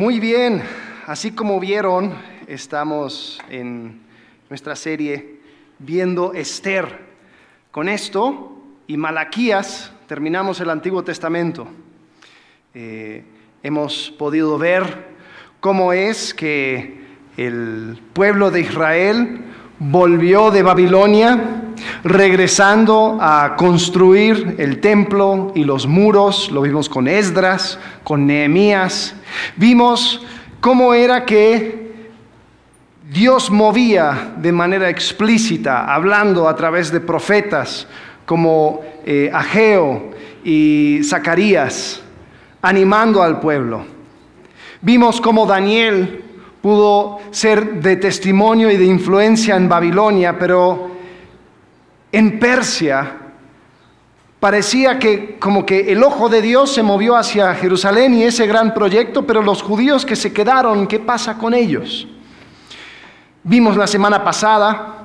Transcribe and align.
Muy 0.00 0.18
bien, 0.18 0.62
así 1.06 1.32
como 1.32 1.60
vieron, 1.60 2.14
estamos 2.46 3.38
en 3.50 4.00
nuestra 4.48 4.74
serie 4.74 5.40
viendo 5.78 6.32
Esther. 6.32 7.00
Con 7.70 7.86
esto 7.86 8.62
y 8.86 8.96
Malaquías 8.96 9.92
terminamos 10.06 10.58
el 10.60 10.70
Antiguo 10.70 11.04
Testamento. 11.04 11.68
Eh, 12.72 13.24
hemos 13.62 14.10
podido 14.18 14.56
ver 14.56 15.08
cómo 15.60 15.92
es 15.92 16.32
que 16.32 17.00
el 17.36 18.00
pueblo 18.14 18.50
de 18.50 18.60
Israel 18.62 19.44
volvió 19.78 20.50
de 20.50 20.62
Babilonia, 20.62 21.69
regresando 22.04 23.18
a 23.20 23.54
construir 23.56 24.56
el 24.58 24.80
templo 24.80 25.52
y 25.54 25.64
los 25.64 25.86
muros, 25.86 26.50
lo 26.50 26.62
vimos 26.62 26.88
con 26.88 27.08
Esdras, 27.08 27.78
con 28.04 28.26
Nehemías, 28.26 29.14
vimos 29.56 30.24
cómo 30.60 30.94
era 30.94 31.24
que 31.24 31.90
Dios 33.10 33.50
movía 33.50 34.34
de 34.36 34.52
manera 34.52 34.88
explícita, 34.88 35.92
hablando 35.92 36.48
a 36.48 36.54
través 36.54 36.92
de 36.92 37.00
profetas 37.00 37.88
como 38.24 38.82
eh, 39.04 39.30
Ageo 39.32 40.10
y 40.44 41.00
Zacarías, 41.02 42.00
animando 42.62 43.22
al 43.22 43.40
pueblo. 43.40 43.84
Vimos 44.80 45.20
cómo 45.20 45.44
Daniel 45.44 46.24
pudo 46.62 47.18
ser 47.30 47.80
de 47.80 47.96
testimonio 47.96 48.70
y 48.70 48.76
de 48.76 48.84
influencia 48.84 49.56
en 49.56 49.68
Babilonia, 49.68 50.38
pero 50.38 50.90
en 52.12 52.38
Persia 52.38 53.16
parecía 54.40 54.98
que 54.98 55.36
como 55.38 55.66
que 55.66 55.92
el 55.92 56.02
ojo 56.02 56.28
de 56.28 56.40
Dios 56.40 56.72
se 56.72 56.82
movió 56.82 57.16
hacia 57.16 57.54
Jerusalén 57.54 58.14
y 58.14 58.24
ese 58.24 58.46
gran 58.46 58.72
proyecto, 58.72 59.26
pero 59.26 59.42
los 59.42 59.62
judíos 59.62 60.06
que 60.06 60.16
se 60.16 60.32
quedaron, 60.32 60.86
¿qué 60.86 60.98
pasa 60.98 61.36
con 61.36 61.52
ellos? 61.52 62.08
Vimos 63.44 63.76
la 63.76 63.86
semana 63.86 64.24
pasada 64.24 65.04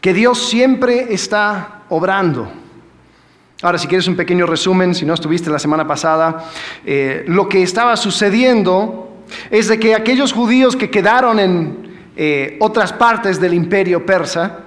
que 0.00 0.12
Dios 0.14 0.48
siempre 0.48 1.12
está 1.12 1.82
obrando. 1.88 2.50
Ahora, 3.62 3.76
si 3.76 3.86
quieres 3.86 4.08
un 4.08 4.16
pequeño 4.16 4.46
resumen, 4.46 4.94
si 4.94 5.04
no 5.04 5.12
estuviste 5.12 5.50
la 5.50 5.58
semana 5.58 5.86
pasada, 5.86 6.44
eh, 6.84 7.24
lo 7.26 7.48
que 7.48 7.62
estaba 7.62 7.96
sucediendo 7.96 9.24
es 9.50 9.68
de 9.68 9.78
que 9.78 9.94
aquellos 9.94 10.32
judíos 10.32 10.76
que 10.76 10.90
quedaron 10.90 11.38
en 11.38 11.90
eh, 12.16 12.56
otras 12.60 12.92
partes 12.92 13.38
del 13.40 13.52
imperio 13.52 14.06
persa, 14.06 14.58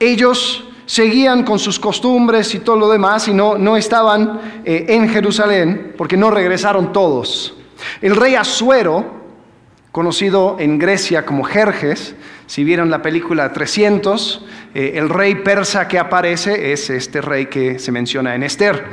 ellos 0.00 0.69
seguían 0.90 1.44
con 1.44 1.60
sus 1.60 1.78
costumbres 1.78 2.52
y 2.52 2.58
todo 2.58 2.74
lo 2.74 2.90
demás 2.90 3.28
y 3.28 3.32
no, 3.32 3.56
no 3.56 3.76
estaban 3.76 4.40
eh, 4.64 4.86
en 4.88 5.08
Jerusalén 5.08 5.94
porque 5.96 6.16
no 6.16 6.32
regresaron 6.32 6.92
todos. 6.92 7.54
El 8.02 8.16
rey 8.16 8.34
Asuero, 8.34 9.08
conocido 9.92 10.56
en 10.58 10.80
Grecia 10.80 11.24
como 11.24 11.44
Jerjes, 11.44 12.16
si 12.48 12.64
vieron 12.64 12.90
la 12.90 13.02
película 13.02 13.52
300, 13.52 14.44
eh, 14.74 14.94
el 14.96 15.10
rey 15.10 15.36
persa 15.36 15.86
que 15.86 15.96
aparece 15.96 16.72
es 16.72 16.90
este 16.90 17.20
rey 17.20 17.46
que 17.46 17.78
se 17.78 17.92
menciona 17.92 18.34
en 18.34 18.42
Esther. 18.42 18.86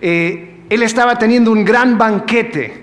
él 0.00 0.82
estaba 0.82 1.18
teniendo 1.18 1.52
un 1.52 1.66
gran 1.66 1.98
banquete 1.98 2.81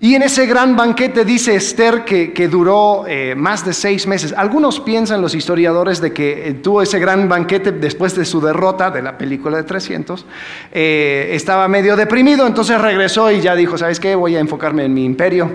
y 0.00 0.14
en 0.14 0.22
ese 0.22 0.46
gran 0.46 0.76
banquete 0.76 1.24
dice 1.24 1.56
Esther 1.56 2.04
que, 2.04 2.48
duró 2.48 3.04
eh, 3.08 3.34
más 3.34 3.64
de 3.64 3.72
seis 3.72 4.06
meses. 4.06 4.32
Algunos 4.36 4.78
piensan, 4.78 5.20
los 5.20 5.34
historiadores, 5.34 6.00
de 6.00 6.12
que 6.12 6.48
eh, 6.48 6.54
tuvo 6.54 6.82
ese 6.82 7.00
gran 7.00 7.28
banquete 7.28 7.72
después 7.72 8.14
de 8.14 8.24
su 8.24 8.40
derrota 8.40 8.92
de 8.92 9.02
la 9.02 9.18
película 9.18 9.56
de 9.56 9.64
300. 9.64 10.24
Eh, 10.70 11.30
estaba 11.32 11.66
medio 11.66 11.96
deprimido, 11.96 12.46
entonces 12.46 12.80
regresó 12.80 13.32
y 13.32 13.40
ya 13.40 13.56
dijo, 13.56 13.76
¿sabes 13.76 13.98
qué? 13.98 14.14
Voy 14.14 14.36
a 14.36 14.40
enfocarme 14.40 14.84
en 14.84 14.94
mi 14.94 15.04
imperio. 15.04 15.50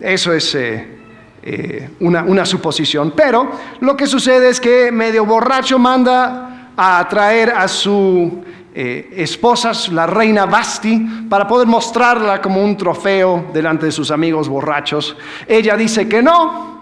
Eso 0.00 0.32
es 0.32 0.58
una, 2.00 2.24
una 2.24 2.44
suposición. 2.44 3.12
Pero 3.14 3.52
lo 3.80 3.96
que 3.96 4.08
sucede 4.08 4.48
es 4.48 4.60
que 4.60 4.90
medio 4.90 5.24
borracho 5.24 5.78
manda 5.78 6.72
a 6.76 7.06
traer 7.08 7.50
a 7.50 7.68
su 7.68 8.42
eh, 8.74 9.14
esposas, 9.16 9.88
la 9.88 10.06
reina 10.06 10.46
Basti, 10.46 11.26
para 11.28 11.46
poder 11.46 11.66
mostrarla 11.66 12.40
como 12.40 12.62
un 12.62 12.76
trofeo 12.76 13.50
delante 13.52 13.86
de 13.86 13.92
sus 13.92 14.10
amigos 14.10 14.48
borrachos. 14.48 15.16
Ella 15.46 15.76
dice 15.76 16.08
que 16.08 16.22
no, 16.22 16.80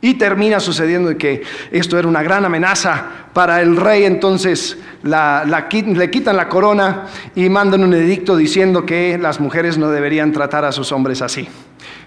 y 0.00 0.14
termina 0.14 0.58
sucediendo 0.58 1.16
que 1.16 1.42
esto 1.70 1.96
era 1.96 2.08
una 2.08 2.24
gran 2.24 2.44
amenaza 2.44 3.04
para 3.32 3.62
el 3.62 3.76
rey, 3.76 4.04
entonces 4.04 4.76
le 5.04 6.10
quitan 6.10 6.36
la 6.36 6.48
corona 6.48 7.06
y 7.36 7.48
mandan 7.48 7.84
un 7.84 7.94
edicto 7.94 8.36
diciendo 8.36 8.84
que 8.84 9.16
las 9.16 9.38
mujeres 9.38 9.78
no 9.78 9.88
deberían 9.90 10.32
tratar 10.32 10.64
a 10.64 10.72
sus 10.72 10.90
hombres 10.90 11.22
así. 11.22 11.48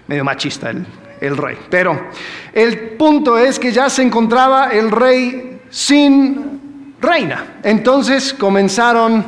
Medio 0.08 0.24
machista 0.24 0.70
el, 0.70 0.86
el 1.22 1.36
rey. 1.38 1.56
Pero 1.70 2.08
el 2.52 2.90
punto 2.98 3.38
es 3.38 3.58
que 3.58 3.72
ya 3.72 3.88
se 3.88 4.02
encontraba 4.02 4.68
el 4.68 4.90
rey 4.90 5.62
sin 5.70 6.55
reina. 7.00 7.58
Entonces 7.62 8.34
comenzaron 8.34 9.24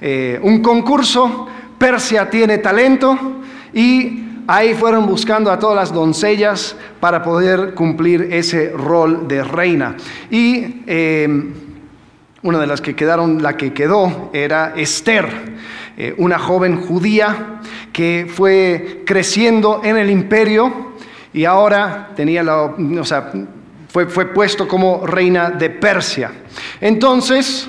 eh, 0.00 0.38
un 0.42 0.62
concurso, 0.62 1.48
Persia 1.78 2.28
tiene 2.30 2.58
talento 2.58 3.18
y 3.72 4.24
ahí 4.46 4.74
fueron 4.74 5.06
buscando 5.06 5.50
a 5.50 5.58
todas 5.58 5.76
las 5.76 5.92
doncellas 5.92 6.76
para 7.00 7.22
poder 7.22 7.74
cumplir 7.74 8.28
ese 8.30 8.70
rol 8.70 9.26
de 9.28 9.42
reina. 9.42 9.96
Y 10.30 10.82
em, 10.86 11.52
una 12.42 12.60
de 12.60 12.66
las 12.66 12.80
que 12.80 12.94
quedaron, 12.94 13.42
la 13.42 13.56
que 13.56 13.72
quedó 13.72 14.30
era 14.32 14.74
Esther, 14.76 15.26
eh, 15.96 16.14
una 16.18 16.38
joven 16.38 16.80
judía 16.80 17.60
que 17.92 18.30
fue 18.32 19.02
creciendo 19.06 19.80
en 19.82 19.96
el 19.96 20.10
imperio 20.10 20.92
y 21.32 21.44
ahora 21.44 22.10
tenía 22.14 22.42
la, 22.42 22.62
o 22.64 23.04
sea, 23.04 23.32
fue, 24.04 24.26
puesto 24.26 24.68
como 24.68 25.06
reina 25.06 25.50
de 25.50 25.70
Persia. 25.70 26.30
Entonces, 26.80 27.66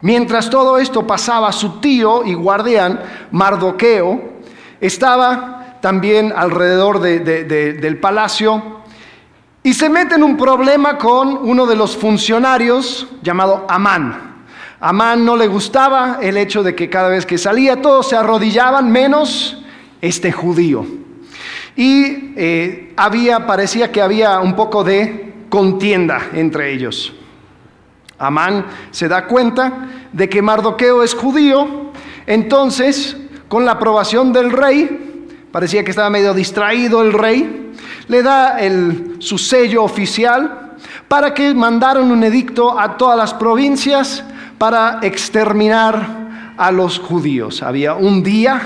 mientras 0.00 0.48
todo 0.48 0.78
esto 0.78 1.04
pasaba, 1.04 1.50
su 1.50 1.80
tío 1.80 2.24
y 2.24 2.34
guardián, 2.34 3.00
Mardoqueo, 3.32 4.32
estaba 4.80 5.78
también 5.80 6.32
alrededor 6.34 7.00
del 7.00 7.98
palacio 7.98 8.82
y 9.64 9.74
se 9.74 9.88
mete 9.88 10.14
en 10.14 10.22
un 10.22 10.36
problema 10.36 10.98
con 10.98 11.38
uno 11.42 11.66
de 11.66 11.76
los 11.76 11.96
funcionarios 11.96 13.08
llamado 13.22 13.66
Amán. 13.68 14.44
Amán 14.80 15.24
no 15.24 15.36
le 15.36 15.46
gustaba 15.46 16.18
el 16.20 16.36
hecho 16.36 16.62
de 16.62 16.74
que 16.74 16.90
cada 16.90 17.08
vez 17.08 17.24
que 17.24 17.38
salía 17.38 17.80
todos 17.80 18.08
se 18.08 18.16
arrodillaban 18.16 18.90
menos 18.90 19.62
este 20.00 20.32
judío. 20.32 21.01
Y 21.76 22.32
eh, 22.36 22.92
había, 22.96 23.46
parecía 23.46 23.90
que 23.90 24.02
había 24.02 24.40
un 24.40 24.54
poco 24.54 24.84
de 24.84 25.32
contienda 25.48 26.28
entre 26.34 26.72
ellos. 26.72 27.12
Amán 28.18 28.66
se 28.90 29.08
da 29.08 29.26
cuenta 29.26 29.88
de 30.12 30.28
que 30.28 30.42
Mardoqueo 30.42 31.02
es 31.02 31.14
judío, 31.14 31.92
entonces, 32.26 33.16
con 33.48 33.64
la 33.64 33.72
aprobación 33.72 34.32
del 34.32 34.52
rey, 34.52 35.26
parecía 35.50 35.82
que 35.82 35.90
estaba 35.90 36.08
medio 36.08 36.32
distraído 36.32 37.02
el 37.02 37.12
rey, 37.12 37.72
le 38.08 38.22
da 38.22 38.60
el, 38.60 39.16
su 39.18 39.38
sello 39.38 39.82
oficial 39.82 40.76
para 41.08 41.34
que 41.34 41.52
mandaron 41.54 42.10
un 42.10 42.22
edicto 42.24 42.78
a 42.78 42.96
todas 42.96 43.16
las 43.16 43.34
provincias 43.34 44.24
para 44.58 45.00
exterminar 45.02 46.54
a 46.56 46.70
los 46.70 46.98
judíos. 46.98 47.62
Había 47.62 47.94
un 47.94 48.22
día 48.22 48.62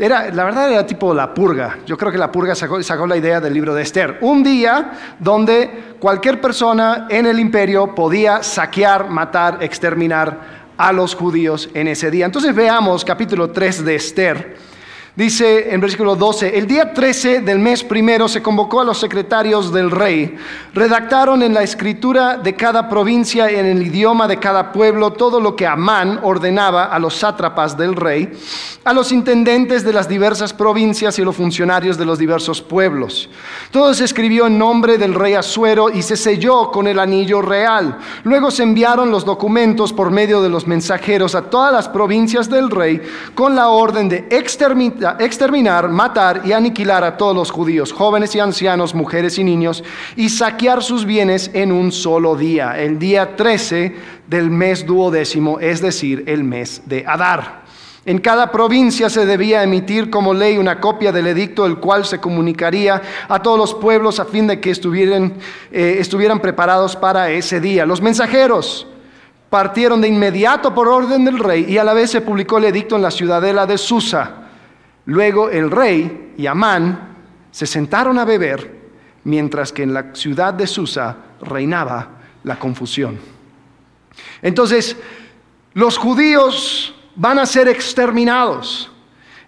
era, 0.00 0.30
la 0.30 0.44
verdad 0.44 0.72
era 0.72 0.86
tipo 0.86 1.12
la 1.12 1.34
purga. 1.34 1.78
Yo 1.86 1.96
creo 1.96 2.10
que 2.10 2.18
la 2.18 2.32
purga 2.32 2.54
sacó, 2.54 2.82
sacó, 2.82 3.06
la 3.06 3.16
idea 3.16 3.40
del 3.40 3.52
libro 3.52 3.74
de 3.74 3.82
Esther. 3.82 4.18
Un 4.22 4.42
día 4.42 4.92
donde 5.18 5.94
cualquier 6.00 6.40
persona 6.40 7.06
en 7.10 7.26
el 7.26 7.38
imperio 7.38 7.94
podía 7.94 8.42
saquear, 8.42 9.08
matar, 9.10 9.58
exterminar 9.62 10.60
a 10.76 10.92
los 10.92 11.14
judíos 11.14 11.68
en 11.74 11.88
ese 11.88 12.10
día. 12.10 12.24
Entonces 12.24 12.54
veamos 12.54 13.04
capítulo 13.04 13.50
3 13.50 13.84
de 13.84 13.94
Esther 13.94 14.69
Dice 15.16 15.74
en 15.74 15.80
versículo 15.80 16.14
12, 16.14 16.56
el 16.56 16.68
día 16.68 16.92
13 16.92 17.40
del 17.40 17.58
mes 17.58 17.82
primero 17.82 18.28
se 18.28 18.40
convocó 18.40 18.80
a 18.80 18.84
los 18.84 19.00
secretarios 19.00 19.72
del 19.72 19.90
rey. 19.90 20.36
Redactaron 20.72 21.42
en 21.42 21.52
la 21.52 21.64
escritura 21.64 22.36
de 22.36 22.54
cada 22.54 22.88
provincia 22.88 23.50
en 23.50 23.66
el 23.66 23.82
idioma 23.82 24.28
de 24.28 24.38
cada 24.38 24.70
pueblo 24.70 25.12
todo 25.12 25.40
lo 25.40 25.56
que 25.56 25.66
Amán 25.66 26.20
ordenaba 26.22 26.84
a 26.84 26.98
los 27.00 27.16
sátrapas 27.16 27.76
del 27.76 27.96
rey, 27.96 28.30
a 28.84 28.92
los 28.92 29.10
intendentes 29.10 29.82
de 29.82 29.92
las 29.92 30.08
diversas 30.08 30.52
provincias 30.52 31.18
y 31.18 31.24
los 31.24 31.34
funcionarios 31.34 31.98
de 31.98 32.06
los 32.06 32.20
diversos 32.20 32.62
pueblos. 32.62 33.28
Todo 33.72 33.92
se 33.94 34.04
escribió 34.04 34.46
en 34.46 34.58
nombre 34.58 34.96
del 34.96 35.14
rey 35.14 35.34
Asuero 35.34 35.90
y 35.90 36.02
se 36.02 36.16
selló 36.16 36.70
con 36.70 36.86
el 36.86 37.00
anillo 37.00 37.42
real. 37.42 37.98
Luego 38.22 38.52
se 38.52 38.62
enviaron 38.62 39.10
los 39.10 39.24
documentos 39.24 39.92
por 39.92 40.12
medio 40.12 40.40
de 40.40 40.50
los 40.50 40.68
mensajeros 40.68 41.34
a 41.34 41.50
todas 41.50 41.72
las 41.72 41.88
provincias 41.88 42.48
del 42.48 42.70
rey 42.70 43.02
con 43.34 43.56
la 43.56 43.70
orden 43.70 44.08
de 44.08 44.28
exterminar 44.30 44.99
exterminar, 45.18 45.88
matar 45.88 46.42
y 46.44 46.52
aniquilar 46.52 47.04
a 47.04 47.16
todos 47.16 47.34
los 47.34 47.50
judíos, 47.50 47.92
jóvenes 47.92 48.34
y 48.34 48.40
ancianos, 48.40 48.94
mujeres 48.94 49.38
y 49.38 49.44
niños, 49.44 49.84
y 50.16 50.28
saquear 50.28 50.82
sus 50.82 51.04
bienes 51.04 51.50
en 51.54 51.72
un 51.72 51.92
solo 51.92 52.36
día, 52.36 52.78
el 52.78 52.98
día 52.98 53.36
13 53.36 53.94
del 54.26 54.50
mes 54.50 54.86
duodécimo, 54.86 55.60
es 55.60 55.80
decir, 55.80 56.24
el 56.26 56.44
mes 56.44 56.82
de 56.86 57.04
Adar. 57.06 57.60
En 58.06 58.18
cada 58.18 58.50
provincia 58.50 59.10
se 59.10 59.26
debía 59.26 59.62
emitir 59.62 60.08
como 60.08 60.32
ley 60.32 60.56
una 60.56 60.80
copia 60.80 61.12
del 61.12 61.26
edicto, 61.26 61.66
el 61.66 61.76
cual 61.76 62.06
se 62.06 62.18
comunicaría 62.18 63.02
a 63.28 63.42
todos 63.42 63.58
los 63.58 63.74
pueblos 63.74 64.18
a 64.18 64.24
fin 64.24 64.46
de 64.46 64.58
que 64.58 64.70
estuvieran, 64.70 65.34
eh, 65.70 65.96
estuvieran 65.98 66.40
preparados 66.40 66.96
para 66.96 67.30
ese 67.30 67.60
día. 67.60 67.84
Los 67.84 68.00
mensajeros 68.00 68.86
partieron 69.50 70.00
de 70.00 70.08
inmediato 70.08 70.74
por 70.74 70.88
orden 70.88 71.24
del 71.26 71.38
rey 71.38 71.66
y 71.68 71.76
a 71.76 71.84
la 71.84 71.92
vez 71.92 72.10
se 72.10 72.22
publicó 72.22 72.56
el 72.56 72.64
edicto 72.64 72.96
en 72.96 73.02
la 73.02 73.10
ciudadela 73.10 73.66
de 73.66 73.76
Susa. 73.76 74.49
Luego 75.06 75.50
el 75.50 75.70
rey 75.70 76.34
y 76.36 76.46
Amán 76.46 77.16
se 77.50 77.66
sentaron 77.66 78.18
a 78.18 78.24
beber, 78.24 78.80
mientras 79.24 79.72
que 79.72 79.82
en 79.82 79.94
la 79.94 80.14
ciudad 80.14 80.54
de 80.54 80.66
Susa 80.66 81.16
reinaba 81.42 82.08
la 82.44 82.58
confusión. 82.58 83.18
Entonces, 84.42 84.96
los 85.74 85.98
judíos 85.98 86.94
van 87.16 87.38
a 87.38 87.46
ser 87.46 87.68
exterminados. 87.68 88.90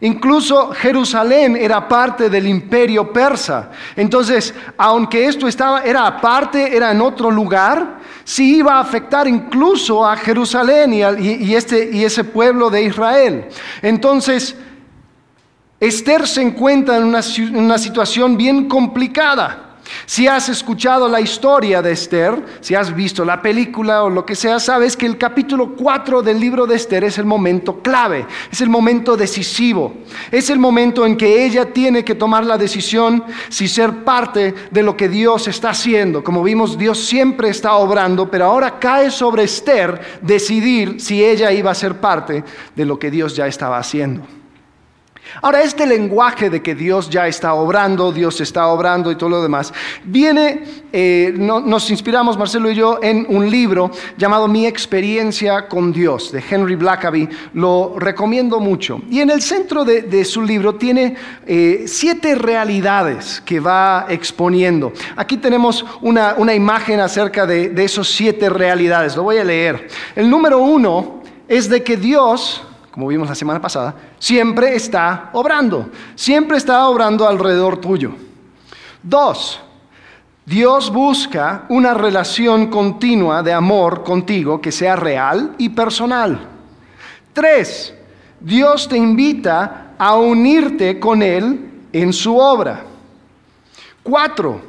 Incluso 0.00 0.72
Jerusalén 0.72 1.56
era 1.56 1.86
parte 1.86 2.28
del 2.28 2.48
imperio 2.48 3.12
persa. 3.12 3.70
Entonces, 3.94 4.52
aunque 4.76 5.26
esto 5.26 5.46
estaba, 5.46 5.82
era 5.82 6.06
aparte, 6.06 6.76
era 6.76 6.90
en 6.90 7.00
otro 7.00 7.30
lugar, 7.30 8.00
sí 8.24 8.56
iba 8.56 8.74
a 8.74 8.80
afectar 8.80 9.28
incluso 9.28 10.04
a 10.04 10.16
Jerusalén 10.16 10.92
y, 10.92 11.54
este, 11.54 11.90
y 11.92 12.04
ese 12.04 12.24
pueblo 12.24 12.68
de 12.68 12.82
Israel. 12.82 13.44
Entonces, 13.80 14.56
Esther 15.82 16.28
se 16.28 16.40
encuentra 16.40 16.96
en 16.96 17.06
una 17.06 17.76
situación 17.76 18.36
bien 18.36 18.68
complicada. 18.68 19.80
Si 20.06 20.28
has 20.28 20.48
escuchado 20.48 21.08
la 21.08 21.20
historia 21.20 21.82
de 21.82 21.90
Esther, 21.90 22.40
si 22.60 22.76
has 22.76 22.94
visto 22.94 23.24
la 23.24 23.42
película 23.42 24.04
o 24.04 24.08
lo 24.08 24.24
que 24.24 24.36
sea, 24.36 24.60
sabes 24.60 24.96
que 24.96 25.06
el 25.06 25.18
capítulo 25.18 25.74
4 25.74 26.22
del 26.22 26.38
libro 26.38 26.68
de 26.68 26.76
Esther 26.76 27.02
es 27.02 27.18
el 27.18 27.24
momento 27.24 27.82
clave, 27.82 28.26
es 28.52 28.60
el 28.60 28.68
momento 28.68 29.16
decisivo, 29.16 29.92
es 30.30 30.50
el 30.50 30.60
momento 30.60 31.04
en 31.04 31.16
que 31.16 31.44
ella 31.44 31.72
tiene 31.72 32.04
que 32.04 32.14
tomar 32.14 32.46
la 32.46 32.56
decisión 32.56 33.24
si 33.48 33.66
ser 33.66 34.04
parte 34.04 34.54
de 34.70 34.82
lo 34.84 34.96
que 34.96 35.08
Dios 35.08 35.48
está 35.48 35.70
haciendo. 35.70 36.22
Como 36.22 36.44
vimos, 36.44 36.78
Dios 36.78 37.04
siempre 37.04 37.48
está 37.48 37.74
obrando, 37.74 38.30
pero 38.30 38.44
ahora 38.44 38.78
cae 38.78 39.10
sobre 39.10 39.42
Esther 39.42 40.00
decidir 40.22 41.00
si 41.00 41.24
ella 41.24 41.50
iba 41.50 41.72
a 41.72 41.74
ser 41.74 42.00
parte 42.00 42.44
de 42.76 42.84
lo 42.84 43.00
que 43.00 43.10
Dios 43.10 43.34
ya 43.34 43.48
estaba 43.48 43.78
haciendo. 43.78 44.41
Ahora, 45.40 45.62
este 45.62 45.86
lenguaje 45.86 46.50
de 46.50 46.62
que 46.62 46.74
Dios 46.74 47.08
ya 47.08 47.26
está 47.26 47.54
obrando, 47.54 48.12
Dios 48.12 48.40
está 48.40 48.66
obrando 48.68 49.10
y 49.10 49.16
todo 49.16 49.30
lo 49.30 49.42
demás, 49.42 49.72
viene, 50.04 50.64
eh, 50.92 51.32
nos 51.36 51.90
inspiramos, 51.90 52.36
Marcelo 52.36 52.70
y 52.70 52.74
yo, 52.74 52.98
en 53.02 53.26
un 53.28 53.50
libro 53.50 53.90
llamado 54.18 54.48
Mi 54.48 54.66
experiencia 54.66 55.68
con 55.68 55.92
Dios, 55.92 56.32
de 56.32 56.42
Henry 56.48 56.76
Blackaby. 56.76 57.28
Lo 57.54 57.94
recomiendo 57.98 58.60
mucho. 58.60 59.00
Y 59.10 59.20
en 59.20 59.30
el 59.30 59.40
centro 59.40 59.84
de, 59.84 60.24
su 60.24 60.42
libro 60.42 60.74
tiene 60.74 61.16
eh, 61.46 61.84
siete 61.86 62.34
realidades 62.34 63.42
que 63.44 63.60
va 63.60 64.06
exponiendo. 64.08 64.92
Aquí 65.16 65.36
tenemos 65.36 65.84
una, 66.02 66.54
imagen 66.54 67.00
acerca 67.00 67.46
de, 67.46 67.70
de 67.70 67.84
esos 67.84 68.08
siete 68.10 68.50
realidades. 68.50 69.16
Lo 69.16 69.22
voy 69.22 69.38
a 69.38 69.44
leer. 69.44 69.88
El 70.14 70.28
número 70.28 70.58
uno 70.58 71.22
es 71.48 71.68
de 71.68 71.82
que 71.82 71.96
Dios 71.96 72.62
como 72.92 73.08
vimos 73.08 73.28
la 73.28 73.34
semana 73.34 73.60
pasada, 73.60 73.94
siempre 74.18 74.76
está 74.76 75.30
obrando, 75.32 75.88
siempre 76.14 76.58
está 76.58 76.86
obrando 76.88 77.26
alrededor 77.26 77.78
tuyo. 77.78 78.12
Dos, 79.02 79.58
Dios 80.44 80.92
busca 80.92 81.64
una 81.70 81.94
relación 81.94 82.66
continua 82.66 83.42
de 83.42 83.52
amor 83.52 84.04
contigo 84.04 84.60
que 84.60 84.70
sea 84.70 84.94
real 84.94 85.54
y 85.56 85.70
personal. 85.70 86.48
Tres, 87.32 87.94
Dios 88.38 88.88
te 88.88 88.98
invita 88.98 89.94
a 89.96 90.16
unirte 90.16 91.00
con 91.00 91.22
Él 91.22 91.70
en 91.92 92.12
su 92.12 92.36
obra. 92.36 92.84
Cuatro, 94.02 94.60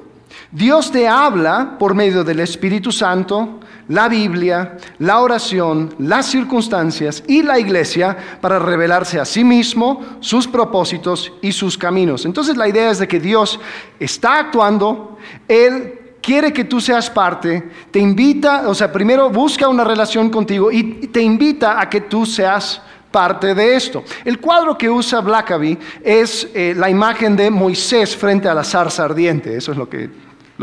Dios 0.50 0.92
te 0.92 1.08
habla 1.08 1.76
por 1.78 1.94
medio 1.94 2.24
del 2.24 2.40
Espíritu 2.40 2.92
Santo 2.92 3.60
la 3.88 4.08
Biblia, 4.08 4.78
la 5.00 5.20
oración, 5.20 5.94
las 6.00 6.28
circunstancias 6.28 7.24
y 7.28 7.44
la 7.44 7.60
iglesia 7.60 8.18
para 8.42 8.60
revelarse 8.60 9.20
a 9.20 9.26
sí 9.26 9.44
mismo, 9.44 10.02
sus 10.20 10.48
propósitos 10.48 11.34
y 11.42 11.52
sus 11.52 11.78
caminos. 11.78 12.26
Entonces 12.26 12.58
la 12.58 12.68
idea 12.68 12.92
es 12.92 13.00
de 13.00 13.08
que 13.08 13.20
Dios 13.20 13.60
está 14.00 14.40
actuando, 14.40 15.18
Él 15.48 16.00
quiere 16.22 16.54
que 16.54 16.64
tú 16.64 16.80
seas 16.80 17.10
parte, 17.10 17.70
te 17.92 18.00
invita, 18.00 18.68
o 18.68 18.74
sea, 18.74 18.92
primero 18.92 19.30
busca 19.30 19.68
una 19.68 19.84
relación 19.84 20.30
contigo 20.30 20.72
y 20.72 21.08
te 21.08 21.22
invita 21.22 21.80
a 21.80 21.90
que 21.90 22.02
tú 22.02 22.26
seas 22.26 22.82
parte 23.12 23.54
de 23.54 23.76
esto. 23.76 24.04
El 24.26 24.40
cuadro 24.40 24.78
que 24.78 24.90
usa 24.90 25.22
Blackaby 25.22 25.78
es 26.04 26.50
eh, 26.54 26.74
la 26.76 26.90
imagen 26.90 27.36
de 27.36 27.52
Moisés 27.52 28.16
frente 28.16 28.48
a 28.48 28.54
la 28.54 28.64
zarza 28.64 29.04
ardiente, 29.04 29.56
eso 29.56 29.72
es 29.74 29.78
lo 29.78 29.88
que, 29.88 30.10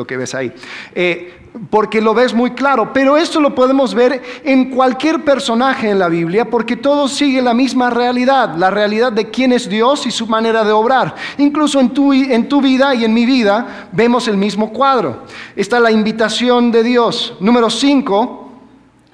lo 0.01 0.07
que 0.07 0.17
ves 0.17 0.35
ahí. 0.35 0.51
Eh, 0.95 1.35
porque 1.69 2.01
lo 2.01 2.15
ves 2.15 2.33
muy 2.33 2.53
claro, 2.53 2.91
pero 2.95 3.19
esto 3.19 3.39
lo 3.39 3.55
podemos 3.55 3.95
ver 3.95 4.23
en 4.45 4.71
cualquier 4.71 5.25
personaje 5.25 5.91
en 5.91 5.99
la 5.99 6.09
Biblia, 6.09 6.49
porque 6.49 6.75
todo 6.75 7.07
sigue 7.07 7.43
la 7.43 7.53
misma 7.53 7.91
realidad, 7.91 8.57
la 8.57 8.71
realidad 8.71 9.13
de 9.13 9.31
quién 9.31 9.53
es 9.53 9.69
Dios 9.69 10.07
y 10.07 10.11
su 10.11 10.27
manera 10.27 10.65
de 10.65 10.73
obrar. 10.73 11.15
Incluso 11.37 11.81
en 11.81 11.91
tu, 11.91 12.15
en 12.15 12.49
tu 12.49 12.63
vida 12.63 12.95
y 12.95 13.05
en 13.05 13.13
mi 13.13 13.27
vida 13.27 13.89
vemos 13.93 14.27
el 14.27 14.39
mismo 14.39 14.73
cuadro. 14.73 15.25
Está 15.55 15.79
la 15.81 15.91
invitación 15.91 16.73
de 16.73 16.83
Dios. 16.83 17.35
Número 17.41 17.69
5, 17.69 18.53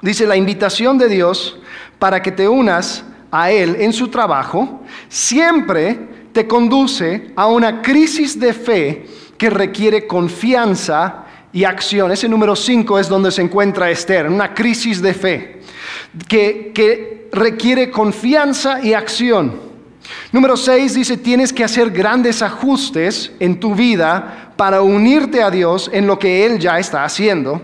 dice 0.02 0.24
la 0.24 0.36
invitación 0.36 0.98
de 0.98 1.08
Dios 1.08 1.58
para 1.98 2.22
que 2.22 2.30
te 2.30 2.46
unas 2.46 3.02
a 3.32 3.50
Él 3.50 3.76
en 3.80 3.92
su 3.92 4.06
trabajo, 4.06 4.82
siempre 5.08 5.98
te 6.32 6.46
conduce 6.46 7.32
a 7.34 7.48
una 7.48 7.82
crisis 7.82 8.38
de 8.38 8.52
fe 8.52 9.06
que 9.38 9.50
requiere 9.50 10.06
confianza 10.06 11.24
y 11.52 11.64
acción. 11.64 12.12
Ese 12.12 12.28
número 12.28 12.56
5 12.56 12.98
es 12.98 13.08
donde 13.08 13.30
se 13.30 13.42
encuentra 13.42 13.90
Esther, 13.90 14.28
una 14.28 14.54
crisis 14.54 15.00
de 15.00 15.14
fe 15.14 15.60
que, 16.28 16.72
que 16.74 17.28
requiere 17.32 17.90
confianza 17.90 18.80
y 18.82 18.94
acción. 18.94 19.66
Número 20.32 20.56
6 20.56 20.94
dice, 20.94 21.16
tienes 21.16 21.52
que 21.52 21.64
hacer 21.64 21.90
grandes 21.90 22.42
ajustes 22.42 23.32
en 23.40 23.58
tu 23.58 23.74
vida 23.74 24.52
para 24.56 24.82
unirte 24.82 25.42
a 25.42 25.50
Dios 25.50 25.90
en 25.92 26.06
lo 26.06 26.18
que 26.18 26.46
Él 26.46 26.58
ya 26.58 26.78
está 26.78 27.04
haciendo. 27.04 27.60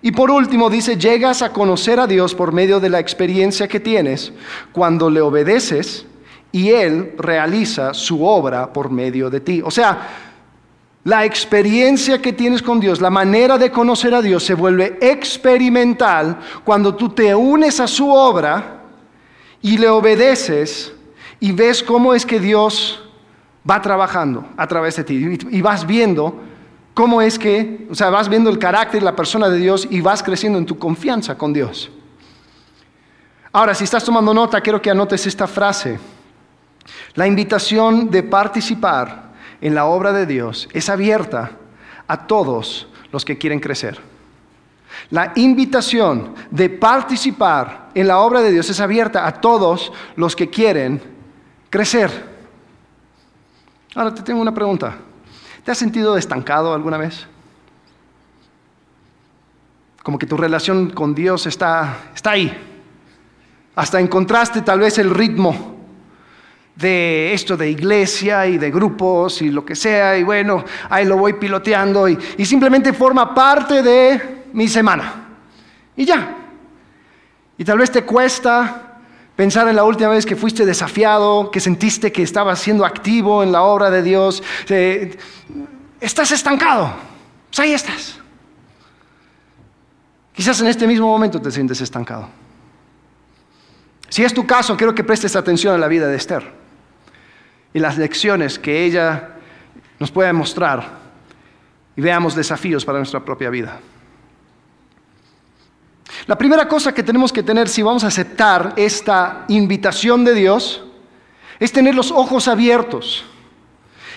Y 0.00 0.12
por 0.12 0.30
último 0.30 0.70
dice, 0.70 0.96
llegas 0.96 1.42
a 1.42 1.52
conocer 1.52 1.98
a 1.98 2.06
Dios 2.06 2.34
por 2.34 2.52
medio 2.52 2.78
de 2.78 2.88
la 2.88 3.00
experiencia 3.00 3.66
que 3.66 3.80
tienes 3.80 4.32
cuando 4.72 5.10
le 5.10 5.20
obedeces 5.20 6.06
y 6.52 6.70
Él 6.70 7.14
realiza 7.18 7.92
su 7.94 8.24
obra 8.24 8.72
por 8.72 8.90
medio 8.90 9.28
de 9.28 9.40
ti. 9.40 9.60
O 9.64 9.70
sea, 9.70 10.27
la 11.04 11.24
experiencia 11.24 12.20
que 12.20 12.32
tienes 12.32 12.62
con 12.62 12.80
Dios, 12.80 13.00
la 13.00 13.10
manera 13.10 13.56
de 13.56 13.70
conocer 13.70 14.14
a 14.14 14.22
Dios 14.22 14.44
se 14.44 14.54
vuelve 14.54 14.98
experimental 15.00 16.38
cuando 16.64 16.94
tú 16.94 17.08
te 17.08 17.34
unes 17.34 17.80
a 17.80 17.86
su 17.86 18.10
obra 18.10 18.82
y 19.62 19.78
le 19.78 19.88
obedeces 19.88 20.92
y 21.40 21.52
ves 21.52 21.82
cómo 21.82 22.14
es 22.14 22.26
que 22.26 22.40
Dios 22.40 23.02
va 23.68 23.80
trabajando 23.80 24.46
a 24.56 24.66
través 24.66 24.96
de 24.96 25.04
ti 25.04 25.38
y 25.50 25.60
vas 25.60 25.86
viendo 25.86 26.40
cómo 26.94 27.22
es 27.22 27.38
que, 27.38 27.86
o 27.90 27.94
sea, 27.94 28.10
vas 28.10 28.28
viendo 28.28 28.50
el 28.50 28.58
carácter 28.58 29.00
y 29.00 29.04
la 29.04 29.14
persona 29.14 29.48
de 29.48 29.58
Dios 29.58 29.86
y 29.88 30.00
vas 30.00 30.22
creciendo 30.22 30.58
en 30.58 30.66
tu 30.66 30.78
confianza 30.78 31.38
con 31.38 31.52
Dios. 31.52 31.90
Ahora, 33.52 33.74
si 33.74 33.84
estás 33.84 34.04
tomando 34.04 34.34
nota, 34.34 34.60
quiero 34.60 34.82
que 34.82 34.90
anotes 34.90 35.26
esta 35.26 35.46
frase. 35.46 35.98
La 37.14 37.26
invitación 37.26 38.10
de 38.10 38.22
participar 38.22 39.27
en 39.60 39.74
la 39.74 39.86
obra 39.86 40.12
de 40.12 40.26
Dios 40.26 40.68
es 40.72 40.88
abierta 40.88 41.52
a 42.06 42.26
todos 42.26 42.88
los 43.12 43.24
que 43.24 43.38
quieren 43.38 43.60
crecer. 43.60 44.00
La 45.10 45.32
invitación 45.36 46.34
de 46.50 46.70
participar 46.70 47.90
en 47.94 48.08
la 48.08 48.18
obra 48.18 48.40
de 48.40 48.50
Dios 48.50 48.68
es 48.70 48.80
abierta 48.80 49.26
a 49.26 49.40
todos 49.40 49.92
los 50.16 50.34
que 50.34 50.50
quieren 50.50 51.02
crecer. 51.70 52.10
Ahora 53.94 54.14
te 54.14 54.22
tengo 54.22 54.40
una 54.40 54.54
pregunta. 54.54 54.96
¿Te 55.64 55.70
has 55.70 55.78
sentido 55.78 56.16
estancado 56.16 56.74
alguna 56.74 56.98
vez? 56.98 57.26
Como 60.02 60.18
que 60.18 60.26
tu 60.26 60.36
relación 60.36 60.90
con 60.90 61.14
Dios 61.14 61.46
está, 61.46 62.10
está 62.14 62.30
ahí. 62.30 62.56
Hasta 63.74 64.00
encontraste 64.00 64.62
tal 64.62 64.80
vez 64.80 64.98
el 64.98 65.10
ritmo 65.10 65.77
de 66.78 67.34
esto 67.34 67.56
de 67.56 67.70
iglesia 67.70 68.46
y 68.46 68.56
de 68.56 68.70
grupos 68.70 69.42
y 69.42 69.50
lo 69.50 69.64
que 69.64 69.74
sea, 69.74 70.16
y 70.16 70.22
bueno, 70.22 70.64
ahí 70.88 71.04
lo 71.04 71.16
voy 71.16 71.32
piloteando 71.32 72.08
y, 72.08 72.16
y 72.36 72.44
simplemente 72.44 72.92
forma 72.92 73.34
parte 73.34 73.82
de 73.82 74.44
mi 74.52 74.68
semana. 74.68 75.26
Y 75.96 76.04
ya. 76.04 76.36
Y 77.56 77.64
tal 77.64 77.78
vez 77.78 77.90
te 77.90 78.04
cuesta 78.04 79.00
pensar 79.34 79.66
en 79.66 79.74
la 79.74 79.82
última 79.82 80.10
vez 80.10 80.24
que 80.24 80.36
fuiste 80.36 80.64
desafiado, 80.64 81.50
que 81.50 81.58
sentiste 81.58 82.12
que 82.12 82.22
estabas 82.22 82.60
siendo 82.60 82.84
activo 82.84 83.42
en 83.42 83.50
la 83.50 83.62
obra 83.62 83.90
de 83.90 84.02
Dios. 84.02 84.42
estás 86.00 86.30
estancado. 86.30 86.92
Pues 87.48 87.58
ahí 87.58 87.72
estás. 87.72 88.20
Quizás 90.32 90.60
en 90.60 90.68
este 90.68 90.86
mismo 90.86 91.08
momento 91.08 91.40
te 91.42 91.50
sientes 91.50 91.80
estancado. 91.80 92.28
Si 94.08 94.22
es 94.22 94.32
tu 94.32 94.46
caso, 94.46 94.76
quiero 94.76 94.94
que 94.94 95.02
prestes 95.02 95.34
atención 95.34 95.74
a 95.74 95.78
la 95.78 95.88
vida 95.88 96.06
de 96.06 96.16
Esther 96.16 96.57
y 97.72 97.78
las 97.78 97.98
lecciones 97.98 98.58
que 98.58 98.84
ella 98.84 99.30
nos 99.98 100.10
puede 100.10 100.32
mostrar 100.32 100.98
y 101.96 102.00
veamos 102.00 102.34
desafíos 102.34 102.84
para 102.84 102.98
nuestra 102.98 103.24
propia 103.24 103.50
vida. 103.50 103.80
La 106.26 106.36
primera 106.36 106.68
cosa 106.68 106.92
que 106.92 107.02
tenemos 107.02 107.32
que 107.32 107.42
tener 107.42 107.68
si 107.68 107.82
vamos 107.82 108.04
a 108.04 108.08
aceptar 108.08 108.74
esta 108.76 109.44
invitación 109.48 110.24
de 110.24 110.34
Dios 110.34 110.82
es 111.58 111.72
tener 111.72 111.94
los 111.94 112.10
ojos 112.10 112.48
abiertos. 112.48 113.24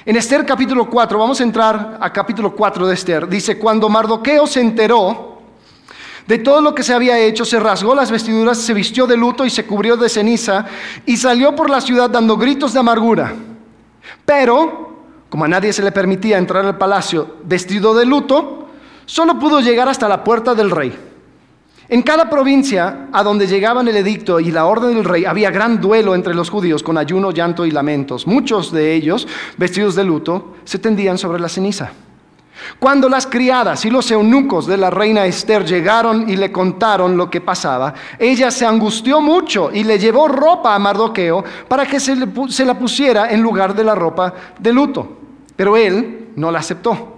En 0.05 0.15
Esther 0.15 0.45
capítulo 0.45 0.89
4, 0.89 1.17
vamos 1.17 1.39
a 1.39 1.43
entrar 1.43 1.97
a 2.01 2.11
capítulo 2.11 2.55
4 2.55 2.87
de 2.87 2.93
Esther, 2.93 3.27
dice, 3.27 3.57
cuando 3.59 3.87
Mardoqueo 3.87 4.47
se 4.47 4.59
enteró 4.59 5.30
de 6.31 6.39
todo 6.39 6.61
lo 6.61 6.73
que 6.73 6.81
se 6.81 6.93
había 6.93 7.19
hecho, 7.19 7.43
se 7.43 7.59
rasgó 7.59 7.93
las 7.93 8.09
vestiduras, 8.09 8.57
se 8.57 8.73
vistió 8.73 9.05
de 9.05 9.17
luto 9.17 9.43
y 9.43 9.49
se 9.49 9.65
cubrió 9.65 9.97
de 9.97 10.07
ceniza 10.07 10.65
y 11.05 11.17
salió 11.17 11.53
por 11.57 11.69
la 11.69 11.81
ciudad 11.81 12.09
dando 12.09 12.37
gritos 12.37 12.71
de 12.71 12.79
amargura. 12.79 13.33
Pero, 14.25 14.95
como 15.27 15.43
a 15.43 15.49
nadie 15.49 15.73
se 15.73 15.83
le 15.83 15.91
permitía 15.91 16.37
entrar 16.37 16.65
al 16.65 16.77
palacio 16.77 17.35
vestido 17.43 17.93
de 17.93 18.05
luto, 18.05 18.69
solo 19.05 19.37
pudo 19.39 19.59
llegar 19.59 19.89
hasta 19.89 20.07
la 20.07 20.23
puerta 20.23 20.55
del 20.55 20.71
rey. 20.71 20.97
En 21.89 22.01
cada 22.01 22.29
provincia 22.29 23.09
a 23.11 23.23
donde 23.23 23.45
llegaban 23.45 23.89
el 23.89 23.97
edicto 23.97 24.39
y 24.39 24.51
la 24.51 24.67
orden 24.67 24.95
del 24.95 25.03
rey 25.03 25.25
había 25.25 25.51
gran 25.51 25.81
duelo 25.81 26.15
entre 26.15 26.33
los 26.33 26.49
judíos 26.49 26.81
con 26.81 26.97
ayuno, 26.97 27.31
llanto 27.31 27.65
y 27.65 27.71
lamentos. 27.71 28.25
Muchos 28.25 28.71
de 28.71 28.93
ellos, 28.93 29.27
vestidos 29.57 29.95
de 29.95 30.05
luto, 30.05 30.53
se 30.63 30.79
tendían 30.79 31.17
sobre 31.17 31.41
la 31.41 31.49
ceniza. 31.49 31.91
Cuando 32.79 33.09
las 33.09 33.27
criadas 33.27 33.85
y 33.85 33.89
los 33.89 34.09
eunucos 34.11 34.67
de 34.67 34.77
la 34.77 34.89
reina 34.89 35.25
Esther 35.25 35.65
llegaron 35.65 36.29
y 36.29 36.35
le 36.35 36.51
contaron 36.51 37.17
lo 37.17 37.29
que 37.29 37.41
pasaba, 37.41 37.93
ella 38.17 38.51
se 38.51 38.65
angustió 38.65 39.21
mucho 39.21 39.71
y 39.71 39.83
le 39.83 39.99
llevó 39.99 40.27
ropa 40.27 40.75
a 40.75 40.79
Mardoqueo 40.79 41.43
para 41.67 41.85
que 41.85 41.99
se, 41.99 42.15
la 42.15 42.79
pusiera 42.79 43.29
en 43.29 43.41
lugar 43.41 43.75
de 43.75 43.83
la 43.83 43.95
ropa 43.95 44.33
de 44.59 44.73
luto. 44.73 45.17
Pero 45.55 45.77
él 45.77 46.29
no 46.35 46.51
la 46.51 46.59
aceptó. 46.59 47.17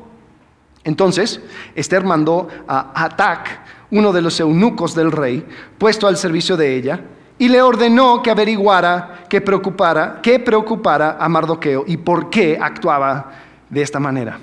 Entonces, 0.83 1.39
Esther 1.75 2.03
mandó 2.03 2.47
a 2.67 3.05
Atac, 3.05 3.61
uno 3.91 4.11
de 4.11 4.21
los 4.21 4.39
eunucos 4.39 4.95
del 4.95 5.11
rey, 5.11 5.45
puesto 5.77 6.07
al 6.07 6.17
servicio 6.17 6.57
de 6.57 6.75
ella, 6.75 6.99
y 7.37 7.47
le 7.47 7.61
ordenó 7.61 8.21
que 8.21 8.31
averiguara, 8.31 9.25
que 9.29 9.41
preocupara, 9.41 10.19
que 10.21 10.39
preocupara 10.39 11.17
a 11.19 11.29
Mardoqueo 11.29 11.83
y 11.87 11.97
por 11.97 12.29
qué 12.29 12.57
actuaba 12.61 13.31
de 13.69 13.81
esta 13.81 13.99
manera. 13.99 14.39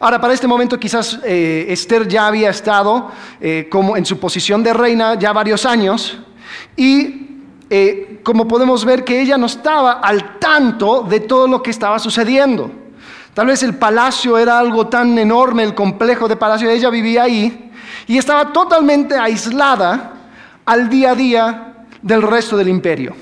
Ahora, 0.00 0.20
para 0.20 0.34
este 0.34 0.46
momento 0.46 0.78
quizás 0.78 1.20
eh, 1.24 1.66
Esther 1.68 2.08
ya 2.08 2.26
había 2.26 2.50
estado 2.50 3.10
eh, 3.40 3.68
como 3.70 3.96
en 3.96 4.04
su 4.04 4.18
posición 4.18 4.62
de 4.62 4.72
reina 4.72 5.18
ya 5.18 5.32
varios 5.32 5.64
años 5.66 6.18
y 6.76 7.24
eh, 7.70 8.20
como 8.22 8.46
podemos 8.46 8.84
ver 8.84 9.04
que 9.04 9.20
ella 9.20 9.38
no 9.38 9.46
estaba 9.46 9.92
al 9.94 10.38
tanto 10.38 11.02
de 11.02 11.20
todo 11.20 11.48
lo 11.48 11.62
que 11.62 11.70
estaba 11.70 11.98
sucediendo. 11.98 12.70
Tal 13.32 13.46
vez 13.46 13.62
el 13.62 13.74
palacio 13.76 14.38
era 14.38 14.58
algo 14.58 14.86
tan 14.86 15.18
enorme, 15.18 15.64
el 15.64 15.74
complejo 15.74 16.28
de 16.28 16.36
palacio, 16.36 16.70
ella 16.70 16.90
vivía 16.90 17.24
ahí 17.24 17.72
y 18.06 18.18
estaba 18.18 18.52
totalmente 18.52 19.16
aislada 19.16 20.12
al 20.64 20.88
día 20.88 21.10
a 21.10 21.14
día 21.14 21.74
del 22.00 22.22
resto 22.22 22.56
del 22.56 22.68
imperio. 22.68 23.16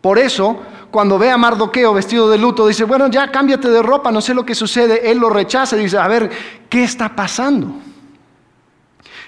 Por 0.00 0.18
eso 0.18 0.60
cuando 0.92 1.18
ve 1.18 1.30
a 1.30 1.38
Mardoqueo 1.38 1.94
vestido 1.94 2.30
de 2.30 2.38
luto, 2.38 2.66
dice, 2.66 2.84
bueno, 2.84 3.08
ya 3.08 3.32
cámbiate 3.32 3.68
de 3.68 3.82
ropa, 3.82 4.12
no 4.12 4.20
sé 4.20 4.34
lo 4.34 4.44
que 4.44 4.54
sucede. 4.54 5.10
Él 5.10 5.18
lo 5.18 5.30
rechaza 5.30 5.76
y 5.76 5.84
dice, 5.84 5.96
a 5.98 6.06
ver, 6.06 6.30
¿qué 6.68 6.84
está 6.84 7.16
pasando? 7.16 7.74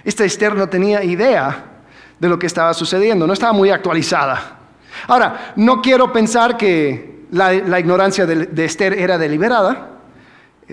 Esta 0.05 0.25
Esther 0.25 0.55
no 0.55 0.69
tenía 0.69 1.03
idea 1.03 1.65
de 2.21 2.29
lo 2.29 2.39
que 2.39 2.47
estaba 2.47 2.75
sucediendo, 2.75 3.27
no 3.27 3.33
estaba 3.33 3.55
muy 3.55 3.71
actualizada. 3.71 4.59
Ahora, 5.09 5.55
no 5.57 5.81
quiero 5.81 6.13
pensar 6.13 6.57
que 6.57 7.25
la, 7.33 7.55
ignorancia 7.81 8.27
de 8.27 8.65
Esther 8.65 8.93
era 8.93 9.17
deliberada, 9.19 9.95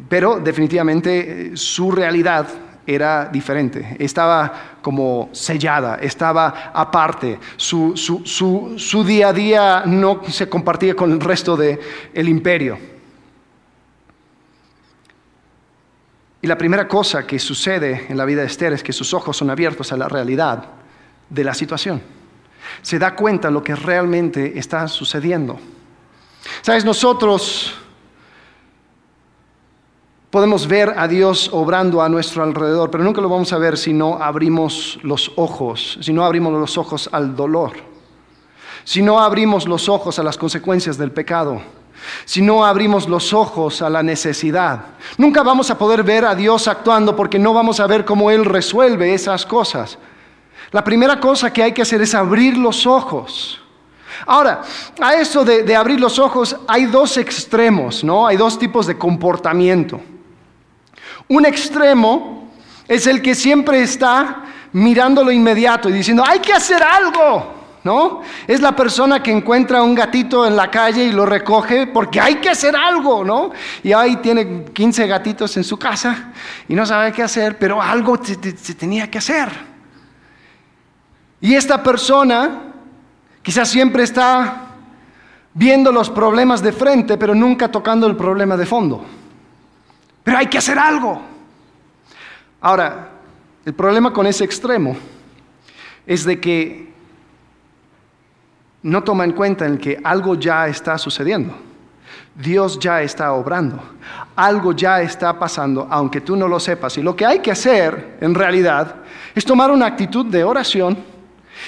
pero 0.07 0.39
definitivamente 0.39 1.51
eh, 1.53 1.57
su 1.57 1.91
realidad 1.91 2.47
era 2.85 3.25
diferente, 3.25 3.95
estaba 3.99 4.77
como 4.81 5.29
sellada, 5.31 5.95
estaba 5.95 6.71
aparte, 6.73 7.39
su, 7.55 7.95
su, 7.95 9.03
día 9.03 9.29
a 9.29 9.33
día 9.33 9.83
no 9.85 10.21
se 10.27 10.49
compartía 10.49 10.95
con 10.95 11.11
el 11.11 11.19
resto 11.19 11.55
del 11.55 11.79
el 12.13 12.29
imperio. 12.29 12.77
Y 16.41 16.47
la 16.47 16.57
primera 16.57 16.87
cosa 16.87 17.27
que 17.27 17.37
sucede 17.37 18.07
en 18.09 18.17
la 18.17 18.25
vida 18.25 18.41
de 18.41 18.47
Esther 18.47 18.73
es 18.73 18.81
que 18.81 18.93
sus 18.93 19.13
ojos 19.13 19.37
son 19.37 19.51
abiertos 19.51 19.91
a 19.91 19.97
la 19.97 20.07
realidad 20.07 20.65
de 21.29 21.43
la 21.43 21.53
situación. 21.53 22.01
Se 22.81 22.97
da 22.97 23.15
cuenta 23.15 23.49
de 23.49 23.53
lo 23.53 23.63
que 23.63 23.75
realmente 23.75 24.57
está 24.57 24.87
sucediendo. 24.87 25.59
Sabes, 26.63 26.83
nosotros 26.83 27.80
Podemos 30.31 30.65
ver 30.65 30.93
a 30.97 31.09
Dios 31.09 31.49
obrando 31.51 32.01
a 32.01 32.07
nuestro 32.07 32.41
alrededor, 32.41 32.89
pero 32.89 33.03
nunca 33.03 33.19
lo 33.19 33.27
vamos 33.27 33.51
a 33.51 33.57
ver 33.57 33.77
si 33.77 33.91
no 33.91 34.15
abrimos 34.23 34.97
los 35.03 35.29
ojos, 35.35 35.99
si 35.99 36.13
no 36.13 36.23
abrimos 36.23 36.53
los 36.53 36.77
ojos 36.77 37.09
al 37.11 37.35
dolor, 37.35 37.73
si 38.85 39.01
no 39.01 39.19
abrimos 39.19 39.67
los 39.67 39.89
ojos 39.89 40.19
a 40.19 40.23
las 40.23 40.37
consecuencias 40.37 40.97
del 40.97 41.11
pecado, 41.11 41.61
si 42.23 42.41
no 42.41 42.65
abrimos 42.65 43.09
los 43.09 43.33
ojos 43.33 43.81
a 43.81 43.89
la 43.89 44.01
necesidad. 44.03 44.85
Nunca 45.17 45.43
vamos 45.43 45.69
a 45.69 45.77
poder 45.77 46.01
ver 46.01 46.23
a 46.23 46.33
Dios 46.33 46.69
actuando 46.69 47.13
porque 47.13 47.37
no 47.37 47.53
vamos 47.53 47.81
a 47.81 47.87
ver 47.87 48.05
cómo 48.05 48.31
Él 48.31 48.45
resuelve 48.45 49.13
esas 49.13 49.45
cosas. 49.45 49.97
La 50.71 50.81
primera 50.81 51.19
cosa 51.19 51.51
que 51.51 51.61
hay 51.61 51.73
que 51.73 51.81
hacer 51.81 52.01
es 52.03 52.15
abrir 52.15 52.57
los 52.57 52.87
ojos. 52.87 53.61
Ahora, 54.25 54.61
a 55.01 55.13
eso 55.15 55.43
de, 55.43 55.75
abrir 55.75 55.99
los 55.99 56.19
ojos 56.19 56.55
hay 56.69 56.85
dos 56.85 57.17
extremos, 57.17 58.01
¿no? 58.01 58.25
Hay 58.25 58.37
dos 58.37 58.57
tipos 58.57 58.87
de 58.87 58.97
comportamiento. 58.97 59.99
Un 61.31 61.45
extremo 61.45 62.49
es 62.89 63.07
el 63.07 63.21
que 63.21 63.35
siempre 63.35 63.81
está 63.81 64.43
mirando 64.73 65.23
lo 65.23 65.31
inmediato 65.31 65.87
y 65.87 65.93
diciendo, 65.93 66.25
hay 66.27 66.39
que 66.39 66.51
hacer 66.51 66.83
algo. 66.83 67.59
¿No? 67.85 68.21
Es 68.45 68.61
la 68.61 68.75
persona 68.75 69.23
que 69.23 69.31
encuentra 69.31 69.81
un 69.81 69.95
gatito 69.95 70.45
en 70.45 70.55
la 70.55 70.69
calle 70.69 71.05
y 71.05 71.11
lo 71.11 71.25
recoge 71.25 71.87
porque 71.87 72.19
hay 72.19 72.35
que 72.35 72.49
hacer 72.49 72.75
algo, 72.75 73.23
¿no? 73.23 73.49
Y 73.81 73.91
ahí 73.91 74.17
tiene 74.17 74.65
15 74.65 75.07
gatitos 75.07 75.57
en 75.57 75.63
su 75.63 75.79
casa 75.79 76.31
y 76.67 76.75
no 76.75 76.85
sabe 76.85 77.11
qué 77.11 77.23
hacer, 77.23 77.57
pero 77.57 77.81
algo 77.81 78.19
se, 78.21 78.35
tenía 78.75 79.09
que 79.09 79.17
hacer. 79.17 79.49
Y 81.39 81.55
esta 81.55 81.81
persona 81.81 82.73
quizás 83.41 83.69
siempre 83.69 84.03
está 84.03 84.67
viendo 85.53 85.91
los 85.91 86.09
problemas 86.11 86.61
de 86.61 86.73
frente, 86.73 87.17
pero 87.17 87.33
nunca 87.33 87.71
tocando 87.71 88.05
el 88.05 88.15
problema 88.15 88.57
de 88.57 88.65
fondo. 88.67 89.03
Pero 90.23 90.37
hay 90.37 90.47
que 90.47 90.57
hacer 90.57 90.77
algo. 90.77 91.21
Ahora, 92.61 93.09
el 93.65 93.73
problema 93.73 94.13
con 94.13 94.25
ese 94.27 94.43
extremo 94.43 94.95
es 96.05 96.23
de 96.23 96.39
que 96.39 96.91
no 98.83 99.03
toma 99.03 99.23
en 99.23 99.33
cuenta 99.33 99.65
en 99.65 99.77
que 99.77 99.99
algo 100.03 100.35
ya 100.35 100.67
está 100.67 100.97
sucediendo. 100.97 101.55
Dios 102.35 102.79
ya 102.79 103.01
está 103.01 103.33
obrando. 103.33 103.79
Algo 104.35 104.73
ya 104.73 105.01
está 105.01 105.37
pasando, 105.37 105.87
aunque 105.89 106.21
tú 106.21 106.35
no 106.35 106.47
lo 106.47 106.59
sepas. 106.59 106.97
Y 106.97 107.01
lo 107.01 107.15
que 107.15 107.25
hay 107.25 107.39
que 107.39 107.51
hacer, 107.51 108.17
en 108.21 108.33
realidad, 108.33 108.95
es 109.35 109.45
tomar 109.45 109.71
una 109.71 109.85
actitud 109.85 110.25
de 110.25 110.43
oración 110.43 110.97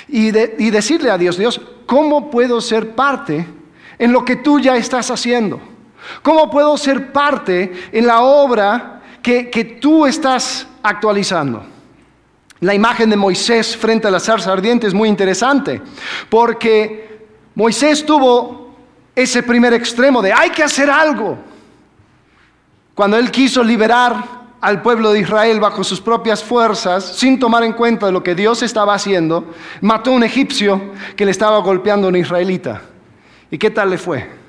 y, 0.08 0.28
y 0.28 0.72
decirle 0.72 1.12
a 1.12 1.18
Dios, 1.18 1.38
Dios, 1.38 1.62
¿cómo 1.86 2.32
puedo 2.32 2.62
ser 2.62 2.96
parte 2.96 3.46
en 4.00 4.12
lo 4.12 4.26
que 4.26 4.38
tú 4.38 4.60
ya 4.60 4.76
estás 4.76 5.12
haciendo? 5.12 5.73
¿Cómo 6.22 6.50
puedo 6.50 6.78
ser 6.78 7.12
parte 7.12 7.90
en 7.92 8.08
la 8.08 8.22
obra 8.22 9.02
que, 9.22 9.78
tú 9.82 10.06
estás 10.06 10.68
actualizando? 10.82 11.64
La 12.60 12.74
imagen 12.74 13.10
de 13.10 13.16
Moisés 13.16 13.76
frente 13.76 14.08
a 14.08 14.12
la 14.12 14.20
zarza 14.20 14.52
ardiente 14.52 14.88
es 14.88 14.94
muy 14.94 15.10
interesante, 15.10 15.82
porque 16.30 17.28
Moisés 17.56 18.06
tuvo 18.06 18.74
ese 19.16 19.44
primer 19.44 19.74
extremo 19.74 20.22
de 20.22 20.34
hay 20.34 20.50
que 20.50 20.64
hacer 20.64 20.90
algo. 20.90 21.38
Cuando 22.96 23.18
él 23.18 23.32
quiso 23.32 23.64
liberar 23.64 24.44
al 24.62 24.82
pueblo 24.82 25.12
de 25.12 25.20
Israel 25.20 25.60
bajo 25.60 25.84
sus 25.84 26.00
propias 26.00 26.44
fuerzas, 26.44 27.18
sin 27.18 27.38
tomar 27.38 27.64
en 27.64 27.74
cuenta 27.74 28.12
lo 28.12 28.24
que 28.24 28.34
Dios 28.34 28.64
estaba 28.64 28.94
haciendo, 28.94 29.54
mató 29.82 30.12
a 30.12 30.14
un 30.14 30.24
egipcio 30.24 30.94
que 31.18 31.26
le 31.26 31.32
estaba 31.32 31.58
golpeando 31.58 32.08
a 32.08 32.10
un 32.10 32.16
israelita. 32.16 32.82
¿Y 33.52 33.58
qué 33.58 33.70
tal 33.70 33.90
le 33.90 33.98
fue? 33.98 34.43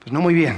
Pues 0.00 0.12
no 0.12 0.20
muy 0.20 0.34
bien. 0.34 0.56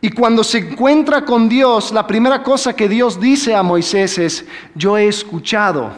Y 0.00 0.10
cuando 0.10 0.42
se 0.42 0.58
encuentra 0.58 1.24
con 1.24 1.48
Dios, 1.48 1.92
la 1.92 2.06
primera 2.06 2.42
cosa 2.42 2.74
que 2.74 2.88
Dios 2.88 3.20
dice 3.20 3.54
a 3.54 3.62
Moisés 3.62 4.18
es, 4.18 4.46
yo 4.74 4.96
he 4.96 5.08
escuchado, 5.08 5.92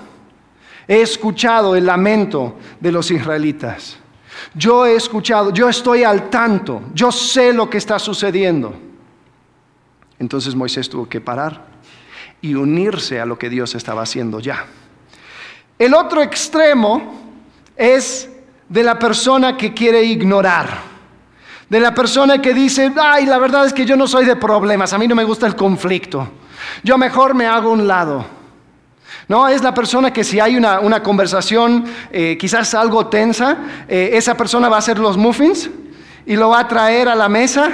he 0.89 1.01
escuchado 1.03 1.77
el 1.77 1.87
lamento 1.87 2.57
de 2.81 2.91
los 2.91 3.11
israelitas. 3.11 3.99
Yo 4.55 4.87
he 4.87 4.97
escuchado, 4.97 5.53
yo 5.53 5.69
estoy 5.69 6.03
al 6.03 6.29
tanto, 6.31 6.83
yo 6.95 7.13
sé 7.13 7.53
lo 7.53 7.71
que 7.71 7.79
está 7.79 7.99
sucediendo. 7.99 8.75
Entonces 10.19 10.55
Moisés 10.55 10.89
tuvo 10.89 11.09
que 11.09 11.21
parar 11.21 11.67
y 12.41 12.55
unirse 12.55 13.21
a 13.21 13.27
lo 13.27 13.39
que 13.39 13.49
Dios 13.49 13.75
estaba 13.77 14.03
haciendo 14.03 14.41
ya. 14.41 14.67
El 15.79 15.95
otro 15.95 16.23
extremo 16.23 17.33
es 17.77 18.29
de 18.69 18.83
la 18.83 18.99
persona 18.99 19.57
que 19.57 19.73
quiere 19.73 20.03
ignorar, 20.03 20.92
de 21.73 21.81
la 21.81 21.95
persona 21.95 22.37
que 22.43 22.53
dice, 22.53 22.93
ay, 23.01 23.25
la 23.25 23.39
verdad 23.39 23.65
es 23.65 23.73
que 23.73 23.87
yo 23.87 23.97
no 23.97 24.07
soy 24.07 24.27
de 24.27 24.37
problemas, 24.37 24.93
a 24.93 24.99
mí 24.99 25.09
no 25.09 25.15
me 25.15 25.25
gusta 25.25 25.47
el 25.47 25.57
conflicto, 25.57 26.29
yo 26.85 26.99
mejor 26.99 27.33
me 27.33 27.47
hago 27.47 27.73
un 27.73 27.89
lado. 27.89 28.27
No, 29.27 29.49
es 29.49 29.63
la 29.63 29.73
persona 29.73 30.13
que 30.13 30.23
si 30.23 30.39
hay 30.39 30.55
una, 30.55 31.03
conversación 31.03 31.87
eh, 32.11 32.37
quizás 32.39 32.75
algo 32.75 33.07
tensa, 33.07 33.57
eh, 33.89 34.11
esa 34.13 34.37
persona 34.37 34.69
va 34.69 34.77
a 34.77 34.79
hacer 34.81 34.99
los 34.99 35.17
muffins 35.17 35.71
y 36.27 36.37
lo 36.37 36.51
va 36.51 36.61
a 36.61 36.69
traer 36.69 37.09
a 37.09 37.15
la 37.15 37.31
mesa 37.31 37.71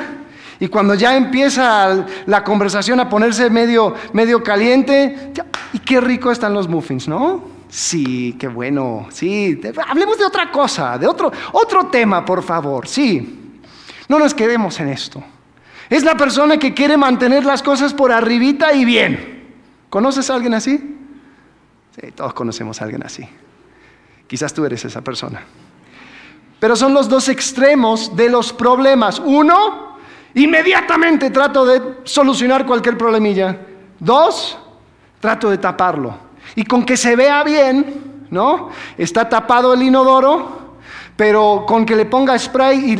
y 0.60 0.68
cuando 0.68 0.94
ya 0.94 1.16
empieza 1.16 2.06
la 2.26 2.44
conversación 2.44 3.00
a 3.00 3.08
ponerse 3.08 3.50
medio, 3.50 3.96
medio 4.12 4.44
caliente, 4.44 5.32
y 5.72 5.80
qué 5.80 6.00
rico 6.00 6.30
están 6.30 6.54
los 6.54 6.68
muffins, 6.68 7.08
¿no? 7.08 7.42
Sí, 7.68 8.36
qué 8.38 8.46
bueno. 8.46 9.08
Sí, 9.10 9.60
hablemos 9.88 10.18
de 10.18 10.24
otra 10.24 10.52
cosa, 10.52 10.96
de 10.98 11.08
otro, 11.08 11.32
otro 11.50 11.86
tema, 11.86 12.24
por 12.24 12.44
favor. 12.44 12.86
Sí, 12.86 13.37
no 14.08 14.18
nos 14.18 14.34
quedemos 14.34 14.80
en 14.80 14.88
esto. 14.88 15.22
Es 15.90 16.04
la 16.04 16.16
persona 16.16 16.58
que 16.58 16.74
quiere 16.74 16.96
mantener 16.96 17.44
las 17.44 17.62
cosas 17.62 17.94
por 17.94 18.12
arribita 18.12 18.72
y 18.72 18.84
bien. 18.84 19.54
¿Conoces 19.88 20.28
a 20.30 20.34
alguien 20.34 20.54
así? 20.54 20.76
Sí, 21.98 22.12
todos 22.12 22.34
conocemos 22.34 22.80
a 22.80 22.84
alguien 22.84 23.04
así. 23.04 23.26
Quizás 24.26 24.52
tú 24.52 24.64
eres 24.64 24.84
esa 24.84 25.00
persona. 25.02 25.42
Pero 26.60 26.76
son 26.76 26.92
los 26.92 27.08
dos 27.08 27.28
extremos 27.28 28.14
de 28.16 28.28
los 28.28 28.52
problemas. 28.52 29.20
Uno, 29.20 29.88
Inmediatamente 30.34 31.30
trato 31.30 31.64
de 31.64 31.98
solucionar 32.04 32.66
cualquier 32.66 32.96
problemilla. 32.98 33.58
Dos, 33.98 34.58
trato 35.20 35.50
de 35.50 35.58
taparlo. 35.58 36.16
Y 36.54 36.64
con 36.64 36.84
que 36.84 36.96
se 36.96 37.16
vea 37.16 37.42
bien, 37.42 38.26
¿no? 38.30 38.70
Está 38.96 39.28
tapado 39.28 39.74
el 39.74 39.82
inodoro, 39.82 40.67
pero 41.18 41.64
con 41.66 41.84
que 41.84 41.96
le 41.96 42.06
ponga 42.06 42.38
spray 42.38 42.92
y, 42.92 42.94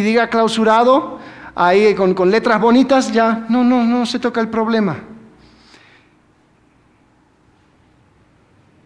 diga 0.00 0.28
clausurado, 0.28 1.18
ahí 1.56 1.92
con, 1.96 2.14
con 2.14 2.30
letras 2.30 2.60
bonitas, 2.60 3.10
ya, 3.10 3.46
no, 3.48 3.64
no, 3.64 3.82
no 3.82 4.06
se 4.06 4.20
toca 4.20 4.40
el 4.40 4.48
problema. 4.48 4.96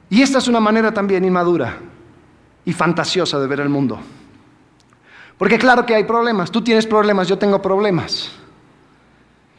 Y 0.09 0.23
esta 0.23 0.39
es 0.39 0.49
una 0.49 0.59
manera 0.59 0.91
también 0.91 1.23
inmadura 1.23 1.77
y 2.65 2.73
fantasiosa 2.73 3.39
de 3.39 3.47
ver 3.47 3.61
el 3.61 3.69
mundo. 3.69 3.99
Porque 5.37 5.59
claro 5.59 5.85
que 5.85 5.95
hay 5.95 6.05
problemas. 6.05 6.51
Tú 6.51 6.63
tienes 6.63 6.87
problemas, 6.87 7.29
yo 7.29 7.37
tengo 7.37 7.61
problemas. 7.61 8.31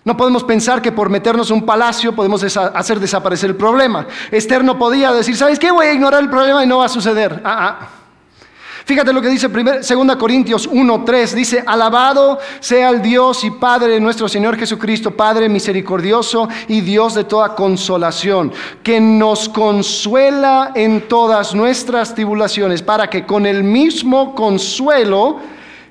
No 0.05 0.17
podemos 0.17 0.43
pensar 0.43 0.81
que 0.81 0.91
por 0.91 1.07
meternos 1.07 1.51
un 1.51 1.67
palacio 1.67 2.15
podemos 2.15 2.43
hacer 2.57 3.00
desaparecer 3.00 3.51
el 3.51 3.55
problema. 3.55 4.07
Esther 4.31 4.63
no 4.63 4.79
podía 4.79 5.13
decir, 5.13 5.38
¿sabes 5.38 5.59
qué? 5.59 5.69
Voy 5.69 5.86
a 5.86 5.93
ignorar 5.93 6.24
el 6.24 6.31
problema 6.31 6.63
y 6.63 6.67
no 6.67 6.79
va 6.79 6.86
a 6.86 6.89
suceder. 6.89 7.43
Ah, 7.45 7.77
ah. 7.79 7.99
Fíjate 8.89 9.13
lo 9.13 9.22
que 9.22 9.29
dice 9.29 9.50
2 9.50 10.15
Corintios 10.15 10.67
1:3. 10.67 11.36
Dice, 11.36 11.63
alabado 11.63 12.39
sea 12.60 12.89
el 12.89 13.03
Dios 13.03 13.43
y 13.43 13.51
Padre 13.51 13.93
de 13.93 14.00
nuestro 14.00 14.27
Señor 14.27 14.58
Jesucristo, 14.58 15.12
Padre 15.12 15.48
misericordioso 15.48 16.50
y 16.67 16.81
Dios 16.81 17.13
de 17.13 17.24
toda 17.24 17.53
consolación, 17.53 18.51
que 18.81 19.00
nos 19.00 19.48
consuela 19.48 20.72
en 20.74 21.08
todas 21.08 21.53
nuestras 21.53 22.15
tribulaciones, 22.15 22.81
para 22.81 23.12
que 23.12 23.27
con 23.27 23.46
el 23.46 23.63
mismo 23.63 24.34
consuelo 24.34 25.38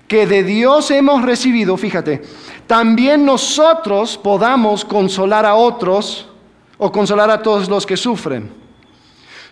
que 0.08 0.26
de 0.26 0.42
Dios 0.42 0.90
hemos 0.90 1.22
recibido, 1.22 1.76
fíjate, 1.76 2.22
también 2.66 3.24
nosotros 3.24 4.18
podamos 4.18 4.84
consolar 4.84 5.46
a 5.46 5.54
otros 5.54 6.26
o 6.76 6.90
consolar 6.90 7.30
a 7.30 7.42
todos 7.42 7.68
los 7.68 7.86
que 7.86 7.96
sufren. 7.96 8.67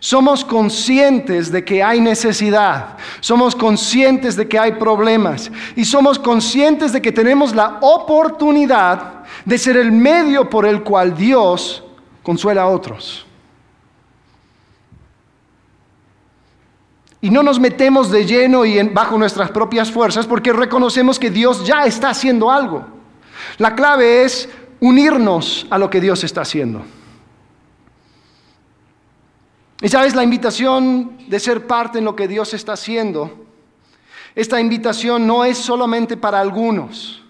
Somos 0.07 0.45
conscientes 0.45 1.51
de 1.51 1.65
que 1.65 1.83
hay 1.83 2.01
necesidad, 2.01 2.97
somos 3.19 3.57
conscientes 3.57 4.37
de 4.37 4.47
que 4.47 4.57
hay 4.57 4.75
problemas 4.75 5.51
y 5.75 5.85
somos 5.85 6.17
conscientes 6.17 6.93
de 6.93 7.03
que 7.03 7.11
tenemos 7.11 7.53
la 7.53 7.79
oportunidad 7.81 9.25
de 9.45 9.59
ser 9.59 9.77
el 9.77 9.91
medio 9.91 10.49
por 10.49 10.65
el 10.65 10.85
cual 10.85 11.17
Dios 11.17 11.83
consuela 12.23 12.63
a 12.63 12.69
otros. 12.69 13.27
y 17.21 17.31
no 17.31 17.43
nos 17.43 17.59
metemos 17.59 18.09
de 18.13 18.25
lleno 18.25 18.65
y 18.65 18.81
bajo 18.85 19.19
nuestras 19.19 19.51
propias 19.51 19.91
fuerzas 19.91 20.25
porque 20.25 20.53
reconocemos 20.53 21.19
que 21.19 21.31
Dios 21.33 21.67
ya 21.67 21.85
está 21.85 22.11
haciendo 22.11 22.53
algo. 22.53 22.87
La 23.59 23.75
clave 23.75 24.23
es 24.23 24.49
unirnos 24.79 25.67
a 25.69 25.79
lo 25.79 25.91
que 25.91 26.01
Dios 26.01 26.23
está 26.23 26.43
haciendo. 26.43 26.85
Y 29.81 29.89
sabes, 29.89 30.15
la 30.15 30.23
invitación 30.23 31.19
de 31.29 31.39
ser 31.39 31.67
parte 31.67 31.99
en 31.99 32.05
lo 32.05 32.17
que 32.17 32.29
Dios 32.29 32.55
está 32.55 32.73
haciendo, 32.73 33.47
esta 34.35 34.61
invitación 34.61 35.27
no 35.27 35.45
es 35.45 35.59
solamente 35.59 36.17
para 36.17 36.41
algunos, 36.41 37.23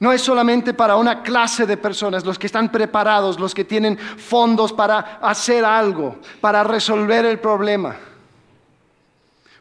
no 0.00 0.12
es 0.12 0.20
solamente 0.20 0.74
para 0.74 0.96
una 0.96 1.22
clase 1.22 1.66
de 1.66 1.76
personas, 1.76 2.24
los 2.24 2.38
que 2.38 2.46
están 2.46 2.70
preparados, 2.70 3.38
los 3.38 3.54
que 3.54 3.64
tienen 3.64 3.98
fondos 3.98 4.72
para 4.72 5.18
hacer 5.22 5.64
algo, 5.64 6.16
para 6.40 6.64
resolver 6.64 7.24
el 7.24 7.38
problema. 7.38 7.96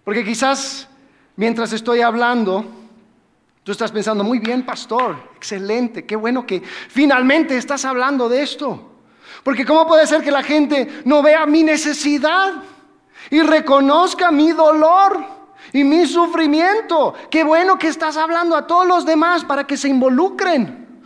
Porque 0.04 0.26
quizás 0.26 0.88
mientras 1.36 1.74
estoy 1.74 2.02
hablando, 2.02 2.66
tú 3.64 3.72
estás 3.72 3.92
pensando, 3.92 4.24
muy 4.24 4.40
bien, 4.40 4.64
pastor, 4.64 5.16
excelente, 5.36 6.06
qué 6.06 6.16
bueno 6.16 6.46
que 6.46 6.62
finalmente 6.62 7.56
estás 7.56 7.86
hablando 7.86 8.28
de 8.28 8.42
esto. 8.42 8.93
Porque 9.44 9.66
¿cómo 9.66 9.86
puede 9.86 10.08
ser 10.08 10.24
que 10.24 10.32
la 10.32 10.44
gente 10.44 11.02
no 11.06 11.22
vea 11.22 11.46
mi 11.46 11.64
necesidad 11.64 12.54
y 13.30 13.42
reconozca 13.42 14.32
mi 14.32 14.52
dolor 14.52 15.24
y 15.74 15.84
mi 15.84 16.06
sufrimiento? 16.06 17.14
Qué 17.30 17.44
bueno 17.44 17.78
que 17.78 17.88
estás 17.88 18.16
hablando 18.18 18.56
a 18.56 18.66
todos 18.66 18.88
los 18.88 19.06
demás 19.06 19.44
para 19.44 19.68
que 19.68 19.78
se 19.78 19.90
involucren. 19.90 21.02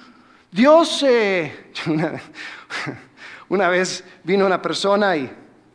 Dios, 0.52 1.04
eh, 1.08 1.72
una 3.50 3.70
vez 3.70 4.04
vino 4.24 4.46
una 4.46 4.62
persona 4.62 5.18
y 5.18 5.30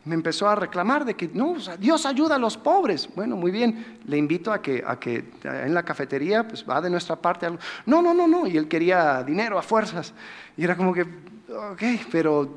me 0.05 0.15
empezó 0.15 0.49
a 0.49 0.55
reclamar 0.55 1.05
de 1.05 1.13
que 1.13 1.29
no, 1.33 1.55
Dios 1.79 2.05
ayuda 2.05 2.35
a 2.35 2.37
los 2.37 2.57
pobres. 2.57 3.07
Bueno, 3.15 3.35
muy 3.35 3.51
bien, 3.51 3.99
le 4.05 4.17
invito 4.17 4.51
a 4.51 4.61
que, 4.61 4.83
a 4.85 4.99
que 4.99 5.31
en 5.43 5.73
la 5.73 5.83
cafetería 5.83 6.45
pues 6.47 6.65
va 6.67 6.81
de 6.81 6.89
nuestra 6.89 7.15
parte. 7.15 7.47
No, 7.85 8.01
no, 8.01 8.13
no, 8.13 8.27
no, 8.27 8.45
y 8.45 8.57
él 8.57 8.67
quería 8.67 9.23
dinero 9.23 9.57
a 9.57 9.61
fuerzas. 9.61 10.13
Y 10.57 10.63
era 10.63 10.75
como 10.75 10.93
que, 10.93 11.05
ok, 11.53 11.83
pero 12.11 12.53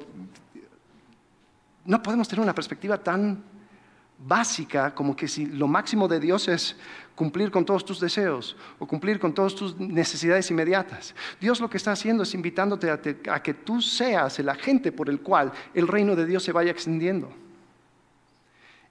no 1.84 2.02
podemos 2.02 2.28
tener 2.28 2.42
una 2.42 2.54
perspectiva 2.54 2.98
tan 2.98 3.42
básica 4.18 4.94
como 4.94 5.14
que 5.14 5.28
si 5.28 5.46
lo 5.46 5.68
máximo 5.68 6.08
de 6.08 6.18
Dios 6.20 6.48
es 6.48 6.76
cumplir 7.14 7.50
con 7.50 7.64
todos 7.64 7.84
tus 7.84 8.00
deseos 8.00 8.56
o 8.78 8.86
cumplir 8.86 9.18
con 9.18 9.32
todas 9.34 9.54
tus 9.54 9.78
necesidades 9.78 10.50
inmediatas. 10.50 11.14
Dios 11.40 11.60
lo 11.60 11.68
que 11.68 11.76
está 11.76 11.92
haciendo 11.92 12.22
es 12.22 12.34
invitándote 12.34 12.90
a, 12.90 13.42
que 13.42 13.54
tú 13.54 13.80
seas 13.80 14.38
el 14.38 14.48
agente 14.48 14.92
por 14.92 15.08
el 15.08 15.20
cual 15.20 15.52
el 15.74 15.86
reino 15.86 16.16
de 16.16 16.26
Dios 16.26 16.42
se 16.42 16.52
vaya 16.52 16.70
extendiendo. 16.70 17.30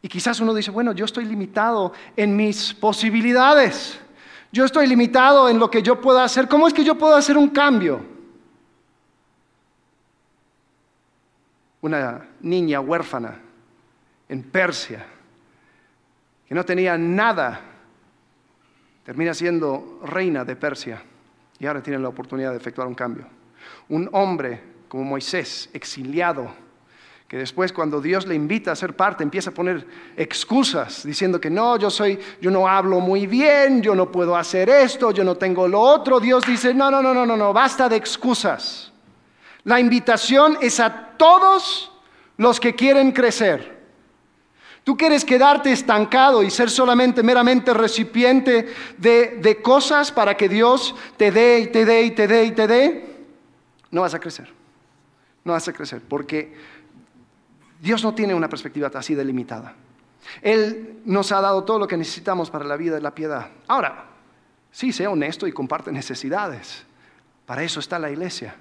Y 0.02 0.08
quizás 0.08 0.40
uno 0.40 0.54
dice, 0.54 0.70
bueno, 0.70 0.92
yo 0.92 1.06
estoy 1.06 1.26
limitado 1.26 1.94
en 2.16 2.36
mis 2.36 2.74
posibilidades. 2.74 4.00
Yo 4.52 4.64
estoy 4.64 4.86
limitado 4.86 5.50
en 5.50 5.58
lo 5.58 5.70
que 5.70 5.82
yo 5.82 6.00
pueda 6.00 6.24
hacer. 6.24 6.48
¿Cómo 6.48 6.68
es 6.68 6.74
que 6.74 6.84
yo 6.84 6.96
puedo 6.96 7.16
hacer 7.16 7.38
un 7.38 7.50
cambio? 7.50 8.15
Una 11.86 12.30
niña 12.42 12.80
huérfana 12.80 13.38
en 14.28 14.42
Persia 14.42 15.06
que 16.48 16.56
no 16.56 16.66
tenía 16.66 16.98
nada 16.98 17.62
termina 19.04 19.36
siendo 19.36 20.00
reina 20.04 20.44
de 20.44 20.56
Persia 20.56 21.04
y 21.60 21.68
ahora 21.68 21.84
tiene 21.84 22.00
la 22.00 22.10
oportunidad 22.10 22.50
de 22.50 22.58
efectuar 22.58 22.88
un 22.88 22.96
cambio. 22.96 23.28
Un 23.90 24.10
hombre 24.14 24.64
como 24.88 25.04
Moisés, 25.04 25.70
exiliado, 25.74 26.52
que 27.28 27.38
después 27.38 27.72
cuando 27.72 28.02
Dios 28.02 28.26
le 28.26 28.34
invita 28.34 28.72
a 28.72 28.76
ser 28.76 28.96
parte 28.96 29.22
empieza 29.22 29.52
a 29.52 29.54
poner 29.54 29.86
excusas 30.18 31.04
diciendo 31.04 31.40
que 31.40 31.52
no, 31.52 31.78
yo 31.78 31.92
soy 31.92 32.18
yo 32.42 32.50
no 32.50 32.68
hablo 32.68 33.00
muy 33.00 33.28
bien, 33.28 33.84
yo 33.84 33.94
no 33.94 34.12
puedo 34.12 34.36
hacer 34.36 34.72
esto, 34.72 35.12
yo 35.12 35.24
no 35.24 35.36
tengo 35.36 35.68
lo 35.68 35.82
otro. 35.82 36.20
Dios 36.20 36.48
dice, 36.48 36.74
"No, 36.74 36.90
no, 36.90 37.04
no, 37.04 37.14
no, 37.14 37.28
no, 37.28 37.38
no, 37.38 37.54
basta 37.54 37.88
de 37.88 37.98
excusas." 37.98 38.92
La 39.66 39.80
invitación 39.80 40.58
es 40.62 40.80
a 40.80 41.18
todos 41.18 41.92
los 42.38 42.60
que 42.60 42.76
quieren 42.76 43.12
crecer. 43.12 43.76
¿Tú 44.84 44.96
quieres 44.96 45.26
quedarte 45.26 45.72
estancado 45.72 46.44
y 46.44 46.52
ser 46.52 46.70
solamente 46.70 47.24
meramente 47.24 47.74
recipiente 47.74 48.68
de, 49.00 49.60
cosas 49.64 50.12
para 50.12 50.38
que 50.38 50.48
Dios 50.48 50.94
te 51.18 51.32
dé 51.32 51.60
y 51.62 51.68
te 51.68 51.84
dé 51.84 52.04
y 52.04 52.12
te 52.12 52.28
dé 52.28 52.46
y 52.46 52.52
te 52.52 52.68
dé? 52.68 53.16
No 53.90 54.02
vas 54.02 54.14
a 54.14 54.20
crecer. 54.20 54.54
No 55.44 55.54
vas 55.54 55.68
a 55.68 55.74
crecer 55.74 56.02
porque 56.08 56.56
Dios 57.82 58.04
no 58.04 58.14
tiene 58.14 58.36
una 58.36 58.48
perspectiva 58.48 58.92
así 58.94 59.16
delimitada. 59.16 59.74
Él 60.44 61.00
nos 61.06 61.32
ha 61.32 61.42
dado 61.42 61.64
todo 61.64 61.80
lo 61.80 61.88
que 61.88 61.98
necesitamos 61.98 62.52
para 62.52 62.66
la 62.66 62.78
vida 62.78 63.00
y 63.00 63.02
la 63.02 63.16
piedad. 63.16 63.48
Ahora, 63.68 64.06
sí, 64.72 64.94
sea 64.94 65.10
honesto 65.10 65.48
y 65.48 65.52
comparte 65.52 65.92
necesidades. 65.92 66.86
Para 67.48 67.64
eso 67.64 67.80
está 67.80 67.98
la 67.98 68.12
iglesia. 68.12 68.56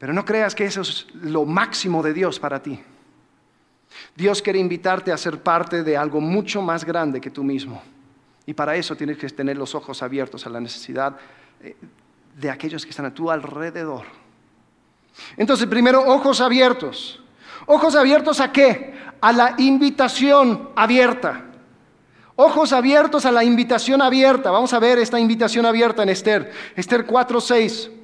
Pero 0.00 0.14
no 0.14 0.24
creas 0.24 0.54
que 0.54 0.64
eso 0.64 0.80
es 0.80 1.06
lo 1.12 1.44
máximo 1.44 2.02
de 2.02 2.14
Dios 2.14 2.40
para 2.40 2.62
ti. 2.62 2.80
Dios 4.16 4.40
quiere 4.40 4.58
invitarte 4.58 5.12
a 5.12 5.16
ser 5.18 5.42
parte 5.42 5.82
de 5.82 5.94
algo 5.94 6.22
mucho 6.22 6.62
más 6.62 6.86
grande 6.86 7.20
que 7.20 7.30
tú 7.30 7.44
mismo. 7.44 7.82
Y 8.46 8.54
para 8.54 8.74
eso 8.76 8.96
tienes 8.96 9.18
que 9.18 9.28
tener 9.28 9.58
los 9.58 9.74
ojos 9.74 10.02
abiertos 10.02 10.46
a 10.46 10.50
la 10.50 10.58
necesidad 10.58 11.18
eh, 11.62 11.76
de 12.34 12.48
aquellos 12.48 12.82
que 12.84 12.90
están 12.90 13.04
a 13.04 13.12
tu 13.12 13.30
alrededor. 13.30 14.06
Entonces, 15.36 15.66
primero, 15.66 16.00
ojos 16.00 16.40
abiertos. 16.40 17.22
¿Ojos 17.66 17.94
abiertos 17.94 18.40
a 18.40 18.50
qué? 18.50 18.94
A 19.20 19.34
la 19.34 19.54
invitación 19.58 20.70
abierta. 20.76 21.44
Ojos 22.36 22.72
abiertos 22.72 23.26
a 23.26 23.32
la 23.32 23.44
invitación 23.44 24.00
abierta. 24.00 24.50
Vamos 24.50 24.72
a 24.72 24.78
ver 24.78 24.98
esta 24.98 25.20
invitación 25.20 25.66
abierta 25.66 26.02
en 26.04 26.08
Esther. 26.08 26.50
Esther 26.74 27.06
4.6 27.06 27.99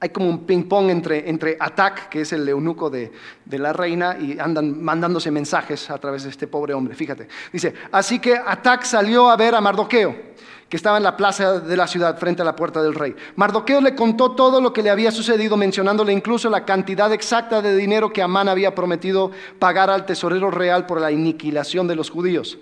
hay 0.00 0.08
como 0.08 0.28
un 0.28 0.46
ping-pong 0.46 0.90
entre, 0.90 1.28
entre 1.28 1.56
Atak, 1.60 2.08
que 2.08 2.22
es 2.22 2.32
el 2.32 2.48
eunuco 2.48 2.88
de, 2.88 3.12
de, 3.44 3.58
la 3.58 3.72
reina, 3.72 4.16
y 4.18 4.38
andan 4.38 4.82
mandándose 4.82 5.30
mensajes 5.30 5.90
a 5.90 5.98
través 5.98 6.24
de 6.24 6.30
este 6.30 6.46
pobre 6.46 6.72
hombre. 6.72 6.94
Fíjate. 6.94 7.28
Dice, 7.52 7.74
así 7.92 8.18
que 8.18 8.34
Atak 8.34 8.84
salió 8.84 9.30
a 9.30 9.36
ver 9.36 9.54
a 9.54 9.60
Mardoqueo 9.60 10.30
que 10.70 10.76
estaba 10.76 10.96
en 10.98 11.02
la 11.02 11.16
plaza 11.16 11.58
de 11.58 11.76
la 11.76 11.88
ciudad 11.88 12.16
frente 12.16 12.42
a 12.42 12.44
la 12.44 12.54
puerta 12.54 12.80
del 12.80 12.94
rey. 12.94 13.14
Mardoqueo 13.34 13.80
le 13.80 13.96
contó 13.96 14.30
todo 14.30 14.60
lo 14.60 14.72
que 14.72 14.84
le 14.84 14.90
había 14.90 15.10
sucedido, 15.10 15.56
mencionándole 15.56 16.12
incluso 16.12 16.48
la 16.48 16.64
cantidad 16.64 17.12
exacta 17.12 17.60
de 17.60 17.76
dinero 17.76 18.12
que 18.12 18.22
Amán 18.22 18.48
había 18.48 18.72
prometido 18.72 19.32
pagar 19.58 19.90
al 19.90 20.06
tesorero 20.06 20.48
real 20.48 20.86
por 20.86 21.00
la 21.00 21.08
aniquilación 21.08 21.88
de 21.88 21.96
los 21.96 22.08
judíos. 22.08 22.56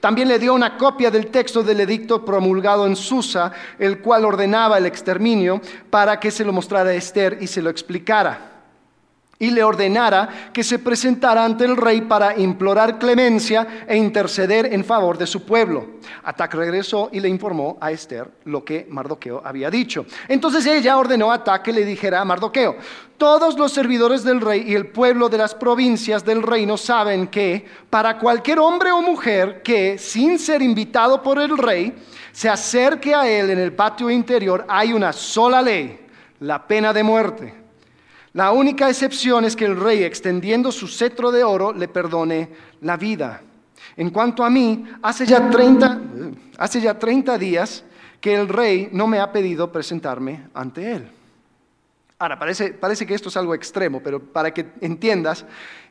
También 0.00 0.26
le 0.26 0.40
dio 0.40 0.54
una 0.54 0.76
copia 0.76 1.12
del 1.12 1.28
texto 1.28 1.62
del 1.62 1.80
edicto 1.80 2.24
promulgado 2.24 2.84
en 2.84 2.96
Susa, 2.96 3.52
el 3.78 4.00
cual 4.00 4.24
ordenaba 4.24 4.76
el 4.76 4.86
exterminio, 4.86 5.60
para 5.88 6.18
que 6.18 6.32
se 6.32 6.44
lo 6.44 6.52
mostrara 6.52 6.90
a 6.90 6.94
Esther 6.94 7.38
y 7.40 7.46
se 7.46 7.62
lo 7.62 7.70
explicara 7.70 8.51
y 9.42 9.50
le 9.50 9.64
ordenara 9.64 10.50
que 10.52 10.62
se 10.62 10.78
presentara 10.78 11.44
ante 11.44 11.64
el 11.64 11.76
rey 11.76 12.02
para 12.02 12.38
implorar 12.38 12.96
clemencia 12.96 13.84
e 13.88 13.96
interceder 13.96 14.72
en 14.72 14.84
favor 14.84 15.18
de 15.18 15.26
su 15.26 15.44
pueblo. 15.44 15.94
Atac 16.22 16.54
regresó 16.54 17.10
y 17.12 17.18
le 17.18 17.28
informó 17.28 17.76
a 17.80 17.90
Esther 17.90 18.30
lo 18.44 18.64
que 18.64 18.86
Mardoqueo 18.88 19.42
había 19.44 19.68
dicho. 19.68 20.06
Entonces 20.28 20.64
ella 20.64 20.96
ordenó 20.96 21.32
a 21.32 21.34
Atac 21.34 21.62
que 21.62 21.72
le 21.72 21.84
dijera 21.84 22.20
a 22.20 22.24
Mardoqueo, 22.24 22.76
todos 23.18 23.58
los 23.58 23.72
servidores 23.72 24.22
del 24.22 24.40
rey 24.40 24.62
y 24.64 24.76
el 24.76 24.86
pueblo 24.86 25.28
de 25.28 25.38
las 25.38 25.56
provincias 25.56 26.24
del 26.24 26.44
reino 26.44 26.76
saben 26.76 27.26
que 27.26 27.66
para 27.90 28.20
cualquier 28.20 28.60
hombre 28.60 28.92
o 28.92 29.02
mujer 29.02 29.60
que, 29.64 29.98
sin 29.98 30.38
ser 30.38 30.62
invitado 30.62 31.20
por 31.20 31.40
el 31.40 31.58
rey, 31.58 31.92
se 32.30 32.48
acerque 32.48 33.12
a 33.12 33.28
él 33.28 33.50
en 33.50 33.58
el 33.58 33.72
patio 33.72 34.08
interior, 34.08 34.64
hay 34.68 34.92
una 34.92 35.12
sola 35.12 35.60
ley, 35.60 35.98
la 36.38 36.64
pena 36.64 36.92
de 36.92 37.02
muerte. 37.02 37.61
La 38.34 38.52
única 38.52 38.88
excepción 38.88 39.44
es 39.44 39.54
que 39.54 39.66
el 39.66 39.78
rey, 39.78 40.04
extendiendo 40.04 40.72
su 40.72 40.88
cetro 40.88 41.30
de 41.30 41.44
oro, 41.44 41.72
le 41.72 41.88
perdone 41.88 42.50
la 42.80 42.96
vida. 42.96 43.42
En 43.96 44.10
cuanto 44.10 44.44
a 44.44 44.50
mí, 44.50 44.84
hace 45.02 45.26
ya 45.26 45.50
30, 45.50 46.00
hace 46.56 46.80
ya 46.80 46.98
30 46.98 47.36
días 47.36 47.84
que 48.20 48.34
el 48.34 48.48
rey 48.48 48.88
no 48.92 49.06
me 49.06 49.18
ha 49.18 49.32
pedido 49.32 49.70
presentarme 49.70 50.46
ante 50.54 50.92
él. 50.92 51.10
Ahora, 52.18 52.38
parece, 52.38 52.72
parece 52.72 53.04
que 53.04 53.14
esto 53.14 53.28
es 53.28 53.36
algo 53.36 53.54
extremo, 53.54 54.00
pero 54.00 54.20
para 54.20 54.54
que 54.54 54.66
entiendas, 54.80 55.44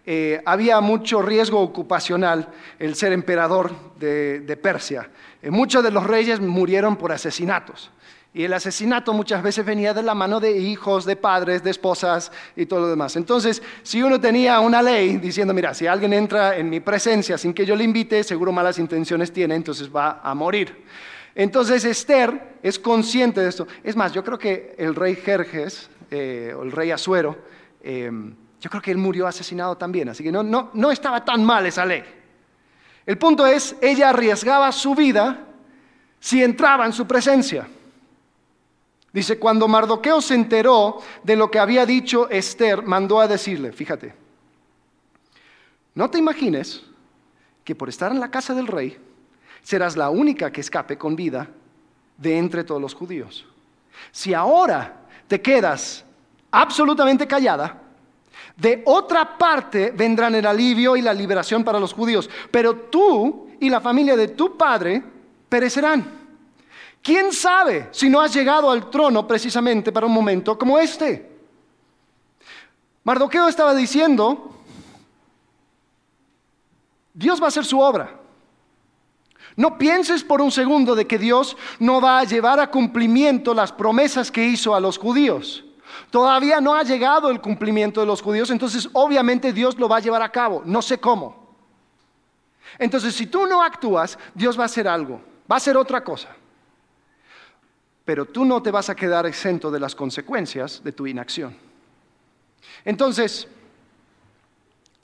eh, 0.06 0.41
había 0.45 0.80
mucho 0.82 1.21
riesgo 1.21 1.60
ocupacional 1.60 2.47
el 2.80 2.95
ser 2.95 3.13
emperador 3.13 3.71
de, 3.99 4.60
Persia. 4.62 5.10
Eh, 5.41 5.51
muchos 5.51 5.84
de 5.84 5.91
los 5.91 6.08
reyes 6.08 6.39
murieron 6.39 6.95
por 6.95 7.12
asesinatos. 7.12 7.91
Y 8.33 8.45
el 8.45 8.53
asesinato 8.53 9.11
muchas 9.11 9.43
veces 9.43 9.65
venía 9.65 9.93
de 9.93 10.03
la 10.03 10.15
mano 10.15 10.39
de 10.39 10.57
hijos, 10.57 11.03
de 11.03 11.17
padres, 11.17 11.63
de 11.63 11.71
esposas 11.71 12.31
y 12.55 12.65
todo 12.65 12.81
lo 12.81 12.87
demás. 12.87 13.17
Entonces, 13.17 13.61
si 13.83 14.01
uno 14.01 14.21
tenía 14.21 14.61
una 14.61 14.81
ley 14.81 15.17
diciendo, 15.17 15.53
mira, 15.53 15.73
si 15.73 15.85
alguien 15.85 16.13
entra 16.13 16.55
en 16.55 16.69
mi 16.69 16.79
presencia 16.79 17.37
sin 17.37 17.53
que 17.53 17.65
yo 17.65 17.75
le 17.75 17.83
invite, 17.83 18.23
seguro 18.23 18.53
malas 18.53 18.79
intenciones 18.79 19.33
tiene, 19.33 19.55
entonces 19.55 19.93
va 19.93 20.21
a 20.23 20.33
morir. 20.33 20.85
Entonces 21.35 21.83
Esther 21.83 22.57
es 22.63 22.79
consciente 22.79 23.41
de 23.41 23.49
esto. 23.49 23.67
Es 23.83 23.97
más, 23.97 24.13
yo 24.13 24.23
creo 24.23 24.39
que 24.39 24.75
el 24.77 24.95
rey 24.95 25.15
Jerjes, 25.15 25.89
eh, 26.09 26.55
o 26.57 26.63
el 26.63 26.71
rey 26.71 26.91
Asuero, 26.91 27.37
em, 27.83 28.33
yo 28.61 28.69
creo 28.69 28.81
que 28.81 28.91
él 28.91 28.97
murió 28.97 29.27
asesinado 29.27 29.75
también, 29.75 30.07
así 30.07 30.23
que 30.23 30.31
no, 30.31 30.43
no, 30.43 30.69
no 30.73 30.91
estaba 30.91 31.25
tan 31.25 31.43
mal 31.43 31.65
esa 31.65 31.85
ley. 31.85 32.03
El 33.05 33.17
punto 33.17 33.45
es, 33.45 33.75
ella 33.81 34.09
arriesgaba 34.09 34.71
su 34.71 34.95
vida 34.95 35.47
si 36.19 36.41
entraba 36.43 36.85
en 36.85 36.93
su 36.93 37.05
presencia. 37.07 37.67
Dice, 39.13 39.38
cuando 39.38 39.67
Mardoqueo 39.67 40.21
se 40.21 40.36
enteró 40.36 41.00
de 41.24 41.36
lo 41.36 41.52
que 41.52 41.60
había 41.60 41.86
dicho 41.86 42.30
Esther, 42.30 42.84
mandó 42.84 43.19
a 43.19 43.28
decirle, 43.28 43.74
fíjate, 43.74 44.13
no 45.93 46.10
te 46.10 46.17
imagines 46.17 46.84
que 47.63 47.76
por 47.76 47.89
estar 47.89 48.12
en 48.12 48.19
la 48.19 48.32
casa 48.32 48.54
del 48.54 48.67
rey 48.67 48.97
serás 49.62 49.97
la 49.97 50.10
única 50.10 50.52
que 50.52 50.62
escape 50.62 50.97
con 50.97 51.15
vida 51.15 51.50
de 52.17 52.38
entre 52.38 52.63
todos 52.63 52.82
los 52.82 52.93
judíos. 52.93 53.45
Si 54.12 54.34
ahora 54.34 55.02
te 55.28 55.41
quedas 55.41 56.06
absolutamente 56.50 57.28
callada, 57.28 57.82
de 58.56 58.82
otra 58.86 59.38
parte 59.38 59.91
vendrán 59.91 60.36
el 60.36 60.45
alivio 60.45 60.95
y 60.95 61.02
la 61.02 61.13
liberación 61.13 61.63
para 61.63 61.80
los 61.80 61.93
judíos, 61.93 62.30
pero 62.50 62.76
tú 62.76 63.50
y 63.60 63.69
la 63.69 63.82
familia 63.82 64.15
de 64.15 64.30
tu 64.30 64.58
padre 64.58 65.04
perecerán. 65.50 66.20
¿Quién 67.01 67.33
sabe 67.33 67.89
si 67.91 68.09
no 68.09 68.21
has 68.21 68.33
llegado 68.33 68.69
al 68.69 68.89
trono 68.89 69.25
precisamente 69.25 69.91
para 69.91 70.05
un 70.05 70.13
momento 70.13 70.57
como 70.57 70.77
este? 70.77 71.29
Mardoqueo 73.03 73.47
estaba 73.47 73.73
diciendo, 73.73 74.55
Dios 77.13 77.41
va 77.41 77.45
a 77.45 77.47
hacer 77.47 77.65
su 77.65 77.79
obra. 77.79 78.17
No 79.55 79.77
pienses 79.77 80.23
por 80.23 80.41
un 80.41 80.51
segundo 80.51 80.95
de 80.95 81.07
que 81.07 81.17
Dios 81.17 81.57
no 81.79 81.99
va 81.99 82.19
a 82.19 82.23
llevar 82.23 82.59
a 82.59 82.69
cumplimiento 82.69 83.53
las 83.53 83.71
promesas 83.71 84.31
que 84.31 84.45
hizo 84.45 84.75
a 84.75 84.79
los 84.79 84.99
judíos. 84.99 85.65
Todavía 86.11 86.61
no 86.61 86.75
ha 86.75 86.83
llegado 86.83 87.31
el 87.31 87.41
cumplimiento 87.41 87.99
de 87.99 88.05
los 88.05 88.21
judíos, 88.21 88.51
entonces 88.51 88.87
obviamente 88.93 89.51
Dios 89.51 89.77
lo 89.77 89.89
va 89.89 89.97
a 89.97 90.01
llevar 90.01 90.21
a 90.21 90.31
cabo, 90.31 90.61
no 90.65 90.81
sé 90.81 90.99
cómo. 90.99 91.55
Entonces 92.77 93.15
si 93.15 93.25
tú 93.25 93.47
no 93.47 93.63
actúas, 93.63 94.17
Dios 94.35 94.57
va 94.57 94.63
a 94.63 94.65
hacer 94.67 94.87
algo, 94.87 95.19
va 95.51 95.55
a 95.55 95.57
hacer 95.57 95.75
otra 95.75 96.03
cosa 96.03 96.29
pero 98.05 98.25
tú 98.25 98.45
no 98.45 98.61
te 98.61 98.71
vas 98.71 98.89
a 98.89 98.95
quedar 98.95 99.25
exento 99.25 99.69
de 99.71 99.79
las 99.79 99.95
consecuencias 99.95 100.83
de 100.83 100.91
tu 100.91 101.07
inacción. 101.07 101.55
Entonces, 102.83 103.47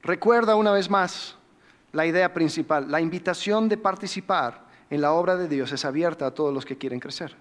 recuerda 0.02 0.56
una 0.56 0.72
vez 0.72 0.90
más 0.90 1.36
la 1.92 2.06
idea 2.06 2.34
principal, 2.34 2.90
la 2.92 3.02
invitación 3.02 3.70
de 3.70 3.78
participar 3.78 4.66
en 4.90 5.02
la 5.02 5.14
obra 5.14 5.36
de 5.36 5.48
Dios 5.48 5.72
es 5.72 5.86
abierta 5.86 6.28
a 6.28 6.32
todos 6.32 6.54
los 6.54 6.66
que 6.66 6.78
quieren 6.78 7.00
crecer. 7.00 7.36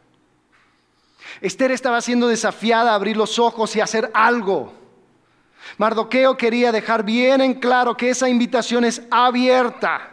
Esther 1.41 1.71
estaba 1.71 2.01
siendo 2.01 2.29
desafiada 2.29 2.93
a 2.93 2.95
abrir 2.95 3.17
los 3.17 3.39
ojos 3.39 3.75
y 3.77 3.81
hacer 3.81 4.11
algo. 4.15 4.73
Mardoqueo 5.79 6.37
quería 6.37 6.71
dejar 6.71 7.03
bien 7.03 7.41
en 7.41 7.55
claro 7.55 7.97
que 7.97 8.11
esa 8.11 8.29
invitación 8.29 8.85
es 8.85 9.03
abierta. 9.11 10.13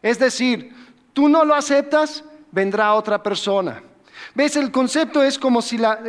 Es 0.00 0.18
decir, 0.18 0.72
tú 1.12 1.28
no 1.28 1.44
lo 1.44 1.54
aceptas, 1.54 2.24
vendrá 2.52 2.94
otra 2.94 3.22
persona. 3.22 3.82
¿Ves? 4.34 4.56
El 4.56 4.72
concepto 4.72 5.22
es 5.22 5.38
como 5.38 5.62
si 5.62 5.78
la, 5.78 6.00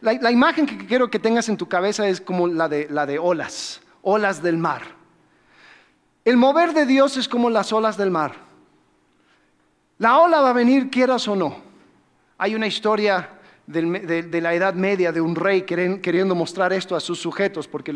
la, 0.00 0.30
imagen 0.30 0.64
que 0.64 0.86
quiero 0.86 1.10
que 1.10 1.18
tengas 1.18 1.48
en 1.48 1.56
tu 1.56 1.68
cabeza 1.68 2.06
es 2.06 2.20
como 2.20 2.46
la 2.46 2.68
de, 2.68 2.86
la 2.88 3.04
de 3.04 3.18
olas, 3.18 3.80
olas 4.02 4.42
del 4.42 4.58
mar. 4.58 4.82
El 6.24 6.36
mover 6.36 6.72
de 6.72 6.86
Dios 6.86 7.16
es 7.16 7.28
como 7.28 7.50
las 7.50 7.72
olas 7.72 7.96
del 7.96 8.12
mar. 8.12 8.34
La 9.98 10.18
ola 10.18 10.40
va 10.40 10.50
a 10.50 10.54
venir 10.54 10.88
quieras 10.88 11.26
o 11.26 11.34
no. 11.34 11.56
Hay 12.38 12.54
una 12.54 12.68
historia 12.68 13.28
de, 13.66 14.40
la 14.40 14.54
Edad 14.54 14.74
Media 14.74 15.12
de 15.12 15.20
un 15.20 15.36
rey 15.36 15.62
queriendo 15.62 16.34
mostrar 16.34 16.72
esto 16.72 16.96
a 16.96 17.00
sus 17.00 17.20
sujetos, 17.20 17.68
porque 17.68 17.94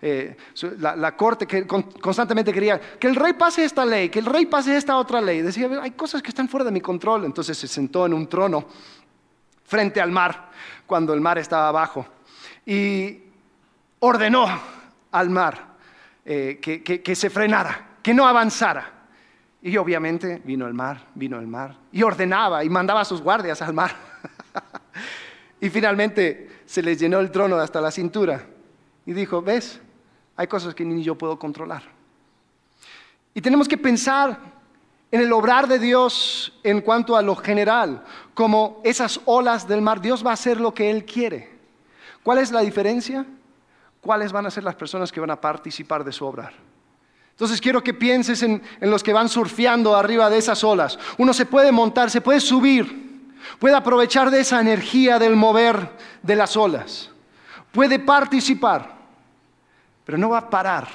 eh, 0.00 0.36
la, 0.78 1.16
corte 1.16 1.46
que 1.46 1.66
constantemente 1.66 2.52
quería 2.52 2.80
que 2.80 3.06
el 3.08 3.16
rey 3.16 3.34
pase 3.34 3.64
esta 3.64 3.84
ley, 3.84 4.08
que 4.08 4.20
el 4.20 4.26
rey 4.26 4.46
pase 4.46 4.76
esta 4.76 4.96
otra 4.96 5.20
ley. 5.20 5.42
Decía, 5.42 5.68
hay 5.80 5.92
cosas 5.92 6.22
que 6.22 6.30
están 6.30 6.48
fuera 6.48 6.64
de 6.64 6.70
mi 6.70 6.80
control. 6.80 7.24
Entonces 7.24 7.56
se 7.56 7.68
sentó 7.68 8.06
en 8.06 8.14
un 8.14 8.26
trono 8.26 8.66
frente 9.64 10.00
al 10.00 10.10
mar, 10.10 10.50
cuando 10.86 11.14
el 11.14 11.20
mar 11.20 11.38
estaba 11.38 11.68
abajo, 11.68 12.06
y 12.66 13.18
ordenó 14.00 14.46
al 15.10 15.30
mar 15.30 15.68
eh, 16.24 16.58
que 16.60 17.14
se 17.14 17.30
frenara, 17.30 17.96
que 18.02 18.14
no 18.14 18.26
avanzara. 18.26 19.00
Y 19.64 19.76
obviamente 19.76 20.42
vino 20.44 20.66
el 20.66 20.74
mar, 20.74 21.06
vino 21.14 21.38
el 21.38 21.46
mar, 21.46 21.76
y 21.92 22.02
ordenaba 22.02 22.64
y 22.64 22.68
mandaba 22.68 23.02
a 23.02 23.04
sus 23.04 23.22
guardias 23.22 23.62
al 23.62 23.72
mar. 23.72 24.11
Y 25.62 25.70
finalmente 25.70 26.50
se 26.66 26.82
les 26.82 26.98
llenó 26.98 27.20
el 27.20 27.30
trono 27.30 27.56
hasta 27.56 27.80
la 27.80 27.92
cintura. 27.92 28.44
Y 29.06 29.12
dijo, 29.12 29.40
ves, 29.40 29.80
hay 30.36 30.48
cosas 30.48 30.74
que 30.74 30.84
ni 30.84 31.04
yo 31.04 31.14
puedo 31.14 31.38
controlar. 31.38 31.84
Y 33.32 33.40
tenemos 33.40 33.68
que 33.68 33.78
pensar 33.78 34.40
en 35.12 35.20
el 35.20 35.32
obrar 35.32 35.68
de 35.68 35.78
Dios 35.78 36.52
en 36.64 36.80
cuanto 36.80 37.16
a 37.16 37.22
lo 37.22 37.36
general, 37.36 38.02
como 38.34 38.80
esas 38.82 39.20
olas 39.24 39.68
del 39.68 39.82
mar. 39.82 40.00
Dios 40.00 40.26
va 40.26 40.30
a 40.30 40.34
hacer 40.34 40.60
lo 40.60 40.74
que 40.74 40.90
Él 40.90 41.04
quiere. 41.04 41.48
¿Cuál 42.24 42.38
es 42.38 42.50
la 42.50 42.62
diferencia? 42.62 43.24
¿Cuáles 44.00 44.32
van 44.32 44.46
a 44.46 44.50
ser 44.50 44.64
las 44.64 44.74
personas 44.74 45.12
que 45.12 45.20
van 45.20 45.30
a 45.30 45.40
participar 45.40 46.02
de 46.02 46.10
su 46.10 46.26
obrar? 46.26 46.54
Entonces 47.30 47.60
quiero 47.60 47.84
que 47.84 47.94
pienses 47.94 48.42
en, 48.42 48.60
en, 48.80 48.90
los 48.90 49.04
que 49.04 49.12
van 49.12 49.28
surfeando 49.28 49.94
arriba 49.94 50.28
de 50.28 50.38
esas 50.38 50.64
olas. 50.64 50.98
Uno 51.18 51.32
se 51.32 51.46
puede 51.46 51.70
montar, 51.70 52.10
se 52.10 52.20
puede 52.20 52.40
subir, 52.40 53.11
puede 53.58 53.74
aprovechar 53.74 54.30
de 54.30 54.40
esa 54.40 54.60
energía 54.60 55.18
del 55.18 55.36
mover 55.36 55.90
de 56.22 56.36
las 56.36 56.56
olas, 56.56 57.10
puede 57.72 57.98
participar, 57.98 58.96
pero 60.04 60.18
no 60.18 60.30
va 60.30 60.38
a 60.38 60.50
parar 60.50 60.88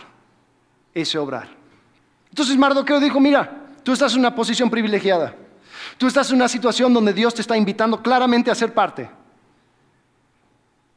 ese 0.94 1.18
obrar. 1.18 1.50
Entonces 2.30 2.58
Mardoqueo 2.58 3.00
dijo, 3.00 3.20
mira, 3.20 3.66
tú 3.84 3.94
estás 3.94 4.14
en 4.14 4.20
una 4.20 4.36
posición 4.36 4.70
privilegiada, 4.70 5.36
tú 5.98 6.08
estás 6.08 6.30
en 6.30 6.36
una 6.38 6.48
situación 6.48 6.94
donde 6.94 7.14
Dios 7.14 7.34
te 7.34 7.42
está 7.42 7.58
invitando 7.58 8.02
claramente 8.02 8.52
a 8.52 8.56
ser 8.56 8.74
parte. 8.74 9.10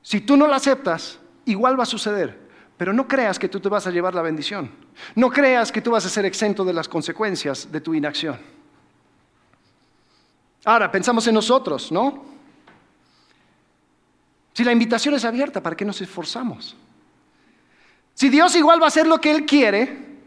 Si 0.03 0.21
tú 0.21 0.37
no 0.37 0.47
la 0.47 0.57
aceptas, 0.57 1.19
igual 1.45 1.79
va 1.79 1.83
a 1.85 1.87
suceder. 1.87 2.51
Pero 2.81 2.95
no 2.95 3.07
creas 3.07 3.39
que 3.39 3.49
tú 3.49 3.61
te 3.61 3.69
vas 3.69 3.87
a 3.87 3.91
llevar 3.91 4.15
la 4.15 4.23
bendición. 4.23 4.71
No 5.15 5.29
creas 5.29 5.71
que 5.71 5.83
tú 5.83 5.91
vas 5.91 6.07
a 6.07 6.09
ser 6.09 6.25
exento 6.25 6.65
de 6.65 6.73
las 6.73 6.89
consecuencias 6.89 7.71
de 7.71 7.81
tu 7.83 7.93
inacción. 7.93 8.39
Ahora, 10.65 10.91
pensamos 10.91 11.27
en 11.27 11.35
nosotros, 11.35 11.91
¿no? 11.91 12.25
Si 14.53 14.65
la 14.65 14.73
invitación 14.73 15.15
es 15.15 15.25
abierta, 15.25 15.63
¿para 15.63 15.77
qué 15.77 15.85
nos 15.85 16.01
esforzamos? 16.01 16.77
Si 18.15 18.29
Dios 18.29 18.55
igual 18.57 18.81
va 18.81 18.85
a 18.85 18.89
hacer 18.89 19.07
lo 19.07 19.21
que 19.21 19.31
Él 19.31 19.47
quiere, 19.47 20.19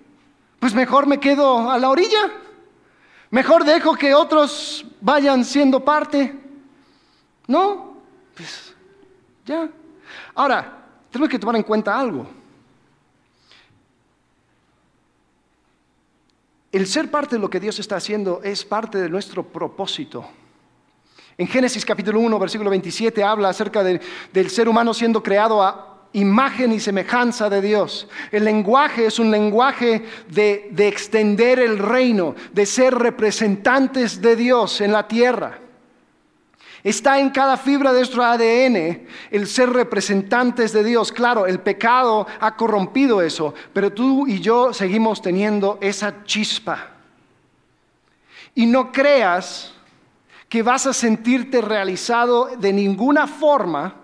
pues 0.60 0.74
mejor 0.74 1.06
me 1.06 1.20
quedo 1.20 1.70
a 1.70 1.78
la 1.78 1.90
orilla. 1.90 2.32
Mejor 3.30 3.64
dejo 3.64 3.96
que 3.96 4.14
otros 4.14 4.86
vayan 5.02 5.44
siendo 5.46 5.84
parte. 5.84 6.34
¿No? 7.48 7.98
Pues 8.36 8.74
ya. 9.46 9.70
Ahora, 10.34 10.86
tenemos 11.12 11.30
que 11.30 11.38
tomar 11.38 11.56
en 11.56 11.64
cuenta 11.64 12.00
algo. 12.00 12.43
El 16.74 16.88
ser 16.88 17.12
parte 17.12 17.36
de 17.36 17.40
lo 17.40 17.52
que 17.52 17.60
Dios 17.60 17.78
está 17.78 17.98
haciendo 17.98 18.42
es 18.44 18.66
parte 18.66 18.98
de 18.98 19.08
nuestro 19.08 19.44
propósito. 19.44 20.26
En 21.38 21.48
Génesis 21.48 21.86
capítulo 21.86 22.20
1, 22.20 22.40
versículo 22.40 22.72
27 22.72 23.24
habla 23.24 23.50
acerca 23.50 23.84
del 23.84 24.50
ser 24.50 24.68
humano 24.68 24.92
siendo 24.92 25.22
creado 25.22 25.62
a 25.62 26.08
imagen 26.14 26.72
y 26.72 26.80
semejanza 26.80 27.48
de 27.48 27.62
Dios. 27.62 28.08
El 28.32 28.46
lenguaje 28.46 29.06
es 29.06 29.20
un 29.20 29.30
lenguaje 29.30 30.04
de, 30.30 30.70
de 30.72 30.88
extender 30.88 31.60
el 31.60 31.78
reino, 31.78 32.34
de 32.52 32.66
ser 32.66 32.96
representantes 32.96 34.20
de 34.20 34.36
Dios 34.36 34.82
en 34.82 34.94
la 34.94 35.08
tierra. 35.08 35.60
Está 36.84 37.20
en 37.20 37.30
cada 37.30 37.56
fibra 37.56 37.94
de 37.94 38.00
nuestro 38.00 38.24
ADN 38.24 39.08
el 39.32 39.48
ser 39.48 39.70
representantes 39.70 40.74
de 40.74 40.84
Dios. 40.84 41.14
Claro, 41.14 41.48
el 41.48 41.62
pecado 41.62 42.28
ha 42.42 42.58
corrompido 42.58 43.22
eso, 43.22 43.54
pero 43.72 43.94
tú 43.94 44.28
y 44.28 44.42
yo 44.42 44.74
seguimos 44.74 45.22
teniendo 45.22 45.78
esa 45.80 46.26
chispa. 46.26 46.90
Y 48.54 48.66
no 48.66 48.92
creas 48.92 49.74
que 50.50 50.62
vas 50.62 50.86
a 50.86 50.94
sentirte 50.94 51.62
realizado 51.62 52.50
de 52.58 52.74
ninguna 52.74 53.28
forma 53.28 53.96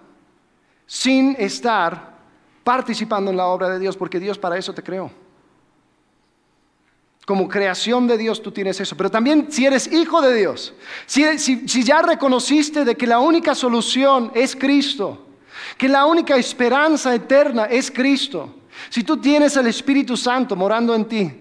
sin 0.88 1.36
estar 1.38 2.18
participando 2.64 3.30
en 3.30 3.38
la 3.38 3.46
obra 3.48 3.70
de 3.70 3.78
Dios, 3.78 3.98
porque 3.98 4.20
Dios 4.20 4.40
para 4.40 4.58
eso 4.58 4.74
te 4.74 4.82
creó. 4.82 5.12
Como 7.30 7.48
creación 7.48 8.08
de 8.08 8.18
Dios 8.18 8.42
tú 8.42 8.52
tienes 8.52 8.80
eso. 8.80 8.98
Pero 8.98 9.12
también 9.12 9.52
si 9.52 9.64
eres 9.64 9.86
hijo 9.94 10.20
de 10.20 10.34
Dios, 10.34 10.74
si, 11.06 11.38
si, 11.38 11.84
ya 11.84 12.02
reconociste 12.02 12.84
de 12.84 12.96
que 12.96 13.06
la 13.06 13.20
única 13.20 13.54
solución 13.54 14.32
es 14.34 14.56
Cristo, 14.56 15.28
que 15.78 15.88
la 15.88 16.08
única 16.08 16.36
esperanza 16.38 17.14
eterna 17.14 17.66
es 17.66 17.92
Cristo, 17.92 18.56
si 18.90 19.04
tú 19.04 19.18
tienes 19.18 19.56
el 19.58 19.68
Espíritu 19.68 20.18
Santo 20.18 20.56
morando 20.56 20.96
en 20.96 21.06
ti, 21.06 21.32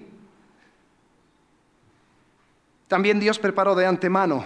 también 2.87 3.19
Dios 3.19 3.39
preparó 3.39 3.75
de 3.75 3.87
antemano 3.87 4.45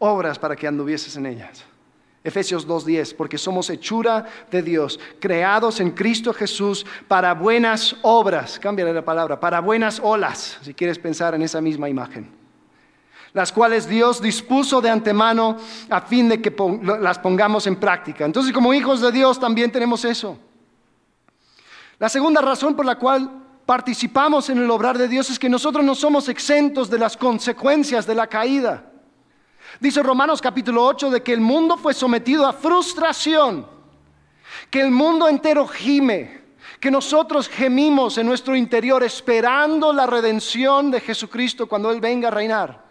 obras 0.00 0.36
para 0.36 0.56
que 0.56 0.66
anduvieses 0.66 1.14
en 1.14 1.26
ellas. 1.26 1.64
Efesios 2.22 2.68
2.10, 2.68 3.16
porque 3.16 3.38
somos 3.38 3.70
hechura 3.70 4.26
de 4.50 4.62
Dios, 4.62 5.00
creados 5.18 5.80
en 5.80 5.92
Cristo 5.92 6.34
Jesús 6.34 6.84
para 7.08 7.32
buenas 7.32 7.96
obras, 8.02 8.58
cámbiale 8.58 8.92
la 8.92 9.04
palabra, 9.04 9.40
para 9.40 9.60
buenas 9.60 10.00
olas, 10.02 10.58
si 10.60 10.74
quieres 10.74 10.98
pensar 10.98 11.34
en 11.34 11.40
esa 11.40 11.62
misma 11.62 11.88
imagen, 11.88 12.30
las 13.32 13.50
cuales 13.50 13.88
Dios 13.88 14.20
dispuso 14.20 14.82
de 14.82 14.90
antemano 14.90 15.56
a 15.88 16.02
fin 16.02 16.28
de 16.28 16.42
que 16.42 16.54
las 17.00 17.18
pongamos 17.18 17.66
en 17.66 17.76
práctica. 17.76 18.26
Entonces, 18.26 18.52
como 18.52 18.74
hijos 18.74 19.00
de 19.00 19.12
Dios 19.12 19.40
también 19.40 19.72
tenemos 19.72 20.04
eso. 20.04 20.38
La 21.98 22.10
segunda 22.10 22.42
razón 22.42 22.76
por 22.76 22.84
la 22.84 22.96
cual 22.96 23.30
participamos 23.64 24.50
en 24.50 24.58
el 24.58 24.70
obrar 24.70 24.98
de 24.98 25.08
Dios 25.08 25.30
es 25.30 25.38
que 25.38 25.48
nosotros 25.48 25.82
no 25.82 25.94
somos 25.94 26.28
exentos 26.28 26.90
de 26.90 26.98
las 26.98 27.16
consecuencias 27.16 28.06
de 28.06 28.14
la 28.14 28.26
caída. 28.26 28.89
Dice 29.80 30.02
Romanos 30.02 30.42
capítulo 30.42 30.84
8 30.84 31.08
de 31.08 31.22
que 31.22 31.32
el 31.32 31.40
mundo 31.40 31.78
fue 31.78 31.94
sometido 31.94 32.46
a 32.46 32.52
frustración, 32.52 33.66
que 34.68 34.82
el 34.82 34.90
mundo 34.90 35.26
entero 35.26 35.66
gime, 35.66 36.42
que 36.78 36.90
nosotros 36.90 37.48
gemimos 37.48 38.18
en 38.18 38.26
nuestro 38.26 38.54
interior 38.54 39.02
esperando 39.02 39.90
la 39.94 40.06
redención 40.06 40.90
de 40.90 41.00
Jesucristo 41.00 41.66
cuando 41.66 41.90
Él 41.90 41.98
venga 41.98 42.28
a 42.28 42.30
reinar. 42.30 42.84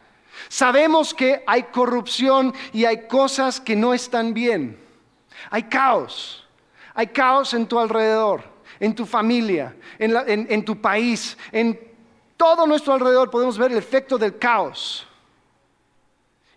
Sabemos 0.47 1.13
que 1.13 1.43
hay 1.45 1.63
corrupción 1.63 2.55
y 2.73 2.85
hay 2.85 3.07
cosas 3.07 3.61
que 3.61 3.75
no 3.75 3.93
están 3.93 4.33
bien. 4.33 4.79
Hay 5.51 5.63
caos. 5.63 6.47
Hay 6.95 7.07
caos 7.07 7.53
en 7.53 7.67
tu 7.67 7.77
alrededor, 7.77 8.43
en 8.79 8.95
tu 8.95 9.05
familia, 9.05 9.75
en, 9.99 10.47
en 10.49 10.65
tu 10.65 10.81
país, 10.81 11.37
en 11.51 11.79
todo 12.35 12.65
nuestro 12.65 12.93
alrededor 12.93 13.29
podemos 13.29 13.59
ver 13.59 13.71
el 13.71 13.77
efecto 13.77 14.17
del 14.17 14.39
caos. 14.39 15.05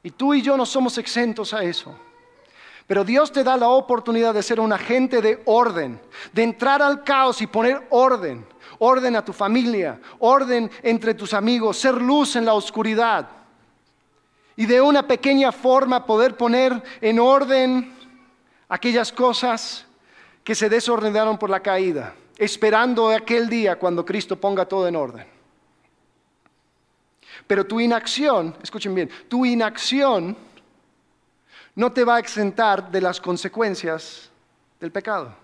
Y 0.03 0.11
tú 0.11 0.35
y 0.35 0.43
yo 0.43 0.57
no 0.57 0.67
somos 0.67 0.99
exentos 0.99 1.55
a 1.55 1.63
eso. 1.63 1.95
Pero 2.87 3.05
Dios 3.05 3.31
te 3.31 3.45
da 3.45 3.57
la 3.57 3.69
oportunidad 3.69 4.35
de 4.35 4.43
ser 4.43 4.59
un 4.59 4.73
agente 4.73 5.23
de 5.23 5.41
orden, 5.45 6.01
de 6.33 6.43
entrar 6.43 6.83
al 6.83 7.05
caos 7.05 7.41
y 7.41 7.47
poner 7.47 7.87
orden, 7.91 8.45
orden 8.79 9.17
a 9.17 9.25
tu 9.25 9.33
familia, 9.33 10.01
orden 10.19 10.71
entre 10.83 11.15
tus 11.15 11.33
amigos, 11.33 11.79
ser 11.79 11.95
luz 11.95 12.35
en 12.37 12.45
la 12.45 12.55
oscuridad. 12.55 13.29
Y 14.57 14.67
de 14.67 14.81
una 14.81 15.07
pequeña 15.07 15.53
forma 15.53 16.05
poder 16.05 16.37
poner 16.37 16.83
en 17.01 17.19
orden 17.21 17.95
aquellas 18.69 19.13
cosas 19.13 19.87
que 20.43 20.55
se 20.55 20.69
desordenaron 20.69 21.39
por 21.39 21.49
la 21.49 21.61
caída, 21.61 22.15
esperando 22.37 23.09
aquel 23.11 23.49
día 23.49 23.77
cuando 23.77 24.05
Cristo 24.05 24.37
ponga 24.37 24.67
todo 24.67 24.89
en 24.89 24.97
orden. 24.97 25.42
Pero 27.47 27.67
tu 27.67 27.81
inacción, 27.81 28.57
escuchen 28.63 28.95
bien, 28.95 29.11
tu 29.29 29.45
inacción 29.45 30.37
no 31.75 31.93
te 31.93 32.05
va 32.05 32.17
a 32.17 32.19
exentar 32.19 32.91
de 32.91 33.01
las 33.01 33.21
consecuencias 33.21 34.31
del 34.81 34.93
pecado. 34.93 35.35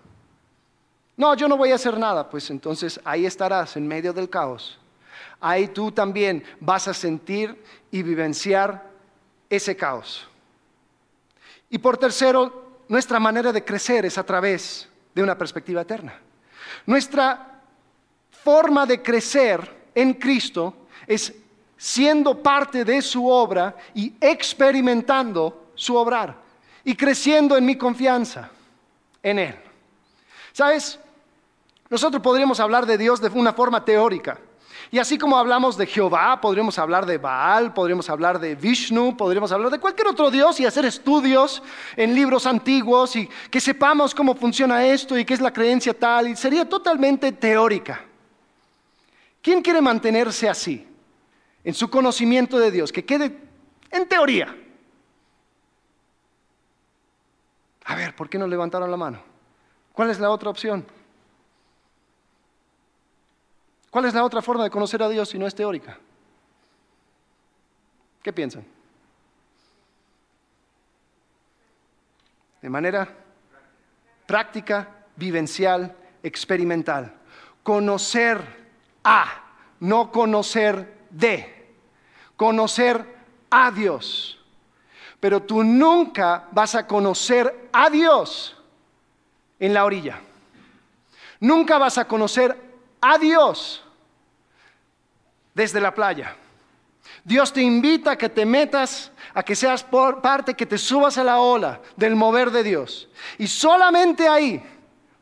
No, 1.17 1.35
yo 1.35 1.47
no 1.47 1.57
voy 1.57 1.71
a 1.71 1.75
hacer 1.75 1.97
nada, 1.97 2.29
pues 2.29 2.49
entonces 2.49 2.99
ahí 3.03 3.25
estarás 3.25 3.75
en 3.75 3.87
medio 3.87 4.13
del 4.13 4.29
caos. 4.29 4.79
Ahí 5.41 5.67
tú 5.67 5.91
también 5.91 6.43
vas 6.59 6.87
a 6.87 6.93
sentir 6.93 7.61
y 7.91 8.03
vivenciar 8.03 8.89
ese 9.49 9.75
caos. 9.75 10.27
Y 11.69 11.77
por 11.77 11.97
tercero, 11.97 12.83
nuestra 12.87 13.19
manera 13.19 13.51
de 13.51 13.63
crecer 13.63 14.05
es 14.05 14.17
a 14.17 14.25
través 14.25 14.87
de 15.13 15.23
una 15.23 15.37
perspectiva 15.37 15.81
eterna. 15.81 16.19
Nuestra 16.85 17.61
forma 18.31 18.85
de 18.85 19.01
crecer 19.01 19.89
en 19.93 20.13
Cristo 20.13 20.87
es 21.05 21.33
siendo 21.79 22.43
parte 22.43 22.83
de 22.83 23.01
su 23.01 23.25
obra 23.29 23.73
y 23.95 24.13
experimentando 24.19 25.71
su 25.75 25.95
obrar 25.95 26.35
y 26.83 26.93
creciendo 26.93 27.55
en 27.55 27.65
mi 27.65 27.77
confianza 27.77 28.49
en 29.23 29.39
Él. 29.39 29.55
¿Sabes? 30.51 30.99
Nosotros 31.89 32.21
podríamos 32.21 32.59
hablar 32.59 32.85
de 32.85 32.97
Dios 32.97 33.21
de 33.21 33.29
una 33.29 33.53
forma 33.53 33.85
teórica. 33.85 34.37
Y 34.91 34.99
así 34.99 35.17
como 35.17 35.37
hablamos 35.37 35.77
de 35.77 35.87
Jehová, 35.87 36.41
podríamos 36.41 36.77
hablar 36.77 37.05
de 37.05 37.17
Baal, 37.17 37.73
podríamos 37.73 38.09
hablar 38.09 38.39
de 38.39 38.55
Vishnu, 38.55 39.15
podríamos 39.15 39.51
hablar 39.53 39.71
de 39.71 39.79
cualquier 39.79 40.09
otro 40.09 40.29
Dios 40.29 40.59
y 40.59 40.65
hacer 40.65 40.83
estudios 40.83 41.63
en 41.95 42.13
libros 42.13 42.45
antiguos 42.45 43.15
y 43.15 43.29
que 43.49 43.61
sepamos 43.61 44.13
cómo 44.13 44.35
funciona 44.35 44.85
esto 44.85 45.17
y 45.17 45.23
qué 45.23 45.33
es 45.33 45.41
la 45.41 45.53
creencia 45.53 45.97
tal. 45.97 46.27
Y 46.27 46.35
sería 46.35 46.67
totalmente 46.67 47.31
teórica. 47.31 48.03
¿Quién 49.41 49.61
quiere 49.61 49.79
mantenerse 49.79 50.49
así? 50.49 50.88
En 51.69 51.75
su 51.75 51.87
conocimiento 51.87 52.57
de 52.57 52.71
Dios, 52.71 52.91
que 52.91 53.05
quede 53.05 53.37
en 53.91 54.09
teoría. 54.09 54.57
A 57.85 57.95
ver, 57.95 58.15
¿por 58.15 58.27
qué 58.27 58.39
no 58.39 58.47
levantaron 58.47 58.89
la 58.89 58.97
mano? 58.97 59.21
¿Cuál 59.93 60.09
es 60.09 60.19
la 60.19 60.31
otra 60.31 60.49
opción? 60.49 60.83
¿Cuál 63.91 64.05
es 64.05 64.15
la 64.15 64.23
otra 64.23 64.41
forma 64.41 64.63
de 64.63 64.71
conocer 64.71 65.03
a 65.03 65.09
Dios 65.09 65.29
si 65.29 65.37
no 65.37 65.45
es 65.45 65.53
teórica? 65.53 65.99
¿Qué 68.23 68.33
piensan? 68.33 68.65
De 72.63 72.69
manera 72.71 73.15
práctica, 74.25 75.05
vivencial, 75.15 75.95
experimental. 76.23 77.13
Conocer 77.61 78.41
a, 79.03 79.43
no 79.81 80.11
conocer 80.11 80.97
de, 81.11 81.58
conocer 82.39 83.05
a 83.49 83.69
Dios. 83.69 84.39
Pero 85.19 85.43
tú 85.43 85.61
nunca 85.61 86.47
vas 86.53 86.73
a 86.73 86.87
conocer 86.87 87.67
a 87.73 87.89
Dios 87.89 88.55
en 89.59 89.73
la 89.73 89.83
orilla. 89.83 90.21
Nunca 91.41 91.77
vas 91.77 91.97
a 91.97 92.05
conocer 92.05 92.55
a 93.01 93.17
Dios 93.17 93.83
desde 95.53 95.81
la 95.81 95.93
playa. 95.93 96.33
Dios 97.25 97.51
te 97.51 97.61
invita 97.61 98.11
a 98.11 98.17
que 98.17 98.29
te 98.29 98.45
metas, 98.45 99.11
a 99.33 99.43
que 99.43 99.53
seas 99.53 99.83
parte, 99.83 100.53
que 100.53 100.65
te 100.65 100.77
subas 100.77 101.17
a 101.17 101.25
la 101.25 101.41
ola 101.41 101.81
del 101.97 102.15
mover 102.15 102.51
de 102.51 102.63
Dios. 102.63 103.09
Y 103.37 103.47
solamente 103.47 104.29
ahí 104.29 104.63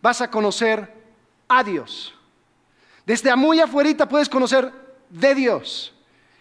vas 0.04 0.22
a 0.22 0.30
conocer 0.30 0.94
a 1.48 1.64
Dios. 1.64 2.14
Desde 3.08 3.36
muy 3.36 3.60
afuera 3.60 4.08
puedes 4.08 4.30
conocer 4.30 4.72
de 5.10 5.34
Dios. 5.34 5.97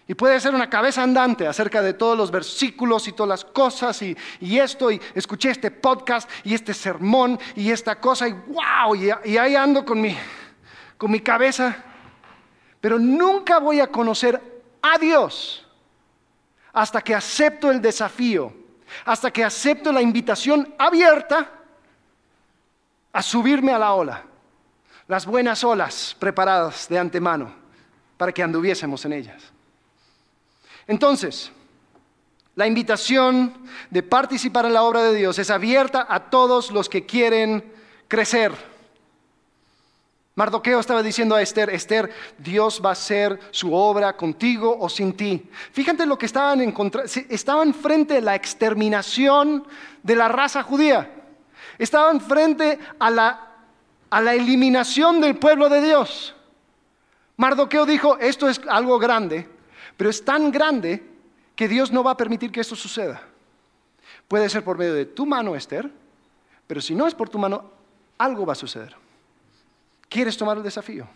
Y 0.07 0.15
puede 0.15 0.39
ser 0.39 0.55
una 0.55 0.69
cabeza 0.69 1.03
andante 1.03 1.45
acerca 1.47 1.81
de 1.81 1.93
todos 1.93 2.17
los 2.17 2.31
versículos 2.31 3.07
y 3.09 3.11
todas 3.11 3.27
las 3.27 3.43
cosas 3.43 4.01
y, 4.01 4.15
esto, 4.39 4.89
y 4.89 5.01
escuché 5.13 5.49
este 5.49 5.69
podcast 5.69 6.29
y 6.45 6.53
este 6.53 6.73
sermón 6.73 7.37
y 7.55 7.71
esta 7.71 7.99
cosa 7.99 8.27
y 8.27 8.31
wow, 8.31 8.95
y, 8.95 9.09
y 9.25 9.37
ahí 9.37 9.55
ando 9.55 9.83
con 9.83 9.99
mi, 9.99 10.17
con 10.97 11.11
mi 11.11 11.19
cabeza. 11.19 11.83
Pero 12.79 12.97
nunca 12.97 13.59
voy 13.59 13.81
a 13.81 13.87
conocer 13.87 14.41
a 14.81 14.97
Dios 14.97 15.67
hasta 16.71 17.01
que 17.01 17.13
acepto 17.13 17.69
el 17.69 17.81
desafío, 17.81 18.53
hasta 19.03 19.29
que 19.29 19.43
acepto 19.43 19.91
la 19.91 20.01
invitación 20.01 20.73
abierta 20.77 21.51
a 23.11 23.21
subirme 23.21 23.73
a 23.73 23.79
la 23.79 23.93
ola, 23.93 24.23
las 25.07 25.25
buenas 25.25 25.63
olas 25.65 26.15
preparadas 26.17 26.87
de 26.87 26.97
antemano 26.97 27.53
para 28.15 28.31
que 28.31 28.41
anduviésemos 28.41 29.03
en 29.03 29.13
ellas. 29.13 29.56
Entonces, 30.87 31.51
la 32.55 32.67
invitación 32.67 33.53
de 33.89 34.03
participar 34.03 34.65
en 34.65 34.73
la 34.73 34.83
obra 34.83 35.03
de 35.03 35.15
Dios 35.15 35.37
es 35.39 35.49
abierta 35.49 36.05
a 36.09 36.29
todos 36.29 36.71
los 36.71 36.89
que 36.89 37.05
quieren 37.05 37.73
crecer 38.07 38.53
Mardoqueo 40.37 40.79
estaba 40.79 41.01
diciendo 41.01 41.33
a 41.33 41.41
Esther, 41.41 41.71
Esther, 41.71 42.11
Dios 42.37 42.79
va 42.85 42.89
a 42.89 42.91
hacer 42.91 43.39
su 43.49 43.73
obra 43.73 44.15
contigo 44.15 44.77
o 44.79 44.87
sin 44.87 45.13
ti. 45.17 45.49
Fíjate 45.71 46.05
lo 46.05 46.15
que 46.15 46.27
estaban 46.27 46.61
en 46.61 46.71
contra, 46.71 47.05
estaban 47.05 47.73
frente 47.73 48.17
a 48.17 48.21
la 48.21 48.35
exterminación 48.35 49.65
de 50.03 50.15
la 50.15 50.27
raza 50.27 50.61
judía. 50.61 51.09
Estaban 51.79 52.21
frente 52.21 52.77
a 52.99 53.09
la, 53.09 53.47
a 54.11 54.21
la 54.21 54.35
eliminación 54.35 55.21
del 55.21 55.37
pueblo 55.37 55.69
de 55.69 55.81
Dios. 55.81 56.35
Mardoqueo 57.37 57.87
dijo, 57.87 58.19
esto 58.19 58.47
es 58.47 58.61
algo 58.69 58.99
grande, 58.99 59.49
pero 59.97 60.09
es 60.11 60.23
tan 60.23 60.51
grande 60.51 61.03
que 61.55 61.67
Dios 61.67 61.91
no 61.91 62.03
va 62.03 62.11
a 62.11 62.17
permitir 62.17 62.51
que 62.51 62.61
esto 62.61 62.75
suceda. 62.75 63.21
Puede 64.27 64.47
ser 64.47 64.63
por 64.63 64.77
medio 64.77 64.93
de 64.93 65.05
tu 65.05 65.25
mano, 65.25 65.55
Esther, 65.55 65.91
pero 66.67 66.79
si 66.79 66.93
no 66.93 67.07
es 67.07 67.15
por 67.15 67.29
tu 67.29 67.39
mano, 67.39 67.71
algo 68.17 68.45
va 68.45 68.53
a 68.53 68.55
suceder. 68.55 68.95
¿Quieres 70.07 70.37
tomar 70.37 70.57
el 70.57 70.63
desafío? 70.63 71.07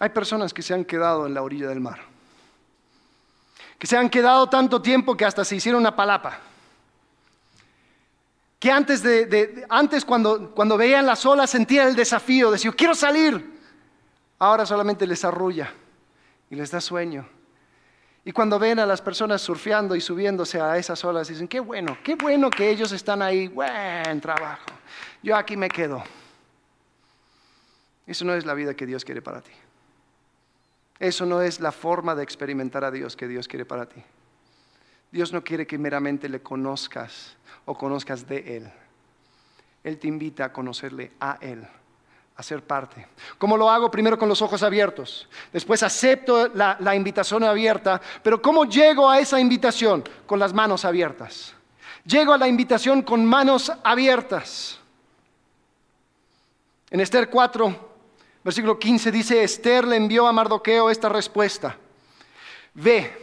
Hay 0.00 0.08
personas 0.10 0.52
que 0.52 0.62
se 0.62 0.74
han 0.74 0.84
quedado 0.84 1.26
en 1.26 1.34
la 1.34 1.42
orilla 1.42 1.68
del 1.68 1.80
mar, 1.80 2.00
que 3.78 3.86
se 3.86 3.96
han 3.96 4.10
quedado 4.10 4.48
tanto 4.48 4.82
tiempo 4.82 5.16
que 5.16 5.24
hasta 5.24 5.44
se 5.44 5.56
hicieron 5.56 5.80
una 5.80 5.94
palapa. 5.94 6.40
Que 8.64 8.70
antes, 8.70 9.02
de, 9.02 9.66
antes 9.68 10.06
cuando, 10.06 10.54
cuando 10.54 10.78
veían 10.78 11.04
las 11.04 11.26
olas 11.26 11.50
sentían 11.50 11.86
el 11.86 11.94
desafío, 11.94 12.50
decían, 12.50 12.72
quiero 12.72 12.94
salir. 12.94 13.60
Ahora 14.38 14.64
solamente 14.64 15.06
les 15.06 15.22
arrulla 15.22 15.70
y 16.48 16.54
les 16.54 16.70
da 16.70 16.80
sueño. 16.80 17.28
Y 18.24 18.32
cuando 18.32 18.58
ven 18.58 18.78
a 18.78 18.86
las 18.86 19.02
personas 19.02 19.42
surfeando 19.42 19.94
y 19.94 20.00
subiéndose 20.00 20.62
a 20.62 20.78
esas 20.78 21.04
olas, 21.04 21.28
dicen, 21.28 21.46
qué 21.46 21.60
bueno, 21.60 21.98
qué 22.02 22.14
bueno 22.14 22.48
que 22.48 22.70
ellos 22.70 22.90
están 22.92 23.20
ahí, 23.20 23.48
buen 23.48 24.18
trabajo. 24.22 24.64
Yo 25.22 25.36
aquí 25.36 25.58
me 25.58 25.68
quedo. 25.68 26.02
Eso 28.06 28.24
no 28.24 28.32
es 28.32 28.46
la 28.46 28.54
vida 28.54 28.72
que 28.72 28.86
Dios 28.86 29.04
quiere 29.04 29.20
para 29.20 29.42
ti. 29.42 29.52
Eso 30.98 31.26
no 31.26 31.42
es 31.42 31.60
la 31.60 31.70
forma 31.70 32.14
de 32.14 32.22
experimentar 32.22 32.82
a 32.82 32.90
Dios 32.90 33.14
que 33.14 33.28
Dios 33.28 33.46
quiere 33.46 33.66
para 33.66 33.84
ti. 33.90 34.02
Dios 35.12 35.34
no 35.34 35.44
quiere 35.44 35.66
que 35.66 35.76
meramente 35.76 36.30
le 36.30 36.40
conozcas 36.40 37.36
o 37.64 37.76
conozcas 37.76 38.26
de 38.26 38.56
Él. 38.56 38.72
Él 39.82 39.98
te 39.98 40.08
invita 40.08 40.46
a 40.46 40.52
conocerle 40.52 41.12
a 41.20 41.38
Él 41.40 41.66
a 42.36 42.42
ser 42.42 42.62
parte. 42.62 43.06
¿Cómo 43.38 43.56
lo 43.56 43.70
hago? 43.70 43.90
Primero 43.90 44.18
con 44.18 44.28
los 44.28 44.42
ojos 44.42 44.62
abiertos. 44.62 45.28
Después 45.52 45.82
acepto 45.82 46.48
la, 46.48 46.76
la, 46.80 46.96
invitación 46.96 47.44
abierta. 47.44 48.00
Pero 48.22 48.42
¿cómo 48.42 48.64
llego 48.64 49.08
a 49.08 49.20
esa 49.20 49.38
invitación? 49.38 50.02
Con 50.26 50.40
las 50.40 50.52
manos 50.52 50.84
abiertas. 50.84 51.54
Llego 52.04 52.32
a 52.32 52.38
la 52.38 52.48
invitación 52.48 53.02
con 53.02 53.24
manos 53.24 53.70
abiertas. 53.84 54.80
En 56.90 57.00
Esther 57.00 57.30
4, 57.30 57.94
versículo 58.42 58.78
15 58.78 59.12
dice, 59.12 59.42
Esther 59.42 59.86
le 59.86 59.96
envió 59.96 60.26
a 60.26 60.32
Mardoqueo 60.32 60.90
esta 60.90 61.08
respuesta. 61.08 61.76
Ve 62.74 63.22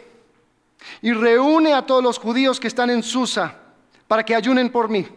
y 1.02 1.12
reúne 1.12 1.74
a 1.74 1.86
todos 1.86 2.02
los 2.02 2.18
judíos 2.18 2.60
que 2.60 2.68
están 2.68 2.90
en 2.90 3.04
Susa 3.04 3.61
para 4.12 4.26
que 4.26 4.36
ayunen 4.36 4.70
por 4.70 4.90
mí 4.90 5.08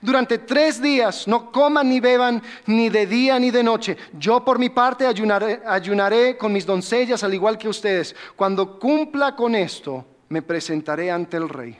durante 0.00 0.38
tres 0.38 0.80
días 0.80 1.26
no 1.26 1.50
coman 1.50 1.88
ni 1.88 1.98
beban 1.98 2.40
ni 2.66 2.88
de 2.88 3.04
día 3.04 3.36
ni 3.40 3.50
de 3.50 3.64
noche. 3.64 3.96
Yo 4.16 4.44
por 4.44 4.60
mi 4.60 4.68
parte 4.68 5.08
ayunaré, 5.08 5.60
ayunaré 5.66 6.36
con 6.36 6.52
mis 6.52 6.64
doncellas 6.64 7.24
al 7.24 7.34
igual 7.34 7.58
que 7.58 7.68
ustedes. 7.68 8.14
Cuando 8.36 8.78
cumpla 8.78 9.34
con 9.34 9.56
esto, 9.56 10.06
me 10.28 10.40
presentaré 10.40 11.10
ante 11.10 11.36
el 11.36 11.48
rey, 11.48 11.76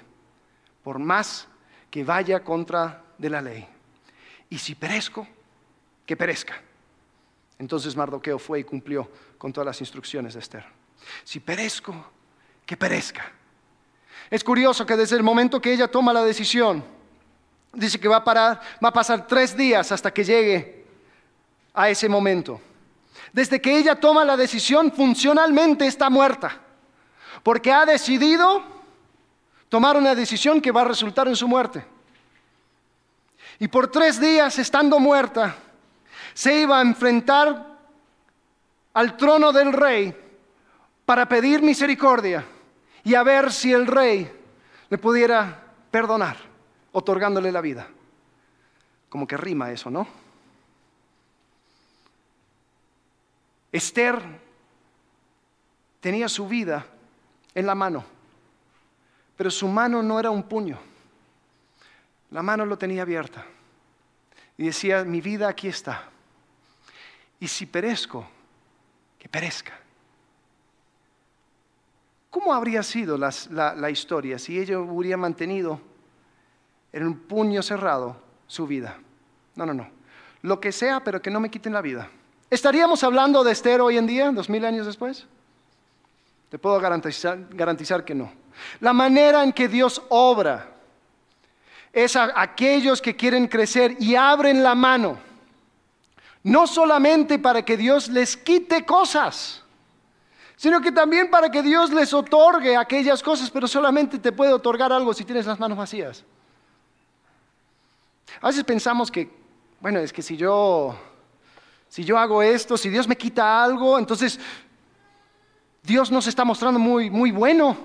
por 0.83 0.99
más 0.99 1.47
que 1.91 2.03
vaya 2.03 2.43
contra 2.43 3.05
de 3.17 3.31
la 3.31 3.41
ley. 3.41 3.65
Y 4.51 4.59
si 4.59 4.75
perezco, 4.75 5.29
que 6.05 6.17
perezca. 6.17 6.61
Entonces 7.57 7.95
Mardoqueo 7.95 8.41
fue 8.41 8.59
y 8.59 8.65
cumplió 8.65 9.09
con 9.39 9.53
todas 9.53 9.67
las 9.67 9.81
instrucciones 9.81 10.35
de 10.35 10.41
Esther. 10.41 10.65
Si 11.23 11.39
perezco, 11.39 11.95
que 12.67 12.77
perezca. 12.77 13.33
Es 14.31 14.43
curioso 14.43 14.85
que 14.85 14.97
desde 14.97 15.17
el 15.17 15.23
momento 15.23 15.61
que 15.61 15.73
ella 15.73 15.89
toma 15.89 16.13
la 16.13 16.25
decisión, 16.25 16.85
dice 17.73 18.01
que 18.01 18.09
va 18.09 18.17
a, 18.17 18.25
parar, 18.25 18.61
va 18.85 18.89
a 18.89 18.93
pasar 18.93 19.27
tres 19.27 19.57
días 19.57 19.93
hasta 19.93 20.13
que 20.13 20.25
llegue 20.25 20.85
a 21.75 21.89
ese 21.89 22.09
momento. 22.09 22.61
Desde 23.33 23.61
que 23.61 23.77
ella 23.77 23.95
toma 23.95 24.25
la 24.25 24.37
decisión, 24.37 24.91
funcionalmente 24.93 25.87
está 25.87 26.11
muerta, 26.11 26.59
porque 27.43 27.73
ha 27.73 27.85
decidido 27.87 28.63
tomar 29.69 29.97
una 29.97 30.15
decisión 30.15 30.61
que 30.61 30.73
va 30.73 30.83
a 30.83 30.87
resultar 30.87 31.29
en 31.29 31.37
su 31.37 31.47
muerte. 31.47 31.85
Y 33.59 33.69
por 33.69 33.91
tres 33.91 34.21
días, 34.21 34.59
estando 34.59 34.99
muerta, 34.99 35.55
se 36.35 36.61
iba 36.61 36.79
a 36.79 36.83
enfrentar 36.83 37.67
al 38.93 39.17
trono 39.17 39.53
del 39.53 39.73
rey 39.73 40.15
para 41.05 41.29
pedir 41.29 41.63
misericordia 41.63 42.45
y 43.07 43.15
a 43.15 43.23
ver 43.23 43.53
si 43.53 43.73
el 43.73 43.87
rey 43.87 44.29
le 44.91 44.99
pudiera 44.99 45.63
perdonar 45.93 46.37
otorgándole 46.91 47.53
la 47.53 47.61
vida. 47.61 47.87
Como 49.09 49.29
que 49.29 49.37
rima 49.37 49.71
eso, 49.71 49.93
¿no? 49.93 50.09
Esther 53.71 54.21
tenía 56.01 56.29
su 56.29 56.49
vida 56.49 56.85
en 57.55 57.67
la 57.67 57.77
mano, 57.77 58.05
pero 59.37 59.53
su 59.53 59.69
mano 59.69 60.03
no 60.03 60.19
era 60.19 60.31
un 60.31 60.43
puño, 60.43 60.77
la 62.33 62.43
mano 62.43 62.67
lo 62.67 62.77
tenía 62.77 63.03
abierta 63.03 63.47
y 64.59 64.65
decía, 64.65 65.05
mi 65.05 65.21
vida 65.21 65.47
aquí 65.47 65.69
está. 65.69 66.09
Y 67.39 67.47
si 67.47 67.67
perezco, 67.67 68.27
que 69.17 69.29
perezca. 69.29 69.86
¿Cómo 72.31 72.53
habría 72.53 72.83
sido 72.83 73.17
la, 73.17 73.91
historia 73.91 74.39
si 74.39 74.59
ella 74.59 74.79
hubiera 74.79 75.17
mantenido 75.17 75.81
en 76.97 77.07
un 77.07 77.19
puño 77.19 77.63
cerrado 77.63 78.17
su 78.47 78.67
vida. 78.67 78.97
No, 79.55 79.67
no, 79.67 79.75
no. 79.75 79.89
Lo 80.41 80.59
que 80.59 80.73
sea, 80.73 81.05
pero 81.05 81.21
que 81.21 81.31
no 81.31 81.41
me 81.41 81.51
quiten 81.51 81.75
la 81.75 81.83
vida. 81.83 82.09
¿Estaríamos 82.49 83.05
hablando 83.05 83.45
de 83.45 83.53
Esther 83.53 83.83
hoy 83.83 83.99
en 83.99 84.07
día, 84.07 84.31
dos 84.33 84.49
mil 84.49 84.65
años 84.65 84.87
después? 84.87 85.27
Te 86.49 86.59
puedo 86.59 86.81
garantizar, 86.81 87.39
garantizar 87.51 88.03
que 88.03 88.15
no. 88.15 88.33
La 88.81 88.95
manera 88.95 89.43
en 89.43 89.53
que 89.53 89.69
Dios 89.69 90.01
obra 90.09 90.73
es 91.93 92.17
a 92.17 92.33
aquellos 92.41 93.03
que 93.03 93.15
quieren 93.15 93.47
crecer 93.49 93.97
y 93.99 94.15
abren 94.15 94.63
la 94.63 94.75
mano, 94.75 95.19
no 96.45 96.67
solamente 96.67 97.39
para 97.39 97.63
que 97.63 97.77
Dios 97.77 98.09
les 98.09 98.39
quite 98.39 98.87
cosas, 98.87 99.63
sino 100.57 100.81
que 100.81 100.91
también 100.91 101.31
para 101.31 101.51
que 101.51 101.63
Dios 101.63 101.93
les 101.93 102.13
otorgue 102.13 102.77
aquellas 102.77 103.23
cosas, 103.23 103.51
pero 103.51 103.69
solamente 103.69 104.19
te 104.19 104.33
puede 104.33 104.53
otorgar 104.53 104.93
algo 104.93 105.15
si 105.15 105.25
tienes 105.25 105.47
las 105.47 105.61
manos 105.61 105.79
vacías. 105.79 106.25
A 108.41 108.49
veces 108.49 108.65
pensamos 108.65 109.11
que 109.11 109.47
bueno, 109.81 110.01
es 110.01 110.13
que 110.13 110.23
si 110.23 110.37
yo, 110.37 110.97
si 111.89 112.05
yo 112.05 112.19
hago 112.19 112.43
esto, 112.43 112.77
si 112.77 112.89
Dios 112.89 113.07
me 113.07 113.17
quita 113.17 113.63
algo, 113.63 113.99
entonces 113.99 114.41
Dios 115.83 116.11
nos 116.11 116.27
está 116.27 116.45
mostrando 116.45 116.81
muy, 116.81 117.11
muy 117.11 117.31
bueno. 117.31 117.77